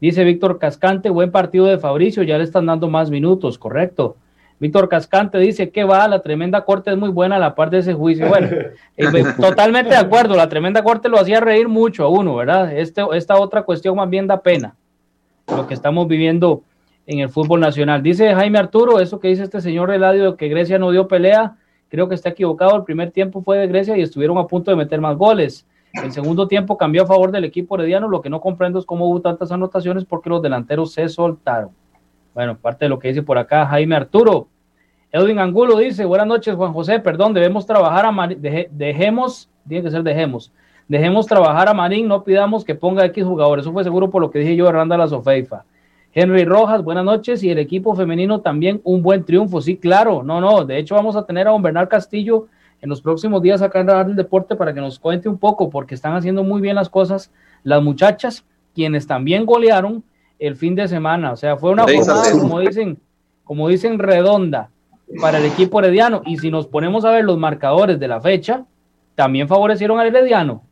Dice 0.00 0.24
Víctor 0.24 0.58
Cascante, 0.58 1.10
buen 1.10 1.30
partido 1.30 1.66
de 1.66 1.76
Fabricio, 1.76 2.22
ya 2.22 2.38
le 2.38 2.44
están 2.44 2.64
dando 2.64 2.88
más 2.88 3.10
minutos, 3.10 3.58
correcto. 3.58 4.16
Víctor 4.62 4.88
Cascante 4.88 5.38
dice 5.38 5.70
que 5.70 5.82
va, 5.82 6.06
la 6.06 6.22
tremenda 6.22 6.64
corte 6.64 6.92
es 6.92 6.96
muy 6.96 7.08
buena 7.08 7.34
a 7.34 7.38
la 7.40 7.56
par 7.56 7.68
de 7.68 7.78
ese 7.78 7.94
juicio. 7.94 8.28
Bueno, 8.28 8.46
eh, 8.96 9.06
pues, 9.10 9.36
totalmente 9.36 9.90
de 9.90 9.96
acuerdo, 9.96 10.36
la 10.36 10.48
tremenda 10.48 10.84
corte 10.84 11.08
lo 11.08 11.18
hacía 11.18 11.40
reír 11.40 11.66
mucho 11.66 12.04
a 12.04 12.08
uno, 12.08 12.36
¿verdad? 12.36 12.72
Este, 12.72 13.02
esta 13.14 13.40
otra 13.40 13.64
cuestión 13.64 13.96
más 13.96 14.08
bien 14.08 14.28
da 14.28 14.40
pena, 14.40 14.76
lo 15.48 15.66
que 15.66 15.74
estamos 15.74 16.06
viviendo 16.06 16.62
en 17.06 17.18
el 17.18 17.28
fútbol 17.28 17.58
nacional. 17.58 18.04
Dice 18.04 18.32
Jaime 18.32 18.60
Arturo, 18.60 19.00
eso 19.00 19.18
que 19.18 19.26
dice 19.26 19.42
este 19.42 19.60
señor 19.60 19.88
Reladio, 19.88 20.36
que 20.36 20.46
Grecia 20.46 20.78
no 20.78 20.92
dio 20.92 21.08
pelea, 21.08 21.56
creo 21.88 22.08
que 22.08 22.14
está 22.14 22.28
equivocado, 22.28 22.76
el 22.76 22.84
primer 22.84 23.10
tiempo 23.10 23.42
fue 23.42 23.58
de 23.58 23.66
Grecia 23.66 23.96
y 23.98 24.02
estuvieron 24.02 24.38
a 24.38 24.46
punto 24.46 24.70
de 24.70 24.76
meter 24.76 25.00
más 25.00 25.16
goles. 25.16 25.66
El 25.92 26.12
segundo 26.12 26.46
tiempo 26.46 26.78
cambió 26.78 27.02
a 27.02 27.06
favor 27.06 27.32
del 27.32 27.42
equipo 27.42 27.74
herediano, 27.74 28.06
lo 28.06 28.22
que 28.22 28.30
no 28.30 28.40
comprendo 28.40 28.78
es 28.78 28.86
cómo 28.86 29.08
hubo 29.08 29.20
tantas 29.20 29.50
anotaciones 29.50 30.04
porque 30.04 30.30
los 30.30 30.40
delanteros 30.40 30.92
se 30.92 31.08
soltaron. 31.08 31.70
Bueno, 32.32 32.56
parte 32.56 32.84
de 32.84 32.90
lo 32.90 33.00
que 33.00 33.08
dice 33.08 33.22
por 33.22 33.38
acá 33.38 33.66
Jaime 33.66 33.96
Arturo. 33.96 34.51
Edwin 35.14 35.38
Angulo 35.38 35.76
dice, 35.76 36.06
buenas 36.06 36.26
noches 36.26 36.54
Juan 36.54 36.72
José, 36.72 36.98
perdón, 36.98 37.34
debemos 37.34 37.66
trabajar 37.66 38.06
a 38.06 38.10
Marín, 38.10 38.40
dejemos, 38.70 39.50
tiene 39.68 39.84
que 39.84 39.90
ser 39.90 40.02
dejemos, 40.02 40.50
dejemos 40.88 41.26
trabajar 41.26 41.68
a 41.68 41.74
Marín, 41.74 42.08
no 42.08 42.24
pidamos 42.24 42.64
que 42.64 42.74
ponga 42.74 43.04
X 43.04 43.22
jugadores, 43.22 43.66
eso 43.66 43.74
fue 43.74 43.84
seguro 43.84 44.08
por 44.08 44.22
lo 44.22 44.30
que 44.30 44.38
dije 44.38 44.56
yo 44.56 44.64
de 44.64 44.72
Randa 44.72 44.96
La 44.96 45.06
Sofeifa. 45.06 45.66
Henry 46.14 46.46
Rojas, 46.46 46.82
buenas 46.82 47.04
noches, 47.04 47.42
y 47.42 47.50
el 47.50 47.58
equipo 47.58 47.94
femenino 47.94 48.40
también 48.40 48.80
un 48.84 49.02
buen 49.02 49.22
triunfo, 49.24 49.60
sí, 49.60 49.76
claro, 49.76 50.22
no, 50.22 50.40
no, 50.40 50.64
de 50.64 50.78
hecho 50.78 50.94
vamos 50.94 51.14
a 51.14 51.26
tener 51.26 51.46
a 51.46 51.50
don 51.50 51.60
Bernal 51.60 51.88
Castillo 51.88 52.46
en 52.80 52.88
los 52.88 53.02
próximos 53.02 53.42
días 53.42 53.60
acá 53.60 53.80
en 53.80 53.88
Radar 53.88 54.06
del 54.06 54.16
Deporte 54.16 54.56
para 54.56 54.72
que 54.72 54.80
nos 54.80 54.98
cuente 54.98 55.28
un 55.28 55.36
poco, 55.36 55.68
porque 55.68 55.94
están 55.94 56.14
haciendo 56.14 56.42
muy 56.42 56.62
bien 56.62 56.76
las 56.76 56.88
cosas 56.88 57.30
las 57.64 57.82
muchachas, 57.82 58.46
quienes 58.74 59.06
también 59.06 59.44
golearon 59.44 60.02
el 60.38 60.56
fin 60.56 60.74
de 60.74 60.88
semana, 60.88 61.32
o 61.32 61.36
sea, 61.36 61.58
fue 61.58 61.70
una 61.70 61.82
jornada, 61.82 62.30
como 62.32 62.60
dicen, 62.60 62.98
como 63.44 63.68
dicen, 63.68 63.98
redonda 63.98 64.70
para 65.20 65.38
el 65.38 65.46
equipo 65.46 65.80
herediano. 65.80 66.22
Y 66.26 66.38
si 66.38 66.50
nos 66.50 66.66
ponemos 66.66 67.04
a 67.04 67.10
ver 67.10 67.24
los 67.24 67.38
marcadores 67.38 67.98
de 67.98 68.08
la 68.08 68.20
fecha, 68.20 68.64
también 69.14 69.48
favorecieron 69.48 69.98
al 70.00 70.08
herediano. 70.08 70.62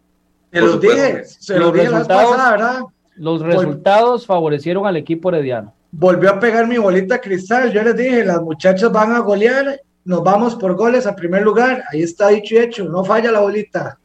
los 0.50 0.80
dije, 0.80 1.24
se 1.24 1.58
los, 1.58 1.72
resultados, 1.72 2.36
¿verdad? 2.36 2.80
Los 3.16 3.42
resultados 3.42 4.26
favorecieron 4.26 4.86
al 4.86 4.96
equipo 4.96 5.28
herediano. 5.30 5.74
Volvió 5.92 6.30
a 6.30 6.40
pegar 6.40 6.66
mi 6.66 6.78
bolita 6.78 7.20
cristal. 7.20 7.72
Yo 7.72 7.82
les 7.82 7.96
dije, 7.96 8.24
las 8.24 8.40
muchachas 8.40 8.90
van 8.92 9.12
a 9.12 9.18
golear, 9.18 9.80
nos 10.04 10.22
vamos 10.22 10.54
por 10.54 10.74
goles 10.76 11.06
a 11.06 11.16
primer 11.16 11.42
lugar. 11.42 11.82
Ahí 11.92 12.02
está 12.02 12.28
dicho 12.28 12.54
y 12.54 12.58
hecho, 12.58 12.84
no 12.84 13.04
falla 13.04 13.32
la 13.32 13.40
bolita. 13.40 13.98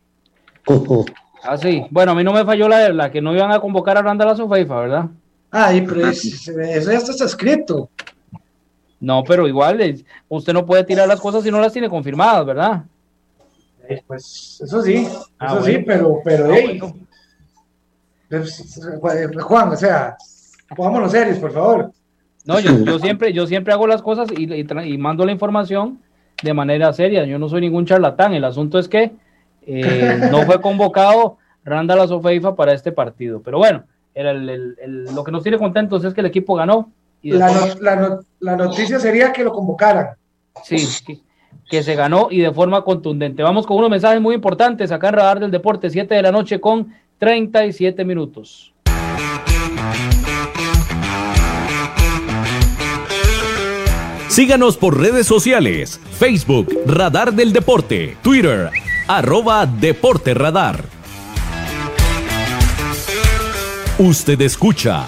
Ah, 1.44 1.58
sí. 1.58 1.86
Bueno, 1.92 2.14
a 2.14 2.16
mí 2.16 2.24
no 2.24 2.34
me 2.34 2.44
falló 2.44 2.68
la, 2.68 2.90
la 2.90 3.12
que 3.12 3.22
no 3.22 3.34
iban 3.34 3.52
a 3.52 3.60
convocar 3.60 3.98
a 3.98 4.02
Randall 4.02 4.36
Sofeifa, 4.36 4.80
¿verdad? 4.80 5.06
Ay, 5.52 5.82
pero 5.88 6.08
eso 6.08 6.92
ya 6.92 6.98
está 6.98 7.26
escrito. 7.26 7.90
No, 9.00 9.24
pero 9.24 9.48
igual 9.48 10.04
usted 10.30 10.54
no 10.54 10.66
puede 10.66 10.84
tirar 10.84 11.08
las 11.08 11.20
cosas 11.20 11.44
si 11.44 11.52
no 11.52 11.60
las 11.60 11.74
tiene 11.74 11.90
confirmadas, 11.90 12.46
¿verdad? 12.46 12.84
Eh, 13.88 14.02
pues 14.08 14.62
eso 14.64 14.82
sí, 14.82 15.08
ah, 15.38 15.48
eso 15.48 15.64
sí, 15.64 15.78
pero, 15.86 16.20
pero 16.24 16.50
ah, 16.52 16.94
pues, 18.30 19.44
Juan, 19.44 19.70
o 19.70 19.76
sea, 19.76 20.18
pongámonos 20.76 21.12
serios, 21.12 21.38
por 21.38 21.52
favor. 21.52 21.92
No, 22.46 22.60
yo, 22.60 23.00
siempre, 23.00 23.34
yo 23.34 23.48
siempre 23.48 23.74
hago 23.74 23.88
las 23.88 24.02
cosas 24.02 24.30
y, 24.36 24.54
y, 24.54 24.98
mando 24.98 25.26
la 25.26 25.32
información 25.32 26.00
de 26.44 26.54
manera 26.54 26.94
seria. 26.94 27.26
Yo 27.26 27.40
no 27.40 27.50
soy 27.50 27.62
ningún 27.62 27.88
charlatán. 27.88 28.36
El 28.36 28.44
asunto 28.44 28.78
es 28.78 28.88
que 28.88 29.14
eh, 29.66 30.28
no 30.32 30.44
fue 30.44 30.62
convocado 30.62 31.38
Randall 31.64 32.08
Sofeifa 32.08 32.56
para 32.56 32.74
este 32.74 32.92
partido. 32.92 33.42
Pero 33.42 33.58
bueno, 33.58 33.84
lo 34.16 35.24
que 35.24 35.32
nos 35.32 35.42
tiene 35.42 35.58
contentos 35.58 36.04
es 36.04 36.14
que 36.14 36.22
el 36.22 36.28
equipo 36.28 36.54
ganó 36.54 36.92
la, 37.32 38.56
noticia 38.56 39.00
sería 39.00 39.34
que 39.34 39.44
lo 39.44 39.52
convocaran. 39.52 40.10
Sí, 40.64 40.88
que, 41.70 41.84
se 41.84 41.96
ganó 41.96 42.28
y 42.30 42.40
de 42.40 42.52
forma 42.52 42.84
contundente. 42.84 43.44
Vamos 43.44 43.66
con 43.66 43.78
unos 43.78 43.90
mensajes 43.90 44.22
muy 44.22 44.36
importantes 44.36 44.92
acá 44.92 45.10
en 45.10 45.16
Radar 45.16 45.40
del 45.40 45.52
Deporte, 45.52 45.90
7 45.90 46.14
de 46.14 46.22
la 46.22 46.32
noche 46.32 46.62
con 46.62 46.94
37 47.18 48.06
minutos. 48.06 48.74
Síganos 54.28 54.76
por 54.76 55.00
redes 55.00 55.26
sociales, 55.26 56.00
Facebook, 56.12 56.68
Radar 56.86 57.34
del 57.34 57.54
Deporte, 57.54 58.18
Twitter, 58.22 58.70
arroba 59.08 59.66
Deporte 59.66 60.34
Radar. 60.34 60.84
Usted 63.98 64.42
escucha 64.42 65.08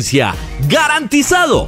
¡Garantizado! 0.67 1.67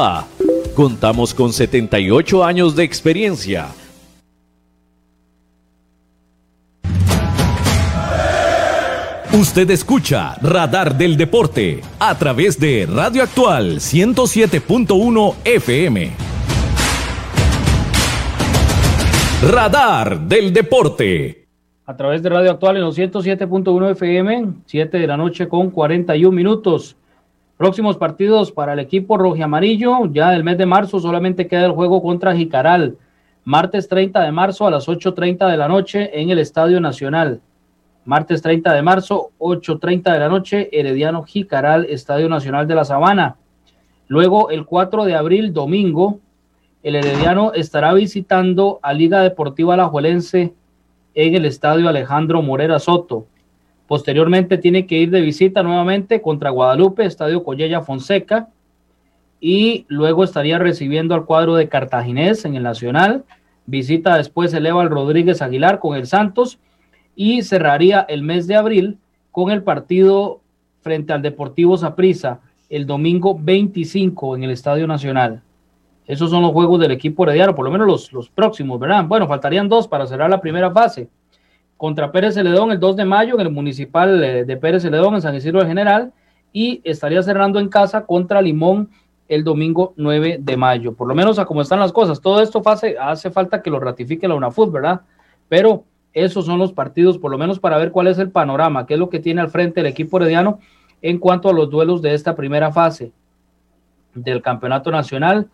Contamos 0.75 1.33
con 1.33 1.53
78 1.53 2.43
años 2.43 2.75
de 2.75 2.83
experiencia. 2.83 3.67
Usted 9.33 9.69
escucha 9.69 10.35
Radar 10.41 10.97
del 10.97 11.17
Deporte 11.17 11.81
a 11.99 12.17
través 12.17 12.59
de 12.59 12.85
Radio 12.85 13.23
Actual 13.23 13.77
107.1 13.77 15.35
FM. 15.45 16.11
Radar 19.49 20.19
del 20.21 20.51
Deporte. 20.51 21.47
A 21.85 21.95
través 21.95 22.21
de 22.23 22.29
Radio 22.29 22.51
Actual 22.51 22.77
en 22.77 22.83
los 22.83 22.97
107.1 22.97 23.91
FM, 23.91 24.53
7 24.65 24.97
de 24.99 25.07
la 25.07 25.17
noche 25.17 25.47
con 25.47 25.71
41 25.71 26.35
minutos. 26.35 26.95
Próximos 27.61 27.95
partidos 27.95 28.51
para 28.51 28.73
el 28.73 28.79
equipo 28.79 29.19
rojiamarillo, 29.19 30.07
ya 30.11 30.31
del 30.31 30.43
mes 30.43 30.57
de 30.57 30.65
marzo 30.65 30.99
solamente 30.99 31.45
queda 31.45 31.67
el 31.67 31.73
juego 31.73 32.01
contra 32.01 32.35
Jicaral, 32.35 32.97
martes 33.43 33.87
30 33.87 34.19
de 34.19 34.31
marzo 34.31 34.65
a 34.65 34.71
las 34.71 34.87
8.30 34.87 35.47
de 35.47 35.57
la 35.57 35.67
noche 35.67 36.09
en 36.19 36.31
el 36.31 36.39
Estadio 36.39 36.81
Nacional. 36.81 37.39
Martes 38.03 38.41
30 38.41 38.73
de 38.73 38.81
marzo, 38.81 39.29
8.30 39.37 40.11
de 40.11 40.19
la 40.19 40.27
noche, 40.27 40.69
Herediano 40.71 41.21
Jicaral, 41.21 41.85
Estadio 41.87 42.27
Nacional 42.29 42.67
de 42.67 42.73
la 42.73 42.83
Sabana. 42.83 43.35
Luego, 44.07 44.49
el 44.49 44.65
4 44.65 45.05
de 45.05 45.13
abril, 45.13 45.53
domingo, 45.53 46.19
el 46.81 46.95
Herediano 46.95 47.53
estará 47.53 47.93
visitando 47.93 48.79
a 48.81 48.91
Liga 48.91 49.21
Deportiva 49.21 49.75
Alajuelense 49.75 50.51
en 51.13 51.35
el 51.35 51.45
Estadio 51.45 51.87
Alejandro 51.89 52.41
Morera 52.41 52.79
Soto. 52.79 53.27
Posteriormente 53.91 54.57
tiene 54.57 54.87
que 54.87 54.99
ir 54.99 55.11
de 55.11 55.19
visita 55.19 55.63
nuevamente 55.63 56.21
contra 56.21 56.49
Guadalupe, 56.49 57.03
Estadio 57.03 57.43
Collella 57.43 57.81
Fonseca. 57.81 58.47
Y 59.41 59.85
luego 59.89 60.23
estaría 60.23 60.57
recibiendo 60.59 61.13
al 61.13 61.25
cuadro 61.25 61.55
de 61.55 61.67
Cartaginés 61.67 62.45
en 62.45 62.55
el 62.55 62.63
Nacional. 62.63 63.25
Visita 63.65 64.15
después 64.15 64.53
el 64.53 64.65
Eval 64.65 64.89
Rodríguez 64.89 65.41
Aguilar 65.41 65.79
con 65.79 65.97
el 65.97 66.07
Santos. 66.07 66.57
Y 67.17 67.41
cerraría 67.41 67.99
el 67.99 68.23
mes 68.23 68.47
de 68.47 68.55
abril 68.55 68.97
con 69.29 69.51
el 69.51 69.61
partido 69.61 70.39
frente 70.79 71.11
al 71.11 71.21
Deportivo 71.21 71.75
Saprissa 71.75 72.39
el 72.69 72.85
domingo 72.85 73.37
25 73.37 74.37
en 74.37 74.45
el 74.45 74.51
Estadio 74.51 74.87
Nacional. 74.87 75.41
Esos 76.07 76.29
son 76.29 76.43
los 76.43 76.53
juegos 76.53 76.79
del 76.79 76.91
equipo 76.91 77.25
herediano, 77.25 77.55
por 77.55 77.65
lo 77.65 77.71
menos 77.71 77.87
los, 77.87 78.13
los 78.13 78.29
próximos, 78.29 78.79
¿verdad? 78.79 79.03
Bueno, 79.03 79.27
faltarían 79.27 79.67
dos 79.67 79.85
para 79.85 80.07
cerrar 80.07 80.29
la 80.29 80.39
primera 80.39 80.71
fase 80.71 81.09
contra 81.81 82.11
Pérez 82.11 82.35
Celedón 82.35 82.71
el 82.71 82.79
2 82.79 82.95
de 82.95 83.05
mayo 83.05 83.33
en 83.33 83.41
el 83.41 83.49
municipal 83.49 84.23
eh, 84.23 84.45
de 84.45 84.55
Pérez 84.55 84.83
Celedón 84.83 85.15
en 85.15 85.21
San 85.23 85.33
Isidro 85.33 85.57
del 85.57 85.67
General 85.67 86.13
y 86.53 86.79
estaría 86.83 87.23
cerrando 87.23 87.59
en 87.59 87.69
casa 87.69 88.05
contra 88.05 88.39
Limón 88.39 88.91
el 89.27 89.43
domingo 89.43 89.95
9 89.95 90.37
de 90.41 90.57
mayo. 90.57 90.93
Por 90.93 91.07
lo 91.07 91.15
menos 91.15 91.39
a 91.39 91.45
cómo 91.45 91.63
están 91.63 91.79
las 91.79 91.91
cosas. 91.91 92.21
Todo 92.21 92.43
esto 92.43 92.61
hace, 92.67 92.99
hace 92.99 93.31
falta 93.31 93.63
que 93.63 93.71
lo 93.71 93.79
ratifique 93.79 94.27
la 94.27 94.35
UNAFUT, 94.35 94.71
¿verdad? 94.71 95.01
Pero 95.49 95.83
esos 96.13 96.45
son 96.45 96.59
los 96.59 96.71
partidos, 96.71 97.17
por 97.17 97.31
lo 97.31 97.39
menos 97.39 97.59
para 97.59 97.79
ver 97.79 97.89
cuál 97.89 98.05
es 98.05 98.19
el 98.19 98.29
panorama, 98.29 98.85
qué 98.85 98.93
es 98.93 98.99
lo 98.99 99.09
que 99.09 99.17
tiene 99.17 99.41
al 99.41 99.49
frente 99.49 99.79
el 99.79 99.87
equipo 99.87 100.17
herediano 100.17 100.59
en 101.01 101.17
cuanto 101.17 101.49
a 101.49 101.53
los 101.53 101.71
duelos 101.71 102.03
de 102.03 102.13
esta 102.13 102.35
primera 102.35 102.71
fase 102.71 103.11
del 104.13 104.43
Campeonato 104.43 104.91
Nacional, 104.91 105.49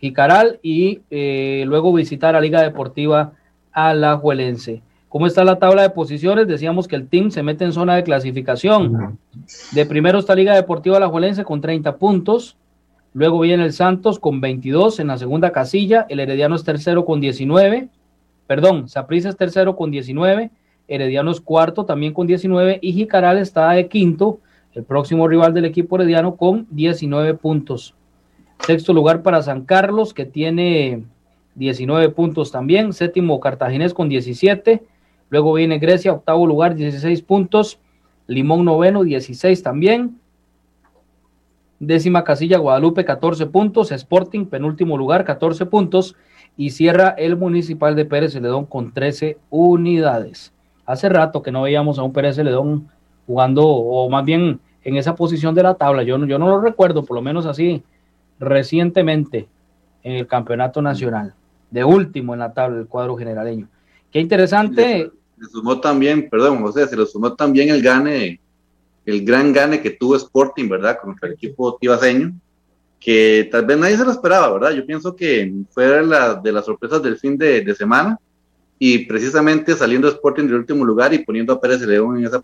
Jicaral 0.00 0.58
y 0.60 1.02
eh, 1.08 1.62
luego 1.68 1.92
visitar 1.92 2.34
a 2.34 2.40
Liga 2.40 2.62
Deportiva 2.62 3.34
Alajuelense. 3.70 4.82
¿Cómo 5.08 5.26
está 5.26 5.42
la 5.42 5.58
tabla 5.58 5.82
de 5.82 5.90
posiciones? 5.90 6.46
Decíamos 6.46 6.86
que 6.86 6.96
el 6.96 7.08
team 7.08 7.30
se 7.30 7.42
mete 7.42 7.64
en 7.64 7.72
zona 7.72 7.96
de 7.96 8.02
clasificación. 8.02 9.18
De 9.72 9.86
primero 9.86 10.18
está 10.18 10.34
Liga 10.34 10.54
Deportiva 10.54 10.98
Alajuelense 10.98 11.44
con 11.44 11.62
30 11.62 11.96
puntos. 11.96 12.56
Luego 13.14 13.40
viene 13.40 13.64
el 13.64 13.72
Santos 13.72 14.18
con 14.18 14.42
22 14.42 15.00
en 15.00 15.06
la 15.06 15.16
segunda 15.16 15.50
casilla. 15.50 16.04
El 16.10 16.20
Herediano 16.20 16.56
es 16.56 16.64
tercero 16.64 17.06
con 17.06 17.20
19. 17.20 17.88
Perdón, 18.46 18.88
Saprissa 18.88 19.30
es 19.30 19.36
tercero 19.36 19.76
con 19.76 19.90
19. 19.90 20.50
Herediano 20.88 21.30
es 21.30 21.40
cuarto 21.40 21.86
también 21.86 22.12
con 22.12 22.26
19. 22.26 22.78
Y 22.82 22.92
Jicaral 22.92 23.38
está 23.38 23.70
de 23.70 23.88
quinto, 23.88 24.40
el 24.74 24.84
próximo 24.84 25.26
rival 25.26 25.54
del 25.54 25.64
equipo 25.64 25.96
Herediano 25.96 26.36
con 26.36 26.66
19 26.70 27.34
puntos. 27.34 27.94
Sexto 28.66 28.92
lugar 28.92 29.22
para 29.22 29.42
San 29.42 29.64
Carlos, 29.64 30.12
que 30.12 30.26
tiene 30.26 31.04
19 31.54 32.10
puntos 32.10 32.50
también. 32.52 32.92
Séptimo 32.92 33.40
Cartaginés 33.40 33.94
con 33.94 34.10
17. 34.10 34.82
Luego 35.30 35.52
viene 35.52 35.78
Grecia, 35.78 36.12
octavo 36.12 36.46
lugar, 36.46 36.74
16 36.74 37.22
puntos. 37.22 37.78
Limón 38.26 38.64
noveno, 38.64 39.04
16 39.04 39.62
también. 39.62 40.18
Décima 41.80 42.24
casilla, 42.24 42.58
Guadalupe, 42.58 43.04
14 43.04 43.46
puntos. 43.46 43.92
Sporting, 43.92 44.46
penúltimo 44.46 44.96
lugar, 44.96 45.24
14 45.24 45.66
puntos. 45.66 46.16
Y 46.56 46.70
cierra 46.70 47.10
el 47.10 47.36
Municipal 47.36 47.94
de 47.94 48.04
Pérez 48.04 48.32
Celedón 48.32 48.66
con 48.66 48.92
13 48.92 49.38
unidades. 49.50 50.52
Hace 50.86 51.08
rato 51.08 51.42
que 51.42 51.52
no 51.52 51.62
veíamos 51.62 51.98
a 51.98 52.02
un 52.02 52.12
Pérez 52.12 52.36
Celedón 52.36 52.88
jugando, 53.26 53.66
o 53.66 54.08
más 54.08 54.24
bien 54.24 54.60
en 54.82 54.96
esa 54.96 55.14
posición 55.14 55.54
de 55.54 55.62
la 55.62 55.74
tabla. 55.74 56.02
Yo, 56.02 56.18
yo 56.26 56.38
no 56.38 56.48
lo 56.48 56.60
recuerdo, 56.60 57.04
por 57.04 57.14
lo 57.14 57.22
menos 57.22 57.46
así, 57.46 57.82
recientemente 58.40 59.48
en 60.02 60.16
el 60.16 60.26
Campeonato 60.26 60.82
Nacional. 60.82 61.34
De 61.70 61.84
último 61.84 62.32
en 62.32 62.40
la 62.40 62.54
tabla 62.54 62.78
del 62.78 62.86
cuadro 62.86 63.16
generaleño. 63.16 63.68
Qué 64.10 64.20
interesante 64.20 65.12
se 65.38 65.50
sumó 65.50 65.80
también, 65.80 66.28
perdón, 66.28 66.62
José, 66.62 66.86
se 66.86 66.96
le 66.96 67.06
sumó 67.06 67.34
también 67.34 67.68
el 67.70 67.82
gane, 67.82 68.40
el 69.06 69.24
gran 69.24 69.52
gane 69.52 69.80
que 69.80 69.90
tuvo 69.90 70.16
Sporting, 70.16 70.68
¿verdad? 70.68 70.98
Contra 71.00 71.28
el 71.28 71.34
equipo 71.34 71.76
tibaseño, 71.76 72.34
que 73.00 73.48
tal 73.50 73.64
vez 73.64 73.78
nadie 73.78 73.96
se 73.96 74.04
lo 74.04 74.10
esperaba, 74.10 74.52
¿verdad? 74.52 74.72
Yo 74.72 74.84
pienso 74.84 75.14
que 75.14 75.52
fue 75.70 76.04
la, 76.04 76.34
de 76.34 76.52
las 76.52 76.64
sorpresas 76.64 77.02
del 77.02 77.18
fin 77.18 77.38
de, 77.38 77.74
semana 77.74 78.18
y 78.80 79.06
precisamente 79.06 79.74
saliendo 79.74 80.08
Sporting 80.08 80.44
del 80.44 80.56
último 80.56 80.84
lugar 80.84 81.12
y 81.12 81.18
poniendo 81.18 81.52
a 81.52 81.60
Pérez 81.60 81.80
León 81.82 82.18
en 82.18 82.26
esa 82.26 82.40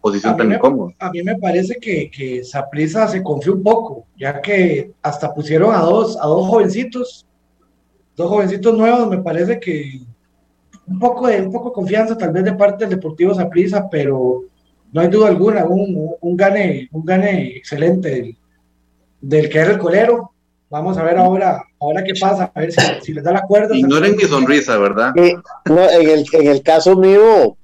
posición, 0.00 0.36
tan 0.36 0.52
incómoda. 0.52 0.94
A 0.98 1.10
mí 1.10 1.22
me 1.22 1.36
parece 1.38 1.76
que, 1.80 2.10
que 2.10 2.44
Saprisa 2.44 3.08
se 3.08 3.22
confió 3.22 3.54
un 3.54 3.62
poco, 3.62 4.06
ya 4.16 4.40
que 4.40 4.92
hasta 5.02 5.34
pusieron 5.34 5.74
a 5.74 5.80
dos, 5.80 6.16
a 6.20 6.26
dos 6.26 6.46
jovencitos, 6.48 7.26
dos 8.16 8.28
jovencitos 8.28 8.76
nuevos, 8.76 9.08
me 9.08 9.18
parece 9.18 9.58
que 9.58 10.00
un 10.86 10.98
poco 10.98 11.26
de, 11.28 11.40
un 11.42 11.52
poco 11.52 11.72
confianza 11.72 12.16
tal 12.16 12.32
vez 12.32 12.44
de 12.44 12.54
parte 12.54 12.84
del 12.84 12.96
Deportivo 12.96 13.34
Saprissa, 13.34 13.88
pero 13.90 14.44
no 14.92 15.00
hay 15.00 15.08
duda 15.08 15.28
alguna, 15.28 15.64
un, 15.64 16.14
un, 16.20 16.36
gane, 16.36 16.88
un 16.92 17.04
gane 17.04 17.56
excelente 17.56 18.36
del, 19.20 19.48
que 19.48 19.58
era 19.58 19.72
el 19.72 19.78
colero. 19.78 20.32
Vamos 20.68 20.96
a 20.96 21.02
ver 21.02 21.18
ahora, 21.18 21.62
ahora 21.80 22.02
qué 22.02 22.14
pasa, 22.18 22.50
a 22.54 22.60
ver 22.60 22.72
si, 22.72 22.80
si 23.02 23.12
les 23.12 23.24
da 23.24 23.32
la 23.32 23.42
cuerda. 23.42 23.76
Ignoren 23.76 24.16
mi 24.16 24.24
sonrisa, 24.24 24.78
¿verdad? 24.78 25.12
no, 25.66 25.90
en, 25.90 26.08
el, 26.08 26.24
en 26.32 26.46
el 26.46 26.62
caso 26.62 26.96
mío, 26.96 27.56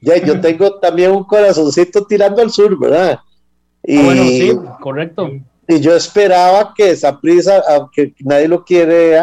ya 0.00 0.16
yo 0.18 0.40
tengo 0.40 0.78
también 0.78 1.12
un 1.12 1.24
corazoncito 1.24 2.04
tirando 2.04 2.42
al 2.42 2.50
sur, 2.50 2.78
¿verdad? 2.78 3.20
Y, 3.84 3.98
ah, 3.98 4.02
bueno, 4.04 4.22
sí, 4.24 4.52
correcto. 4.80 5.30
Y, 5.68 5.80
yo 5.80 5.94
esperaba 5.94 6.74
que 6.76 6.90
esa 6.90 7.18
prisa, 7.20 7.62
aunque 7.68 8.14
nadie 8.20 8.48
lo 8.48 8.64
quiere, 8.64 9.18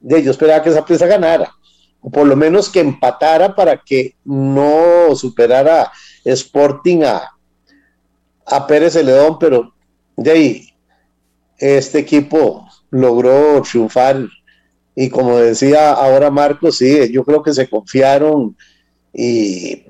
yo 0.00 0.30
esperaba 0.30 0.62
que 0.62 0.70
esa 0.70 0.84
prisa 0.84 1.06
ganara, 1.06 1.52
por 2.10 2.26
lo 2.26 2.36
menos 2.36 2.68
que 2.68 2.80
empatara 2.80 3.54
para 3.54 3.76
que 3.78 4.16
no 4.24 5.14
superara 5.14 5.92
Sporting 6.24 7.02
a, 7.02 7.30
a 8.46 8.66
Pérez 8.66 8.94
Celedón, 8.94 9.38
pero 9.38 9.72
de 10.16 10.30
ahí 10.30 10.68
este 11.58 12.00
equipo 12.00 12.66
logró 12.90 13.62
triunfar 13.62 14.26
y 14.94 15.08
como 15.08 15.38
decía 15.38 15.92
ahora 15.92 16.30
Marcos, 16.30 16.78
sí, 16.78 17.10
yo 17.12 17.24
creo 17.24 17.42
que 17.42 17.54
se 17.54 17.68
confiaron 17.68 18.56
y 19.12 19.84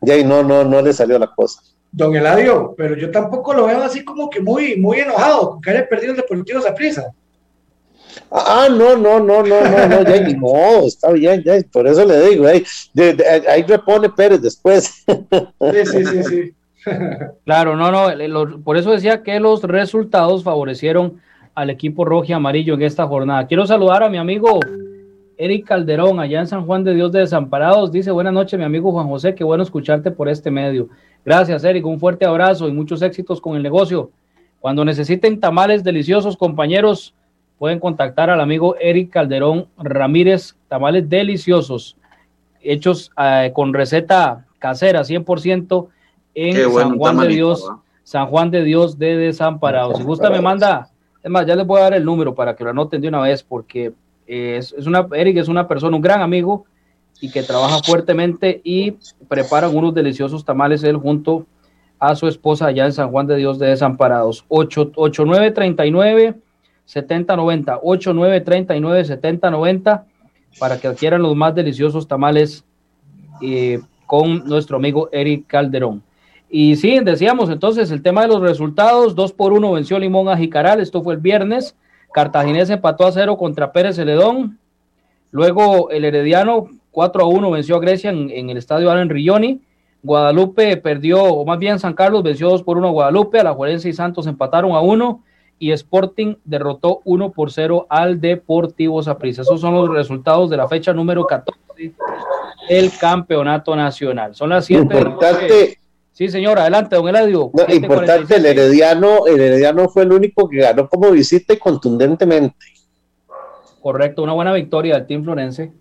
de 0.00 0.12
ahí 0.12 0.24
no, 0.24 0.42
no, 0.42 0.64
no 0.64 0.82
le 0.82 0.92
salió 0.92 1.18
la 1.18 1.32
cosa. 1.34 1.60
Don 1.92 2.14
Eladio, 2.14 2.74
pero 2.76 2.96
yo 2.96 3.10
tampoco 3.10 3.54
lo 3.54 3.66
veo 3.66 3.82
así 3.82 4.04
como 4.04 4.28
que 4.28 4.40
muy, 4.40 4.76
muy 4.76 5.00
enojado 5.00 5.60
que 5.62 5.70
haya 5.70 5.88
perdido 5.88 6.12
el 6.12 6.16
Deportivo 6.18 6.60
prisa. 6.74 7.12
Ah, 8.30 8.68
no, 8.70 8.96
no, 8.96 9.20
no, 9.20 9.42
no, 9.42 9.60
no, 9.60 9.88
no, 9.88 10.02
ya 10.02 10.20
ni 10.20 10.34
modo, 10.34 10.86
está 10.86 11.12
bien, 11.12 11.42
ya, 11.44 11.54
por 11.72 11.86
eso 11.86 12.04
le 12.04 12.28
digo, 12.28 12.46
ahí, 12.46 12.64
ahí 13.48 13.62
repone 13.62 14.08
Pérez 14.10 14.42
después. 14.42 15.04
Sí, 15.06 15.86
sí, 15.86 16.04
sí, 16.04 16.22
sí. 16.24 16.54
Claro, 17.44 17.76
no, 17.76 17.90
no, 17.90 18.62
por 18.62 18.76
eso 18.76 18.90
decía 18.90 19.22
que 19.22 19.40
los 19.40 19.62
resultados 19.62 20.44
favorecieron 20.44 21.20
al 21.54 21.70
equipo 21.70 22.04
rojo 22.04 22.26
y 22.28 22.32
amarillo 22.32 22.74
en 22.74 22.82
esta 22.82 23.06
jornada. 23.06 23.46
Quiero 23.46 23.66
saludar 23.66 24.02
a 24.02 24.08
mi 24.08 24.18
amigo 24.18 24.60
Eric 25.38 25.66
Calderón, 25.66 26.20
allá 26.20 26.40
en 26.40 26.46
San 26.46 26.64
Juan 26.66 26.84
de 26.84 26.94
Dios 26.94 27.12
de 27.12 27.20
Desamparados. 27.20 27.92
Dice, 27.92 28.10
buenas 28.10 28.32
noches, 28.32 28.58
mi 28.58 28.64
amigo 28.64 28.92
Juan 28.92 29.08
José, 29.08 29.34
qué 29.34 29.44
bueno 29.44 29.62
escucharte 29.62 30.10
por 30.10 30.28
este 30.28 30.50
medio. 30.50 30.88
Gracias, 31.24 31.64
Eric, 31.64 31.84
un 31.86 31.98
fuerte 31.98 32.24
abrazo 32.24 32.68
y 32.68 32.72
muchos 32.72 33.02
éxitos 33.02 33.40
con 33.40 33.56
el 33.56 33.62
negocio. 33.62 34.10
Cuando 34.60 34.84
necesiten 34.84 35.40
tamales 35.40 35.84
deliciosos, 35.84 36.36
compañeros, 36.36 37.14
pueden 37.58 37.80
contactar 37.80 38.30
al 38.30 38.40
amigo 38.40 38.76
Eric 38.80 39.10
Calderón 39.10 39.66
Ramírez, 39.78 40.54
tamales 40.68 41.08
deliciosos, 41.08 41.96
hechos 42.60 43.10
eh, 43.18 43.52
con 43.54 43.72
receta 43.72 44.46
casera, 44.58 45.00
100% 45.02 45.88
en 46.34 46.72
San 46.72 46.98
Juan 46.98 47.18
de 47.18 47.28
Dios, 47.28 47.70
San 48.02 48.26
Juan 48.26 48.50
de 48.50 48.62
Dios 48.62 48.98
de 48.98 49.16
Desamparados. 49.16 49.96
Si 49.96 50.02
gusta, 50.02 50.30
me 50.30 50.40
manda, 50.40 50.90
es 51.22 51.30
más, 51.30 51.46
ya 51.46 51.56
les 51.56 51.66
voy 51.66 51.80
a 51.80 51.84
dar 51.84 51.94
el 51.94 52.04
número 52.04 52.34
para 52.34 52.54
que 52.54 52.64
lo 52.64 52.70
anoten 52.70 53.00
de 53.00 53.08
una 53.08 53.20
vez, 53.20 53.42
porque 53.42 53.92
es, 54.26 54.74
es 54.76 54.86
una, 54.86 55.06
Eric 55.12 55.38
es 55.38 55.48
una 55.48 55.66
persona, 55.66 55.96
un 55.96 56.02
gran 56.02 56.20
amigo 56.20 56.66
y 57.20 57.30
que 57.30 57.42
trabaja 57.42 57.78
fuertemente 57.82 58.60
y 58.62 58.96
preparan 59.28 59.74
unos 59.74 59.94
deliciosos 59.94 60.44
tamales 60.44 60.84
él 60.84 60.96
junto 60.96 61.46
a 61.98 62.14
su 62.14 62.28
esposa 62.28 62.66
allá 62.66 62.84
en 62.84 62.92
San 62.92 63.10
Juan 63.10 63.26
de 63.26 63.36
Dios 63.36 63.58
de 63.58 63.68
Desamparados. 63.68 64.44
8939 64.48 66.34
7090 66.86 67.80
8939 67.82 69.04
7090 69.04 70.06
para 70.58 70.78
que 70.78 70.88
adquieran 70.88 71.22
los 71.22 71.36
más 71.36 71.54
deliciosos 71.54 72.08
tamales 72.08 72.64
eh, 73.42 73.80
con 74.06 74.44
nuestro 74.46 74.76
amigo 74.76 75.08
Eric 75.12 75.46
Calderón. 75.46 76.02
Y 76.48 76.76
sí, 76.76 76.98
decíamos 77.00 77.50
entonces 77.50 77.90
el 77.90 78.02
tema 78.02 78.22
de 78.22 78.28
los 78.28 78.40
resultados, 78.40 79.14
2 79.14 79.32
por 79.32 79.52
1 79.52 79.72
venció 79.72 79.98
Limón 79.98 80.28
a 80.28 80.36
Jicaral, 80.36 80.80
esto 80.80 81.02
fue 81.02 81.14
el 81.14 81.20
viernes, 81.20 81.76
Cartaginés 82.14 82.70
empató 82.70 83.04
a 83.06 83.12
cero 83.12 83.36
contra 83.36 83.72
Pérez 83.72 83.96
Celedón, 83.96 84.58
luego 85.32 85.90
el 85.90 86.04
Herediano 86.04 86.68
4 86.92 87.24
a 87.24 87.26
1 87.26 87.50
venció 87.50 87.76
a 87.76 87.80
Grecia 87.80 88.10
en, 88.10 88.48
el 88.48 88.56
estadio 88.56 88.90
Allen 88.90 89.10
Rilloni, 89.10 89.60
Guadalupe 90.02 90.76
perdió, 90.76 91.22
o 91.24 91.44
más 91.44 91.58
bien 91.58 91.80
San 91.80 91.94
Carlos 91.94 92.22
venció 92.22 92.48
2 92.48 92.62
por 92.62 92.78
1 92.78 92.88
a 92.88 92.92
Guadalupe, 92.92 93.40
a 93.40 93.44
la 93.44 93.52
Juelense 93.52 93.88
y 93.88 93.92
Santos 93.92 94.28
empataron 94.28 94.70
a 94.72 94.80
1 94.80 95.24
y 95.58 95.72
Sporting 95.72 96.36
derrotó 96.44 97.00
1 97.04 97.32
por 97.32 97.50
0 97.50 97.86
al 97.88 98.20
Deportivo 98.20 99.02
Saprissa. 99.02 99.42
Esos 99.42 99.60
son 99.60 99.74
los 99.74 99.88
resultados 99.88 100.50
de 100.50 100.56
la 100.56 100.68
fecha 100.68 100.92
número 100.92 101.26
14 101.26 101.60
del 102.68 102.92
Campeonato 102.98 103.74
Nacional. 103.74 104.34
Son 104.34 104.50
las 104.50 104.66
7 104.66 104.82
Importante, 104.82 105.78
Sí, 106.16 106.28
señor, 106.28 106.58
adelante, 106.58 106.96
don 106.96 107.06
Eladio. 107.06 107.50
importante, 107.68 108.36
el 108.36 108.46
Herediano, 108.46 109.26
el 109.26 109.38
Herediano 109.38 109.86
fue 109.90 110.04
el 110.04 110.12
único 110.12 110.48
que 110.48 110.60
ganó 110.60 110.88
como 110.88 111.10
visita 111.10 111.52
y 111.52 111.58
contundentemente. 111.58 112.56
Correcto, 113.82 114.22
una 114.22 114.32
buena 114.32 114.54
victoria 114.54 114.94
del 114.94 115.06
Team 115.06 115.24
Florense. 115.24 115.72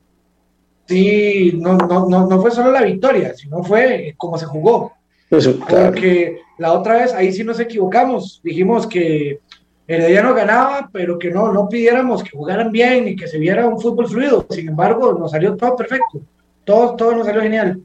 Sí, 0.89 1.57
no, 1.57 1.77
no, 1.77 2.09
no, 2.09 2.27
no 2.27 2.41
fue 2.41 2.51
solo 2.51 2.69
la 2.69 2.83
victoria, 2.83 3.33
sino 3.33 3.63
fue 3.63 4.13
como 4.17 4.37
se 4.37 4.45
jugó. 4.45 4.91
Porque 5.29 6.39
la 6.57 6.73
otra 6.73 6.95
vez 6.95 7.13
ahí 7.13 7.31
sí 7.31 7.45
nos 7.45 7.59
equivocamos. 7.61 8.41
Dijimos 8.43 8.85
que 8.87 9.39
Herediano 9.87 10.33
ganaba, 10.33 10.89
pero 10.91 11.19
que 11.19 11.29
no, 11.29 11.51
no 11.53 11.69
pidiéramos 11.69 12.23
que 12.23 12.31
jugaran 12.31 12.71
bien 12.71 13.07
y 13.07 13.15
que 13.15 13.27
se 13.27 13.37
viera 13.37 13.67
un 13.67 13.79
fútbol 13.79 14.07
fluido. 14.07 14.45
Sin 14.49 14.69
embargo, 14.69 15.13
nos 15.13 15.31
salió 15.31 15.55
todo 15.55 15.75
perfecto. 15.75 16.21
Todo, 16.63 16.95
todo 16.95 17.15
nos 17.15 17.27
salió 17.27 17.41
genial. 17.41 17.79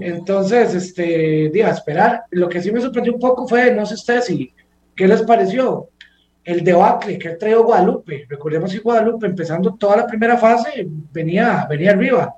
Entonces, 0.00 0.74
este, 0.74 1.50
día, 1.50 1.70
esperar. 1.70 2.24
Lo 2.30 2.48
que 2.48 2.60
sí 2.60 2.72
me 2.72 2.80
sorprendió 2.80 3.12
un 3.14 3.20
poco 3.20 3.46
fue, 3.46 3.72
no 3.72 3.86
sé 3.86 3.94
ustedes 3.94 4.24
si, 4.26 4.52
¿qué 4.96 5.06
les 5.06 5.22
pareció? 5.22 5.88
El 6.42 6.64
debacle 6.64 7.18
que 7.18 7.28
ha 7.28 7.38
traído 7.38 7.64
Guadalupe. 7.64 8.26
Recordemos 8.28 8.72
que 8.72 8.80
Guadalupe, 8.80 9.26
empezando 9.26 9.74
toda 9.74 9.98
la 9.98 10.06
primera 10.06 10.36
fase, 10.36 10.86
venía, 11.12 11.66
venía 11.68 11.92
arriba. 11.92 12.34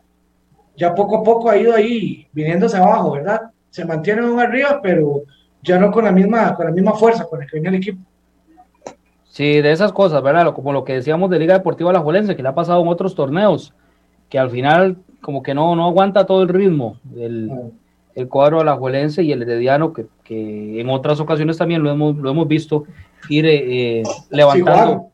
Ya 0.77 0.95
poco 0.95 1.19
a 1.19 1.23
poco 1.23 1.49
ha 1.49 1.57
ido 1.57 1.75
ahí, 1.75 2.27
viniéndose 2.33 2.77
abajo, 2.77 3.13
¿verdad? 3.13 3.43
Se 3.71 3.85
mantiene 3.85 4.23
arriba, 4.41 4.81
pero 4.83 5.23
ya 5.63 5.79
no 5.79 5.91
con 5.91 6.05
la 6.05 6.13
misma, 6.13 6.55
con 6.55 6.67
la 6.67 6.73
misma 6.73 6.93
fuerza 6.95 7.25
con 7.25 7.41
la 7.41 7.47
que 7.47 7.57
venía 7.57 7.71
el 7.71 7.77
equipo. 7.77 8.01
Sí, 9.37 9.61
de 9.61 9.71
esas 9.71 9.93
cosas, 9.93 10.23
¿verdad? 10.23 10.55
Como 10.55 10.73
lo 10.73 10.83
que 10.85 10.95
decíamos 10.95 11.29
de 11.29 11.39
Liga 11.39 11.53
Deportiva 11.53 11.93
La 11.93 12.01
Juelense, 12.01 12.37
que 12.37 12.43
le 12.43 12.49
ha 12.49 12.55
pasado 12.55 12.81
en 12.81 12.89
otros 12.89 13.15
torneos, 13.15 13.75
que 14.31 14.39
al 14.39 14.49
final 14.49 14.97
como 15.21 15.43
que 15.43 15.53
no, 15.53 15.77
no 15.77 15.85
aguanta 15.85 16.25
todo 16.25 16.41
el 16.41 16.49
ritmo 16.49 16.97
del 17.05 17.53
el 18.15 18.29
cuadro 18.29 18.63
alajuelense 18.63 19.23
y 19.25 19.33
el 19.33 19.43
herediano, 19.43 19.93
que, 19.93 20.07
que, 20.25 20.81
en 20.81 20.89
otras 20.89 21.21
ocasiones 21.21 21.59
también 21.59 21.83
lo 21.83 21.91
hemos, 21.91 22.17
lo 22.17 22.31
hemos 22.31 22.49
visto 22.49 22.85
ir 23.29 23.45
eh, 23.47 24.05
levantando 24.31 25.09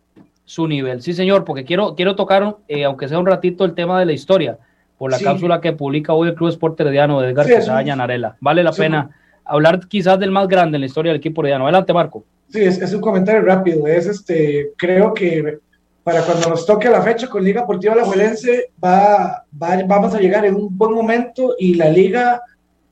su 0.44 0.68
nivel. 0.68 1.02
Sí, 1.02 1.14
señor, 1.14 1.44
porque 1.44 1.64
quiero, 1.64 1.96
quiero 1.96 2.14
tocar, 2.14 2.58
eh, 2.68 2.84
aunque 2.84 3.08
sea 3.08 3.18
un 3.18 3.26
ratito, 3.26 3.64
el 3.64 3.74
tema 3.74 3.98
de 3.98 4.06
la 4.06 4.12
historia, 4.12 4.56
por 4.98 5.10
la 5.10 5.18
cápsula 5.18 5.60
que 5.60 5.72
publica 5.72 6.12
hoy 6.12 6.28
el 6.28 6.36
Club 6.36 6.50
Sport 6.50 6.78
Herediano 6.78 7.20
de 7.20 7.30
Edgar 7.30 7.46
sí, 7.46 7.90
Narela. 7.96 8.36
Vale 8.38 8.62
la 8.62 8.70
pena 8.70 9.10
hablar 9.44 9.80
quizás 9.88 10.20
del 10.20 10.30
más 10.30 10.46
grande 10.46 10.76
en 10.76 10.82
la 10.82 10.86
historia 10.86 11.10
del 11.10 11.18
equipo 11.18 11.42
herediano. 11.42 11.64
Adelante, 11.64 11.92
Marco. 11.92 12.22
Sí, 12.52 12.60
es, 12.60 12.92
un 12.92 13.00
comentario 13.00 13.40
rápido. 13.40 13.86
Es 13.86 14.06
este, 14.06 14.72
creo 14.76 15.14
que 15.14 15.58
para 16.04 16.22
cuando 16.22 16.50
nos 16.50 16.66
toque 16.66 16.90
la 16.90 17.00
fecha 17.00 17.26
con 17.28 17.42
Liga 17.42 17.62
Deportiva 17.62 17.94
Alajuelense, 17.94 18.72
va, 18.82 19.44
va, 19.60 19.82
vamos 19.86 20.14
a 20.14 20.20
llegar 20.20 20.44
en 20.44 20.56
un 20.56 20.76
buen 20.76 20.92
momento 20.92 21.54
y 21.58 21.74
la 21.74 21.88
liga, 21.88 22.42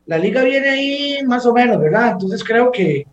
la 0.06 0.16
liga 0.16 0.42
viene 0.42 0.68
ahí 0.70 1.18
más 1.26 1.44
o 1.44 1.52
menos, 1.52 1.78
¿verdad? 1.78 2.12
Entonces 2.12 2.42
creo 2.42 2.72
que 2.72 3.06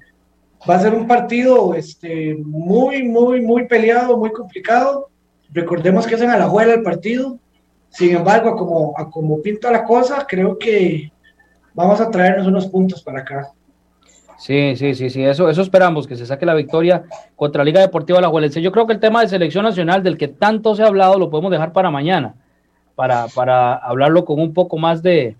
va 0.70 0.76
a 0.76 0.80
ser 0.80 0.94
un 0.94 1.06
partido 1.06 1.76
este, 1.76 2.36
muy, 2.36 3.04
muy, 3.04 3.42
muy 3.42 3.68
peleado, 3.68 4.16
muy 4.16 4.32
complicado. 4.32 5.10
Recordemos 5.52 6.08
que 6.08 6.16
es 6.16 6.22
en 6.22 6.30
Alajuela 6.30 6.76
el 6.76 6.84
partido. 6.84 7.40
Sin 7.90 8.16
embargo, 8.16 8.56
como, 8.56 8.94
como 9.12 9.42
pinta 9.42 9.70
la 9.70 9.84
cosa, 9.84 10.26
creo 10.26 10.58
que 10.58 11.12
vamos 11.74 12.00
a 12.00 12.10
traernos 12.10 12.48
unos 12.48 12.68
puntos 12.68 13.04
para 13.04 13.20
acá. 13.20 13.52
Sí, 14.38 14.76
sí, 14.76 14.94
sí, 14.94 15.10
sí, 15.10 15.24
eso, 15.24 15.50
eso 15.50 15.62
esperamos, 15.62 16.06
que 16.06 16.16
se 16.16 16.26
saque 16.26 16.46
la 16.46 16.54
victoria 16.54 17.04
contra 17.36 17.62
la 17.62 17.66
Liga 17.66 17.82
Deportiva 17.82 18.22
La 18.22 18.30
Juelense. 18.30 18.62
Yo 18.62 18.72
creo 18.72 18.86
que 18.86 18.94
el 18.94 19.00
tema 19.00 19.22
de 19.22 19.28
selección 19.28 19.64
nacional, 19.64 20.04
del 20.04 20.18
que 20.18 20.28
tanto 20.28 20.76
se 20.76 20.84
ha 20.84 20.88
hablado, 20.88 21.18
lo 21.18 21.30
podemos 21.30 21.52
dejar 21.52 21.74
para 21.74 21.90
mañana, 21.90 22.36
para, 22.96 23.28
para 23.28 23.74
hablarlo 23.76 24.26
con 24.26 24.40
un 24.40 24.54
poco 24.54 24.78
más 24.78 25.02
de, 25.02 25.36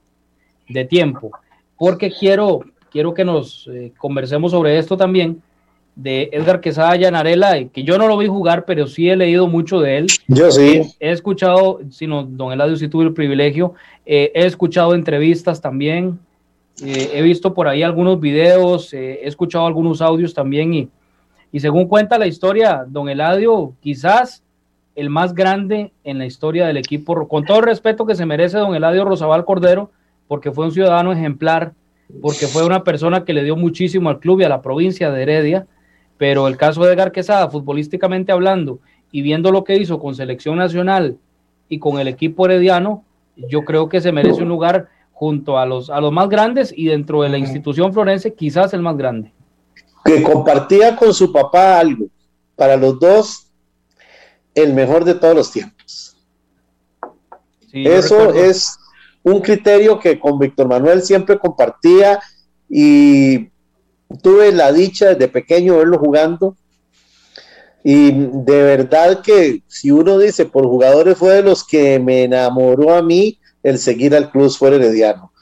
de 0.68 0.86
tiempo, 0.86 1.32
porque 1.78 2.12
quiero, 2.12 2.62
quiero 2.90 3.14
que 3.14 3.24
nos 3.24 3.68
eh, 3.72 3.94
conversemos 3.98 4.52
sobre 4.52 4.78
esto 4.80 4.98
también, 4.98 5.42
de 5.96 6.30
Edgar 6.32 6.62
Quesada 6.62 6.96
Yanarela, 6.96 7.66
que 7.70 7.84
yo 7.84 7.98
no 7.98 8.08
lo 8.08 8.18
vi 8.18 8.28
jugar, 8.28 8.66
pero 8.66 8.86
sí 8.86 9.10
he 9.10 9.16
leído 9.16 9.48
mucho 9.48 9.80
de 9.80 9.98
él. 9.98 10.08
Yo 10.28 10.52
sí. 10.52 10.82
He, 11.00 11.12
escuchado, 11.12 11.80
sino 11.90 12.24
don 12.24 12.52
Eladio 12.52 12.76
sí 12.76 12.88
tuve 12.88 13.06
el 13.06 13.14
privilegio, 13.14 13.74
eh, 14.06 14.32
he 14.36 14.46
escuchado 14.46 14.94
entrevistas 14.94 15.60
también, 15.60 16.20
eh, 16.84 17.12
he 17.14 17.22
visto 17.22 17.54
por 17.54 17.68
ahí 17.68 17.84
algunos 17.84 18.20
videos, 18.20 18.94
eh, 18.94 19.22
he 19.24 19.28
escuchado 19.28 19.66
algunos 19.66 20.02
audios 20.02 20.34
también 20.34 20.74
y, 20.74 20.90
y 21.52 21.60
según 21.60 21.88
cuenta 21.88 22.18
la 22.18 22.28
historia, 22.28 22.86
don 22.88 23.10
Eladio, 23.10 23.74
quizás 23.82 24.44
el 24.96 25.10
más 25.10 25.34
grande 25.34 25.92
en 26.04 26.18
la 26.18 26.26
historia 26.26 26.68
del 26.68 26.78
equipo, 26.78 27.28
con 27.28 27.46
todo 27.46 27.60
el 27.60 27.66
respeto 27.66 28.06
que 28.06 28.16
se 28.16 28.26
merece 28.26 28.58
don 28.58 28.76
Eladio 28.76 29.06
Rosabal 29.06 29.46
Cordero, 29.46 29.92
porque 30.28 30.52
fue 30.52 30.66
un 30.66 30.72
ciudadano 30.72 31.12
ejemplar, 31.12 31.74
porque 32.22 32.48
fue 32.48 32.66
una 32.66 32.84
persona 32.84 33.24
que 33.24 33.34
le 33.34 33.44
dio 33.44 33.56
muchísimo 33.56 34.10
al 34.10 34.20
club 34.20 34.42
y 34.42 34.44
a 34.44 34.50
la 34.50 34.62
provincia 34.62 35.12
de 35.12 35.22
Heredia, 35.22 35.68
pero 36.18 36.48
el 36.48 36.58
caso 36.58 36.84
de 36.84 36.94
Edgar 36.94 37.12
Quesada, 37.12 37.50
futbolísticamente 37.50 38.32
hablando, 38.32 38.80
y 39.12 39.22
viendo 39.22 39.52
lo 39.52 39.64
que 39.64 39.78
hizo 39.78 40.00
con 40.00 40.16
selección 40.16 40.58
nacional 40.58 41.18
y 41.70 41.80
con 41.80 42.00
el 42.00 42.08
equipo 42.08 42.46
herediano, 42.46 43.04
yo 43.36 43.64
creo 43.64 43.88
que 43.90 44.02
se 44.02 44.12
merece 44.12 44.42
un 44.42 44.50
lugar 44.50 44.90
junto 45.18 45.58
a 45.58 45.66
los, 45.66 45.90
a 45.90 46.00
los 46.00 46.12
más 46.12 46.30
grandes 46.30 46.72
y 46.72 46.86
dentro 46.86 47.24
de 47.24 47.30
la 47.30 47.40
institución 47.40 47.92
florense 47.92 48.36
quizás 48.36 48.72
el 48.76 48.84
más 48.84 48.96
grande. 48.96 49.34
que 50.06 50.22
compartía 50.22 50.96
con 50.96 51.12
su 51.12 51.34
papá 51.34 51.80
algo. 51.80 52.06
Para 52.56 52.78
los 52.78 53.00
dos, 53.00 53.48
el 54.54 54.76
mejor 54.76 55.06
de 55.06 55.16
todos 55.16 55.36
los 55.36 55.52
tiempos. 55.52 56.16
Eso 57.74 58.32
es 58.32 58.78
un 59.24 59.42
criterio 59.42 60.00
que 60.00 60.20
con 60.20 60.38
Víctor 60.38 60.68
Manuel 60.68 61.02
siempre 61.02 61.40
compartía 61.40 62.20
y 62.70 63.50
tuve 64.22 64.52
la 64.52 64.72
dicha 64.72 65.16
desde 65.16 65.28
pequeño 65.28 65.78
verlo 65.78 65.98
jugando. 65.98 66.56
Y 67.84 68.12
de 68.12 68.62
verdad 68.64 69.24
que 69.24 69.64
si 69.66 69.90
uno 69.90 70.20
dice 70.20 70.46
por 70.46 70.66
jugadores 70.66 71.18
fue 71.18 71.34
de 71.34 71.42
los 71.42 71.66
que 71.66 71.98
me 71.98 72.24
enamoró 72.24 72.94
a 72.94 73.02
mí 73.02 73.40
el 73.68 73.80
seguir 73.80 74.16
al 74.16 74.32
Club 74.32 74.50
Fuera 74.50 74.78
Herediano. 74.78 75.34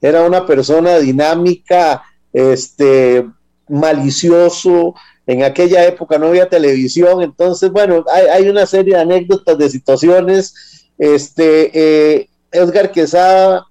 Era 0.00 0.22
una 0.22 0.46
persona 0.46 0.98
dinámica, 0.98 2.02
este, 2.32 3.26
malicioso. 3.68 4.94
En 5.26 5.42
aquella 5.42 5.84
época 5.86 6.18
no 6.18 6.28
había 6.28 6.48
televisión, 6.48 7.22
entonces, 7.22 7.70
bueno, 7.70 8.04
hay, 8.10 8.48
una 8.48 8.66
serie 8.66 8.94
de 8.94 9.00
anécdotas, 9.00 9.58
de 9.58 9.68
situaciones. 9.68 10.54
Este, 10.96 11.70
eh, 11.74 12.28
Edgar 12.50 12.90
Quesada 12.90 13.66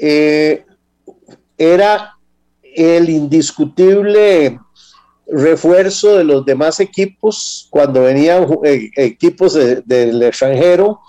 eh, 0.00 0.64
era 1.56 2.16
el 2.62 3.08
indiscutible 3.08 4.58
refuerzo 5.26 6.18
de 6.18 6.24
los 6.24 6.44
demás 6.44 6.80
equipos 6.80 7.68
cuando 7.70 8.02
venían 8.02 8.46
eh, 8.64 8.90
equipos 8.96 9.54
del 9.54 10.22
extranjero, 10.22 11.00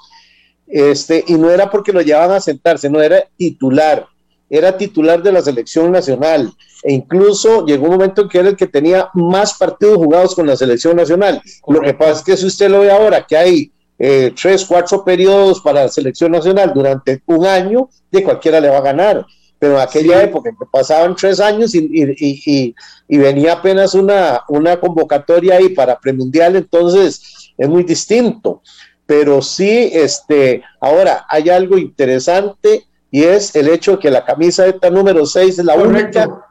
este, 0.67 1.23
y 1.27 1.33
no 1.33 1.49
era 1.49 1.69
porque 1.69 1.91
lo 1.91 2.01
llevaban 2.01 2.31
a 2.31 2.41
sentarse, 2.41 2.89
no 2.89 3.01
era 3.01 3.23
titular, 3.37 4.07
era 4.49 4.77
titular 4.77 5.21
de 5.21 5.31
la 5.31 5.41
selección 5.41 5.91
nacional, 5.91 6.51
e 6.83 6.93
incluso 6.93 7.65
llegó 7.65 7.85
un 7.85 7.93
momento 7.93 8.23
en 8.23 8.29
que 8.29 8.39
era 8.39 8.49
el 8.49 8.55
que 8.55 8.67
tenía 8.67 9.09
más 9.13 9.53
partidos 9.57 9.97
jugados 9.97 10.35
con 10.35 10.47
la 10.47 10.57
selección 10.57 10.97
nacional. 10.97 11.41
Lo 11.67 11.81
que 11.81 11.93
pasa 11.93 12.11
es 12.11 12.21
que 12.23 12.37
si 12.37 12.45
usted 12.45 12.69
lo 12.69 12.81
ve 12.81 12.91
ahora, 12.91 13.25
que 13.25 13.37
hay 13.37 13.71
eh, 13.97 14.33
tres, 14.39 14.65
cuatro 14.65 15.03
periodos 15.03 15.61
para 15.61 15.83
la 15.83 15.89
selección 15.89 16.31
nacional 16.31 16.73
durante 16.73 17.21
un 17.25 17.45
año, 17.45 17.89
de 18.11 18.23
cualquiera 18.23 18.59
le 18.59 18.69
va 18.69 18.77
a 18.77 18.81
ganar 18.81 19.25
pero 19.63 19.75
en 19.75 19.81
aquella 19.81 20.21
época 20.21 20.49
que 20.49 20.65
pasaban 20.69 21.15
tres 21.15 21.39
años 21.39 21.73
y, 21.73 21.89
y, 21.89 22.75
y, 23.07 23.17
venía 23.17 23.53
apenas 23.53 23.93
una, 23.93 24.41
una 24.49 24.77
convocatoria 24.77 25.55
ahí 25.55 25.69
para 25.69 25.97
premundial, 25.97 26.57
entonces 26.57 27.53
es 27.57 27.69
muy 27.69 27.83
distinto. 27.83 28.61
Pero 29.05 29.41
sí, 29.41 29.89
este, 29.93 30.63
ahora 30.79 31.25
hay 31.29 31.49
algo 31.49 31.77
interesante 31.77 32.85
y 33.11 33.23
es 33.23 33.55
el 33.55 33.67
hecho 33.67 33.93
de 33.93 33.99
que 33.99 34.11
la 34.11 34.25
camisa 34.25 34.65
esta 34.65 34.89
número 34.89 35.25
6 35.25 35.59
es 35.59 35.65
la 35.65 35.75
única 35.75 36.47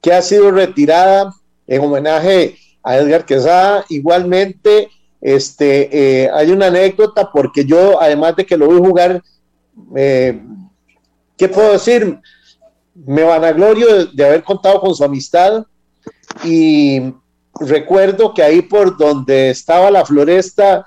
que 0.00 0.12
ha 0.12 0.20
sido 0.20 0.50
retirada 0.50 1.32
en 1.66 1.82
homenaje 1.82 2.56
a 2.82 2.98
Edgar 2.98 3.24
Quesada. 3.24 3.84
Igualmente, 3.88 4.90
este, 5.20 6.24
eh, 6.24 6.30
hay 6.34 6.50
una 6.50 6.66
anécdota 6.66 7.30
porque 7.32 7.64
yo, 7.64 8.00
además 8.00 8.36
de 8.36 8.44
que 8.44 8.56
lo 8.56 8.70
a 8.70 8.78
jugar, 8.78 9.22
eh, 9.96 10.42
¿qué 11.36 11.48
puedo 11.48 11.72
decir? 11.72 12.20
me 12.94 13.24
vanaglorio 13.24 14.06
de, 14.06 14.24
haber 14.24 14.44
contado 14.44 14.80
con 14.80 14.94
su 14.94 15.04
amistad 15.04 15.66
y 16.44 17.00
recuerdo 17.60 18.32
que 18.32 18.42
ahí 18.42 18.62
por 18.62 18.96
donde 18.96 19.50
estaba 19.50 19.90
la 19.90 20.04
floresta, 20.04 20.86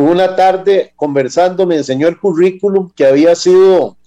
una 0.00 0.36
tarde 0.36 0.92
conversando 0.96 1.66
me 1.66 1.76
enseñó 1.76 2.08
el 2.08 2.18
currículum 2.18 2.90
que 2.94 3.06
había 3.06 3.34
sido 3.34 3.98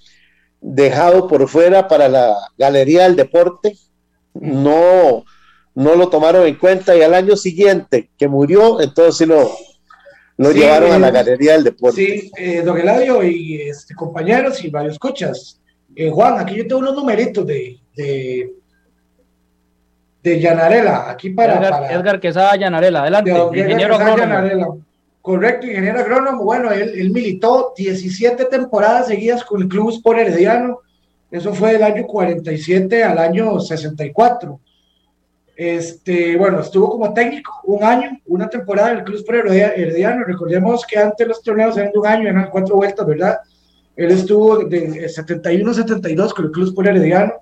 dejado 0.60 1.28
por 1.28 1.48
fuera 1.48 1.88
para 1.88 2.10
la 2.10 2.36
Galería 2.58 3.04
del 3.04 3.16
Deporte. 3.16 3.78
No, 4.34 5.24
no 5.76 5.96
lo 5.96 6.10
tomaron 6.10 6.48
en 6.48 6.56
cuenta 6.56 6.96
y 6.96 7.04
al 7.04 7.14
año 7.14 7.36
siguiente 7.36 8.10
que 8.18 8.28
murió, 8.28 8.82
entonces 8.82 9.28
lo, 9.28 9.52
lo 10.38 10.52
llevaron 10.52 10.92
a 10.92 11.00
la 11.00 11.10
eh, 11.10 11.12
Galería 11.12 11.54
del 11.54 11.66
Deporte. 11.66 11.96
Sí, 11.96 12.32
eh, 12.36 12.62
don 12.64 12.80
Eladio 12.80 13.24
y 13.24 13.62
este, 13.62 13.94
compañeros 13.94 14.64
y 14.64 14.70
varios 14.70 14.94
escuchas 14.94 15.62
eh, 15.96 16.10
Juan, 16.10 16.40
aquí 16.40 16.56
yo 16.56 16.68
tengo 16.68 16.80
unos 16.80 16.96
numeritos 16.96 17.46
de, 17.46 17.80
de, 17.96 18.54
de 20.24 20.40
Llanarela, 20.40 21.10
aquí 21.10 21.30
para 21.30 21.58
Edgar, 21.58 21.92
Edgar 21.92 22.20
Quesada 22.20 22.56
Llanarela, 22.58 23.02
adelante, 23.04 23.32
ingeniero 23.54 23.96
agrónomo. 23.96 24.85
Correcto, 25.26 25.66
ingeniero 25.66 26.02
agrónomo. 26.02 26.44
Bueno, 26.44 26.72
él, 26.72 27.10
militó 27.10 27.74
17 27.76 28.46
temporadas 28.46 29.08
seguidas 29.08 29.44
con 29.44 29.60
el 29.60 29.68
Club 29.68 29.90
Sport 29.90 30.20
Herediano. 30.20 30.82
Eso 31.32 31.52
fue 31.52 31.74
del 31.74 31.82
año 31.82 32.06
47 32.06 33.04
al 33.04 33.18
año 33.18 33.60
64. 33.60 34.60
Este, 35.56 36.38
bueno, 36.38 36.60
estuvo 36.60 36.92
como 36.92 37.12
técnico 37.12 37.60
un 37.64 37.84
año, 37.84 38.20
una 38.28 38.48
temporada 38.48 38.92
en 38.92 38.98
el 39.00 39.04
Club 39.04 39.18
Sport 39.18 39.48
Herediano. 39.48 40.26
Recordemos 40.26 40.86
que 40.86 41.00
antes 41.00 41.28
los 41.28 41.42
torneos 41.42 41.76
eran 41.76 41.92
de 41.92 41.98
un 41.98 42.06
año, 42.06 42.30
eran 42.30 42.52
cuatro 42.52 42.76
vueltas, 42.76 43.08
¿verdad? 43.08 43.40
Él 43.96 44.12
estuvo 44.12 44.60
de 44.66 45.08
71-72 45.08 46.36
con 46.36 46.46
el 46.46 46.52
Club 46.52 46.68
Sport 46.68 46.90
Herediano. 46.90 47.34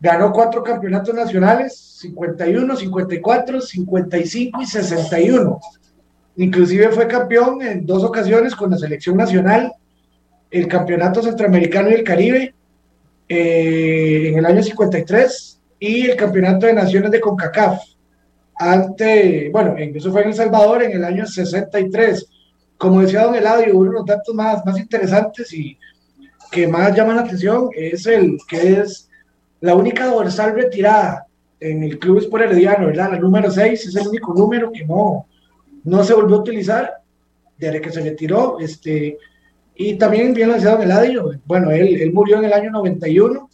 Ganó 0.00 0.32
cuatro 0.32 0.60
campeonatos 0.64 1.14
nacionales, 1.14 1.98
51, 2.00 2.74
54, 2.74 3.60
55 3.60 4.60
y 4.60 4.66
61. 4.66 5.60
Inclusive 6.36 6.90
fue 6.90 7.06
campeón 7.06 7.62
en 7.62 7.86
dos 7.86 8.04
ocasiones 8.04 8.54
con 8.54 8.70
la 8.70 8.78
selección 8.78 9.16
nacional, 9.16 9.72
el 10.50 10.68
campeonato 10.68 11.22
centroamericano 11.22 11.90
y 11.90 11.94
el 11.94 12.04
Caribe 12.04 12.54
eh, 13.28 14.28
en 14.28 14.38
el 14.38 14.46
año 14.46 14.62
53 14.62 15.60
y 15.80 16.10
el 16.10 16.16
campeonato 16.16 16.66
de 16.66 16.74
naciones 16.74 17.10
de 17.10 17.20
CONCACAF. 17.20 17.80
Ante, 18.58 19.50
bueno, 19.50 19.74
eso 19.76 20.10
fue 20.12 20.22
en 20.22 20.28
El 20.28 20.34
Salvador 20.34 20.82
en 20.82 20.92
el 20.92 21.04
año 21.04 21.26
63 21.26 22.26
como 22.78 23.00
decía 23.00 23.24
Don 23.24 23.34
Eladio, 23.34 23.76
uno 23.76 23.90
de 23.90 23.96
los 23.98 24.06
datos 24.06 24.34
más, 24.34 24.64
más 24.64 24.78
interesantes 24.78 25.52
y 25.52 25.78
que 26.50 26.68
más 26.68 26.94
llaman 26.94 27.16
la 27.16 27.22
atención 27.22 27.68
es 27.74 28.06
el 28.06 28.38
que 28.48 28.80
es 28.80 29.08
la 29.60 29.74
única 29.74 30.06
dorsal 30.06 30.54
retirada 30.54 31.26
en 31.58 31.82
el 31.82 31.98
club 31.98 32.18
Sport 32.18 32.44
Herediano, 32.44 32.86
¿verdad? 32.86 33.12
La 33.12 33.18
número 33.18 33.50
6 33.50 33.86
es 33.86 33.96
el 33.96 34.08
único 34.08 34.34
número 34.34 34.70
que 34.70 34.84
no, 34.84 35.26
no 35.86 36.04
se 36.04 36.12
volvió 36.14 36.36
a 36.36 36.40
utilizar 36.40 36.94
desde 37.56 37.80
que 37.80 37.90
se 37.90 38.02
retiró. 38.02 38.58
Este, 38.60 39.16
y 39.74 39.94
también, 39.94 40.34
bien 40.34 40.48
lo 40.48 40.54
decía 40.54 40.72
Don 40.72 40.82
Eladio, 40.82 41.30
bueno, 41.46 41.70
él, 41.70 42.00
él 42.00 42.12
murió 42.12 42.38
en 42.38 42.44
el 42.44 42.52
año 42.52 42.70
91, 42.70 43.48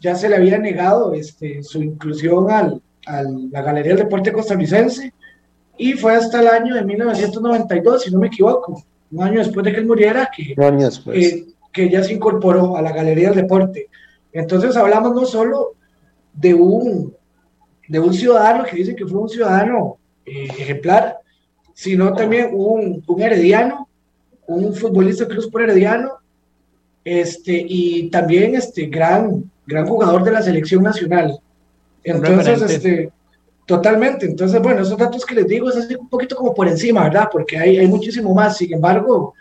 ya 0.00 0.14
se 0.14 0.28
le 0.28 0.36
había 0.36 0.58
negado 0.58 1.12
este, 1.14 1.62
su 1.62 1.82
inclusión 1.82 2.50
al, 2.50 2.80
a 3.06 3.22
la 3.22 3.62
Galería 3.62 3.94
del 3.94 4.04
Deporte 4.04 4.32
Costarricense 4.32 5.12
y 5.76 5.92
fue 5.92 6.14
hasta 6.14 6.40
el 6.40 6.48
año 6.48 6.74
de 6.74 6.84
1992, 6.84 8.02
si 8.02 8.10
no 8.10 8.18
me 8.18 8.28
equivoco, 8.28 8.82
un 9.10 9.22
año 9.22 9.38
después 9.38 9.64
de 9.64 9.72
que 9.72 9.80
él 9.80 9.86
muriera, 9.86 10.30
que, 10.34 10.54
que 11.72 11.88
ya 11.90 12.02
se 12.02 12.14
incorporó 12.14 12.76
a 12.76 12.82
la 12.82 12.92
Galería 12.92 13.28
del 13.28 13.42
Deporte. 13.42 13.88
Entonces 14.32 14.76
hablamos 14.76 15.14
no 15.14 15.26
solo 15.26 15.74
de 16.32 16.54
un, 16.54 17.14
de 17.88 17.98
un 17.98 18.14
ciudadano 18.14 18.64
que 18.64 18.76
dice 18.76 18.94
que 18.94 19.06
fue 19.06 19.20
un 19.20 19.28
ciudadano 19.28 19.98
eh, 20.24 20.48
ejemplar, 20.58 21.18
sino 21.74 22.12
también 22.12 22.50
un, 22.52 23.02
un 23.06 23.22
herediano, 23.22 23.88
un 24.46 24.74
futbolista 24.74 25.26
cruz 25.26 25.48
por 25.48 25.62
herediano, 25.62 26.12
este, 27.04 27.64
y 27.66 28.10
también 28.10 28.54
este 28.54 28.86
gran, 28.86 29.50
gran 29.66 29.86
jugador 29.86 30.24
de 30.24 30.32
la 30.32 30.42
selección 30.42 30.82
nacional. 30.82 31.38
Entonces, 32.02 32.62
este, 32.62 33.12
Totalmente. 33.70 34.26
Entonces, 34.26 34.60
bueno, 34.60 34.82
esos 34.82 34.98
datos 34.98 35.24
que 35.24 35.36
les 35.36 35.46
digo 35.46 35.70
es 35.70 35.76
así 35.76 35.94
un 35.94 36.08
poquito 36.08 36.34
como 36.34 36.52
por 36.52 36.66
encima, 36.66 37.04
¿verdad? 37.04 37.28
Porque 37.30 37.56
hay, 37.56 37.78
hay 37.78 37.86
muchísimo 37.86 38.34
más. 38.34 38.56
Sin 38.56 38.74
embargo, 38.74 39.32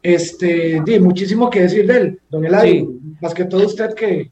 este, 0.00 0.80
di, 0.84 1.00
muchísimo 1.00 1.50
que 1.50 1.62
decir 1.62 1.88
de 1.88 1.96
él, 1.96 2.20
don 2.30 2.44
Eladio. 2.46 2.92
Más 3.20 3.34
que 3.34 3.44
todo 3.44 3.66
usted 3.66 3.92
que, 3.94 4.30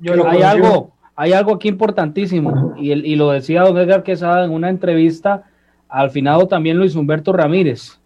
Yo, 0.00 0.28
hay 0.28 0.42
algo, 0.42 0.90
hay 1.14 1.32
algo 1.32 1.54
aquí 1.54 1.68
importantísimo 1.68 2.74
y, 2.76 2.90
el, 2.90 3.06
y 3.06 3.14
lo 3.14 3.30
decía 3.30 3.62
don 3.62 3.78
Edgar 3.78 4.02
Quesada 4.02 4.44
en 4.44 4.50
una 4.50 4.68
entrevista 4.68 5.44
al 5.88 6.10
finado 6.10 6.46
también 6.46 6.76
Luis 6.76 6.94
Humberto 6.94 7.32
Ramírez 7.32 7.98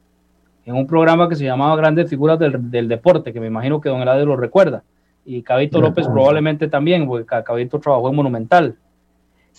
en 0.65 0.77
un 0.77 0.87
programa 0.87 1.29
que 1.29 1.35
se 1.35 1.45
llamaba 1.45 1.77
Grandes 1.77 2.09
Figuras 2.09 2.39
del, 2.39 2.71
del 2.71 2.89
Deporte, 2.89 3.33
que 3.33 3.41
me 3.41 3.49
imagino 3.49 3.81
que 3.81 3.89
don 3.89 4.01
Eladio 4.01 4.27
lo 4.27 4.37
recuerda, 4.37 4.85
y 5.25 5.43
Cabito 5.43 5.81
López 5.81 6.07
probablemente 6.07 6.69
también, 6.69 7.07
porque 7.07 7.43
Cabito 7.45 7.79
trabajó 7.81 8.09
en 8.09 8.17
Monumental. 8.17 8.77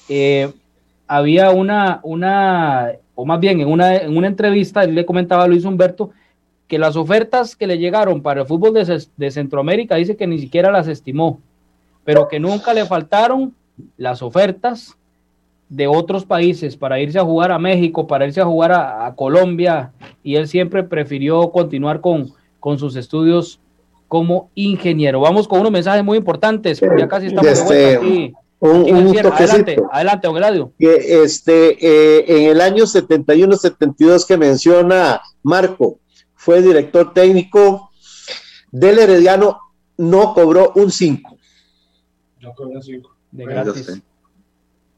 Eh, 0.08 0.52
había 1.08 1.52
una, 1.52 2.00
una, 2.04 2.92
o 3.16 3.26
más 3.26 3.40
bien 3.40 3.60
en 3.60 3.68
una, 3.68 3.96
en 3.98 4.16
una 4.16 4.28
entrevista, 4.28 4.84
él 4.84 4.96
le 4.96 5.06
comentaba 5.06 5.44
a 5.44 5.48
Luis 5.48 5.66
Humberto 5.66 6.12
que 6.68 6.80
las 6.80 6.96
ofertas 6.96 7.56
que 7.56 7.68
le 7.68 7.78
llegaron 7.78 8.22
para 8.22 8.42
el 8.42 8.48
fútbol 8.48 8.74
de, 8.74 9.06
de 9.18 9.32
Centroamérica 9.32 9.96
dice 9.96 10.16
que 10.16 10.28
ni 10.28 10.40
siquiera 10.40 10.72
las 10.72 10.88
estimó, 10.88 11.40
pero 12.04 12.28
que 12.28 12.40
nunca 12.40 12.74
le 12.74 12.86
faltaron 12.86 13.54
las 13.98 14.22
ofertas 14.22 14.98
de 15.76 15.88
otros 15.88 16.24
países 16.24 16.78
para 16.78 17.00
irse 17.00 17.18
a 17.18 17.24
jugar 17.24 17.52
a 17.52 17.58
México, 17.58 18.06
para 18.06 18.28
irse 18.28 18.40
a 18.40 18.46
jugar 18.46 18.72
a, 18.72 19.12
Colombia, 19.16 19.92
y 20.24 20.36
él 20.36 20.48
siempre 20.48 20.84
prefirió 20.84 21.52
continuar 21.52 22.00
con, 22.00 22.32
con 22.60 22.78
sus 22.78 22.96
estudios 22.96 23.60
como 24.08 24.52
ingeniero. 24.54 25.20
Vamos 25.20 25.48
con 25.48 25.62
unos 25.62 25.72
mensajes 25.72 26.04
muy 26.04 26.20
importantes, 26.20 26.80
ya 26.80 27.08
casi 27.08 27.28
estamos 27.28 27.58
de 27.58 27.64
vuelta 27.64 27.84
este, 27.84 27.96
aquí 27.96 28.34
Un, 28.60 28.82
un 28.94 29.18
adelante, 29.18 29.78
adelante, 29.92 30.28
don 30.28 30.74
Que 30.78 31.24
este, 31.24 31.72
eh, 31.82 32.26
en 32.28 32.52
el 32.52 32.62
año 32.62 32.84
71-72 32.84 34.28
que 34.28 34.38
menciona 34.38 35.22
Marco, 35.42 35.98
fue 36.36 36.62
director 36.62 37.14
técnico 37.14 37.90
del 38.72 39.00
Herediano, 39.00 39.60
no 39.98 40.36
cobró 40.36 40.72
un 40.76 40.92
5. 40.92 41.36
No 42.42 42.54
cobró 42.54 42.74
un 42.74 42.84
5. 42.84 43.16
De 43.32 43.46
gratis. 43.46 44.04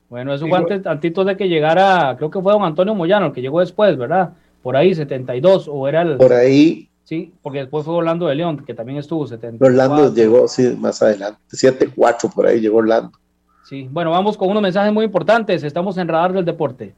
Bueno, 0.10 0.34
eso 0.34 0.48
fue 0.48 0.58
antes, 0.58 0.86
antes 0.86 1.14
de 1.14 1.38
que 1.38 1.50
llegara, 1.50 2.16
creo 2.18 2.30
que 2.30 2.42
fue 2.42 2.54
don 2.54 2.64
Antonio 2.64 2.94
Moyano, 2.94 3.28
el 3.28 3.32
que 3.34 3.42
llegó 3.42 3.60
después, 3.60 3.98
¿verdad? 3.98 4.34
Por 4.62 4.78
ahí, 4.78 4.94
72, 4.94 5.68
o 5.68 5.88
era 5.88 6.04
el... 6.04 6.18
Por 6.18 6.34
ahí. 6.34 6.90
Sí, 7.04 7.34
porque 7.42 7.60
después 7.60 7.86
fue 7.86 7.94
Orlando 7.94 8.28
de 8.28 8.36
León, 8.36 8.64
que 8.66 8.74
también 8.74 8.98
estuvo 8.98 9.28
70. 9.28 9.64
Orlando 9.64 10.14
llegó, 10.14 10.48
sí, 10.48 10.76
más 10.80 11.02
adelante, 11.02 11.40
7-4 11.52 12.34
por 12.34 12.48
ahí 12.48 12.60
llegó 12.60 12.78
Orlando. 12.78 13.12
Sí, 13.64 13.88
bueno, 13.92 14.12
vamos 14.12 14.38
con 14.38 14.50
unos 14.50 14.62
mensajes 14.62 14.94
muy 14.94 15.06
importantes. 15.06 15.64
Estamos 15.64 15.98
en 15.98 16.08
Radar 16.08 16.34
del 16.34 16.46
Deporte. 16.46 16.94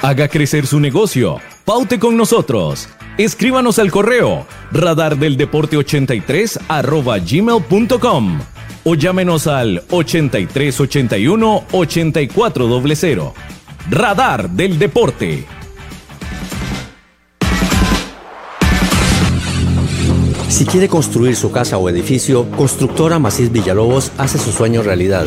Haga 0.00 0.28
crecer 0.28 0.66
su 0.66 0.80
negocio. 0.80 1.38
Paute 1.64 1.98
con 1.98 2.16
nosotros. 2.16 2.88
Escríbanos 3.16 3.78
al 3.78 3.90
correo 3.90 4.46
radardeldeporte83 4.72 6.60
arroba 6.68 7.18
gmail.com 7.18 8.53
o 8.84 8.94
llámenos 8.94 9.46
al 9.46 9.82
8381 9.90 11.64
8400. 11.72 13.32
Radar 13.90 14.50
del 14.50 14.78
Deporte. 14.78 15.46
Si 20.48 20.64
quiere 20.66 20.88
construir 20.88 21.34
su 21.34 21.50
casa 21.50 21.78
o 21.78 21.88
edificio, 21.88 22.48
Constructora 22.52 23.18
Macís 23.18 23.50
Villalobos 23.50 24.12
hace 24.18 24.38
su 24.38 24.52
sueño 24.52 24.82
realidad. 24.82 25.26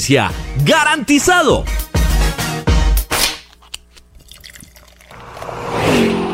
¡Garantizado! 0.65 1.63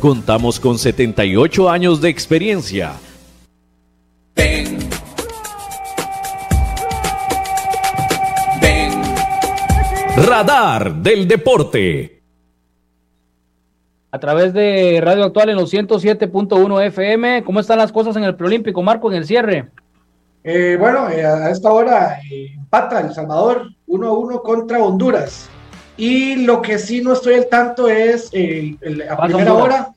Contamos 0.00 0.58
con 0.58 0.78
78 0.78 1.68
años 1.68 2.00
de 2.00 2.08
experiencia. 2.08 2.92
Ven. 4.34 4.78
Ven. 8.60 9.02
Radar 10.26 10.94
del 10.94 11.28
deporte. 11.28 12.22
A 14.12 14.18
través 14.18 14.52
de 14.52 15.00
Radio 15.02 15.24
Actual 15.24 15.50
en 15.50 15.56
los 15.56 15.72
107.1 15.72 16.86
FM, 16.86 17.44
¿cómo 17.44 17.60
están 17.60 17.78
las 17.78 17.92
cosas 17.92 18.16
en 18.16 18.24
el 18.24 18.34
preolímpico, 18.34 18.82
Marco, 18.82 19.10
en 19.10 19.18
el 19.18 19.26
cierre? 19.26 19.70
Eh, 20.42 20.76
bueno, 20.80 21.10
eh, 21.10 21.24
a 21.24 21.50
esta 21.50 21.70
hora 21.70 22.18
eh, 22.30 22.54
empata 22.56 23.00
El 23.00 23.12
Salvador 23.12 23.68
1-1 23.86 24.42
contra 24.42 24.82
Honduras. 24.82 25.50
Y 26.00 26.36
lo 26.46 26.62
que 26.62 26.78
sí 26.78 27.02
no 27.02 27.12
estoy 27.12 27.34
al 27.34 27.48
tanto 27.48 27.86
es 27.86 28.30
eh, 28.32 28.74
a 29.10 29.22
primera 29.22 29.52
hora. 29.52 29.88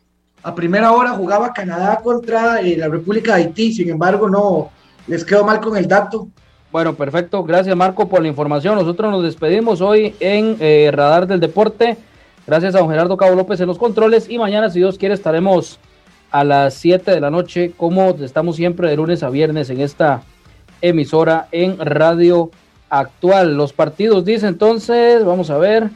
A 0.44 0.54
primera 0.54 0.92
hora 0.92 1.12
jugaba 1.12 1.54
Canadá 1.54 2.02
contra 2.04 2.60
eh, 2.60 2.76
la 2.76 2.90
República 2.90 3.38
de 3.38 3.44
Haití, 3.44 3.72
sin 3.72 3.90
embargo 3.90 4.30
no 4.30 4.70
les 5.08 5.24
quedó 5.24 5.46
mal 5.46 5.62
con 5.62 5.78
el 5.78 5.88
dato. 5.88 6.28
Bueno, 6.74 6.94
perfecto. 6.94 7.42
Gracias 7.46 7.74
Marco 7.78 8.10
por 8.10 8.22
la 8.22 8.28
información. 8.28 8.76
Nosotros 8.76 9.10
nos 9.12 9.24
despedimos 9.24 9.80
hoy 9.80 10.14
en 10.20 10.58
eh, 10.60 10.92
Radar 10.92 11.26
del 11.26 11.40
Deporte. 11.40 11.96
Gracias 12.46 12.76
a 12.76 12.80
don 12.80 12.90
Gerardo 12.90 13.16
Cabo 13.16 13.36
López 13.36 13.62
en 13.62 13.68
los 13.68 13.78
controles 13.78 14.30
y 14.30 14.38
mañana, 14.38 14.70
si 14.70 14.80
Dios 14.80 14.98
quiere, 14.98 15.16
estaremos 15.16 15.80
a 16.32 16.44
las 16.44 16.74
7 16.74 17.12
de 17.12 17.22
la 17.22 17.30
noche, 17.30 17.72
como 17.78 18.10
estamos 18.10 18.58
siempre 18.58 18.90
de 18.90 18.98
lunes 18.98 19.24
a 19.24 19.30
viernes 19.30 19.70
en 19.70 19.80
esta 19.80 20.24
emisora 20.82 21.48
en 21.54 21.80
Radio 21.80 22.52
Actual. 23.00 23.58
Los 23.58 23.74
partidos 23.74 24.24
dice 24.24 24.46
entonces, 24.46 25.26
vamos 25.26 25.50
a 25.50 25.58
ver, 25.58 25.90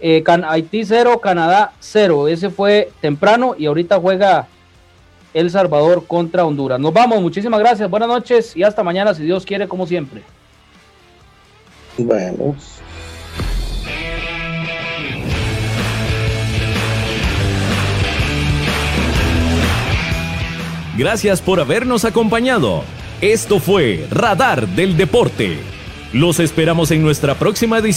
eh, 0.00 0.22
Haití 0.46 0.84
0, 0.84 1.20
Canadá 1.20 1.72
0. 1.80 2.28
Ese 2.28 2.48
fue 2.48 2.92
temprano 3.00 3.56
y 3.58 3.66
ahorita 3.66 3.98
juega 3.98 4.46
El 5.34 5.50
Salvador 5.50 6.06
contra 6.06 6.44
Honduras. 6.44 6.78
Nos 6.78 6.92
vamos, 6.92 7.20
muchísimas 7.20 7.58
gracias, 7.58 7.90
buenas 7.90 8.08
noches 8.08 8.56
y 8.56 8.62
hasta 8.62 8.84
mañana 8.84 9.14
si 9.14 9.24
Dios 9.24 9.44
quiere, 9.44 9.66
como 9.66 9.84
siempre. 9.84 10.22
Bueno. 11.96 12.54
Gracias 20.96 21.40
por 21.40 21.58
habernos 21.58 22.04
acompañado. 22.04 22.84
Esto 23.20 23.58
fue 23.58 24.06
Radar 24.12 24.68
del 24.68 24.96
Deporte. 24.96 25.77
Los 26.12 26.40
esperamos 26.40 26.90
en 26.90 27.02
nuestra 27.02 27.34
próxima 27.34 27.78
edición. 27.78 27.88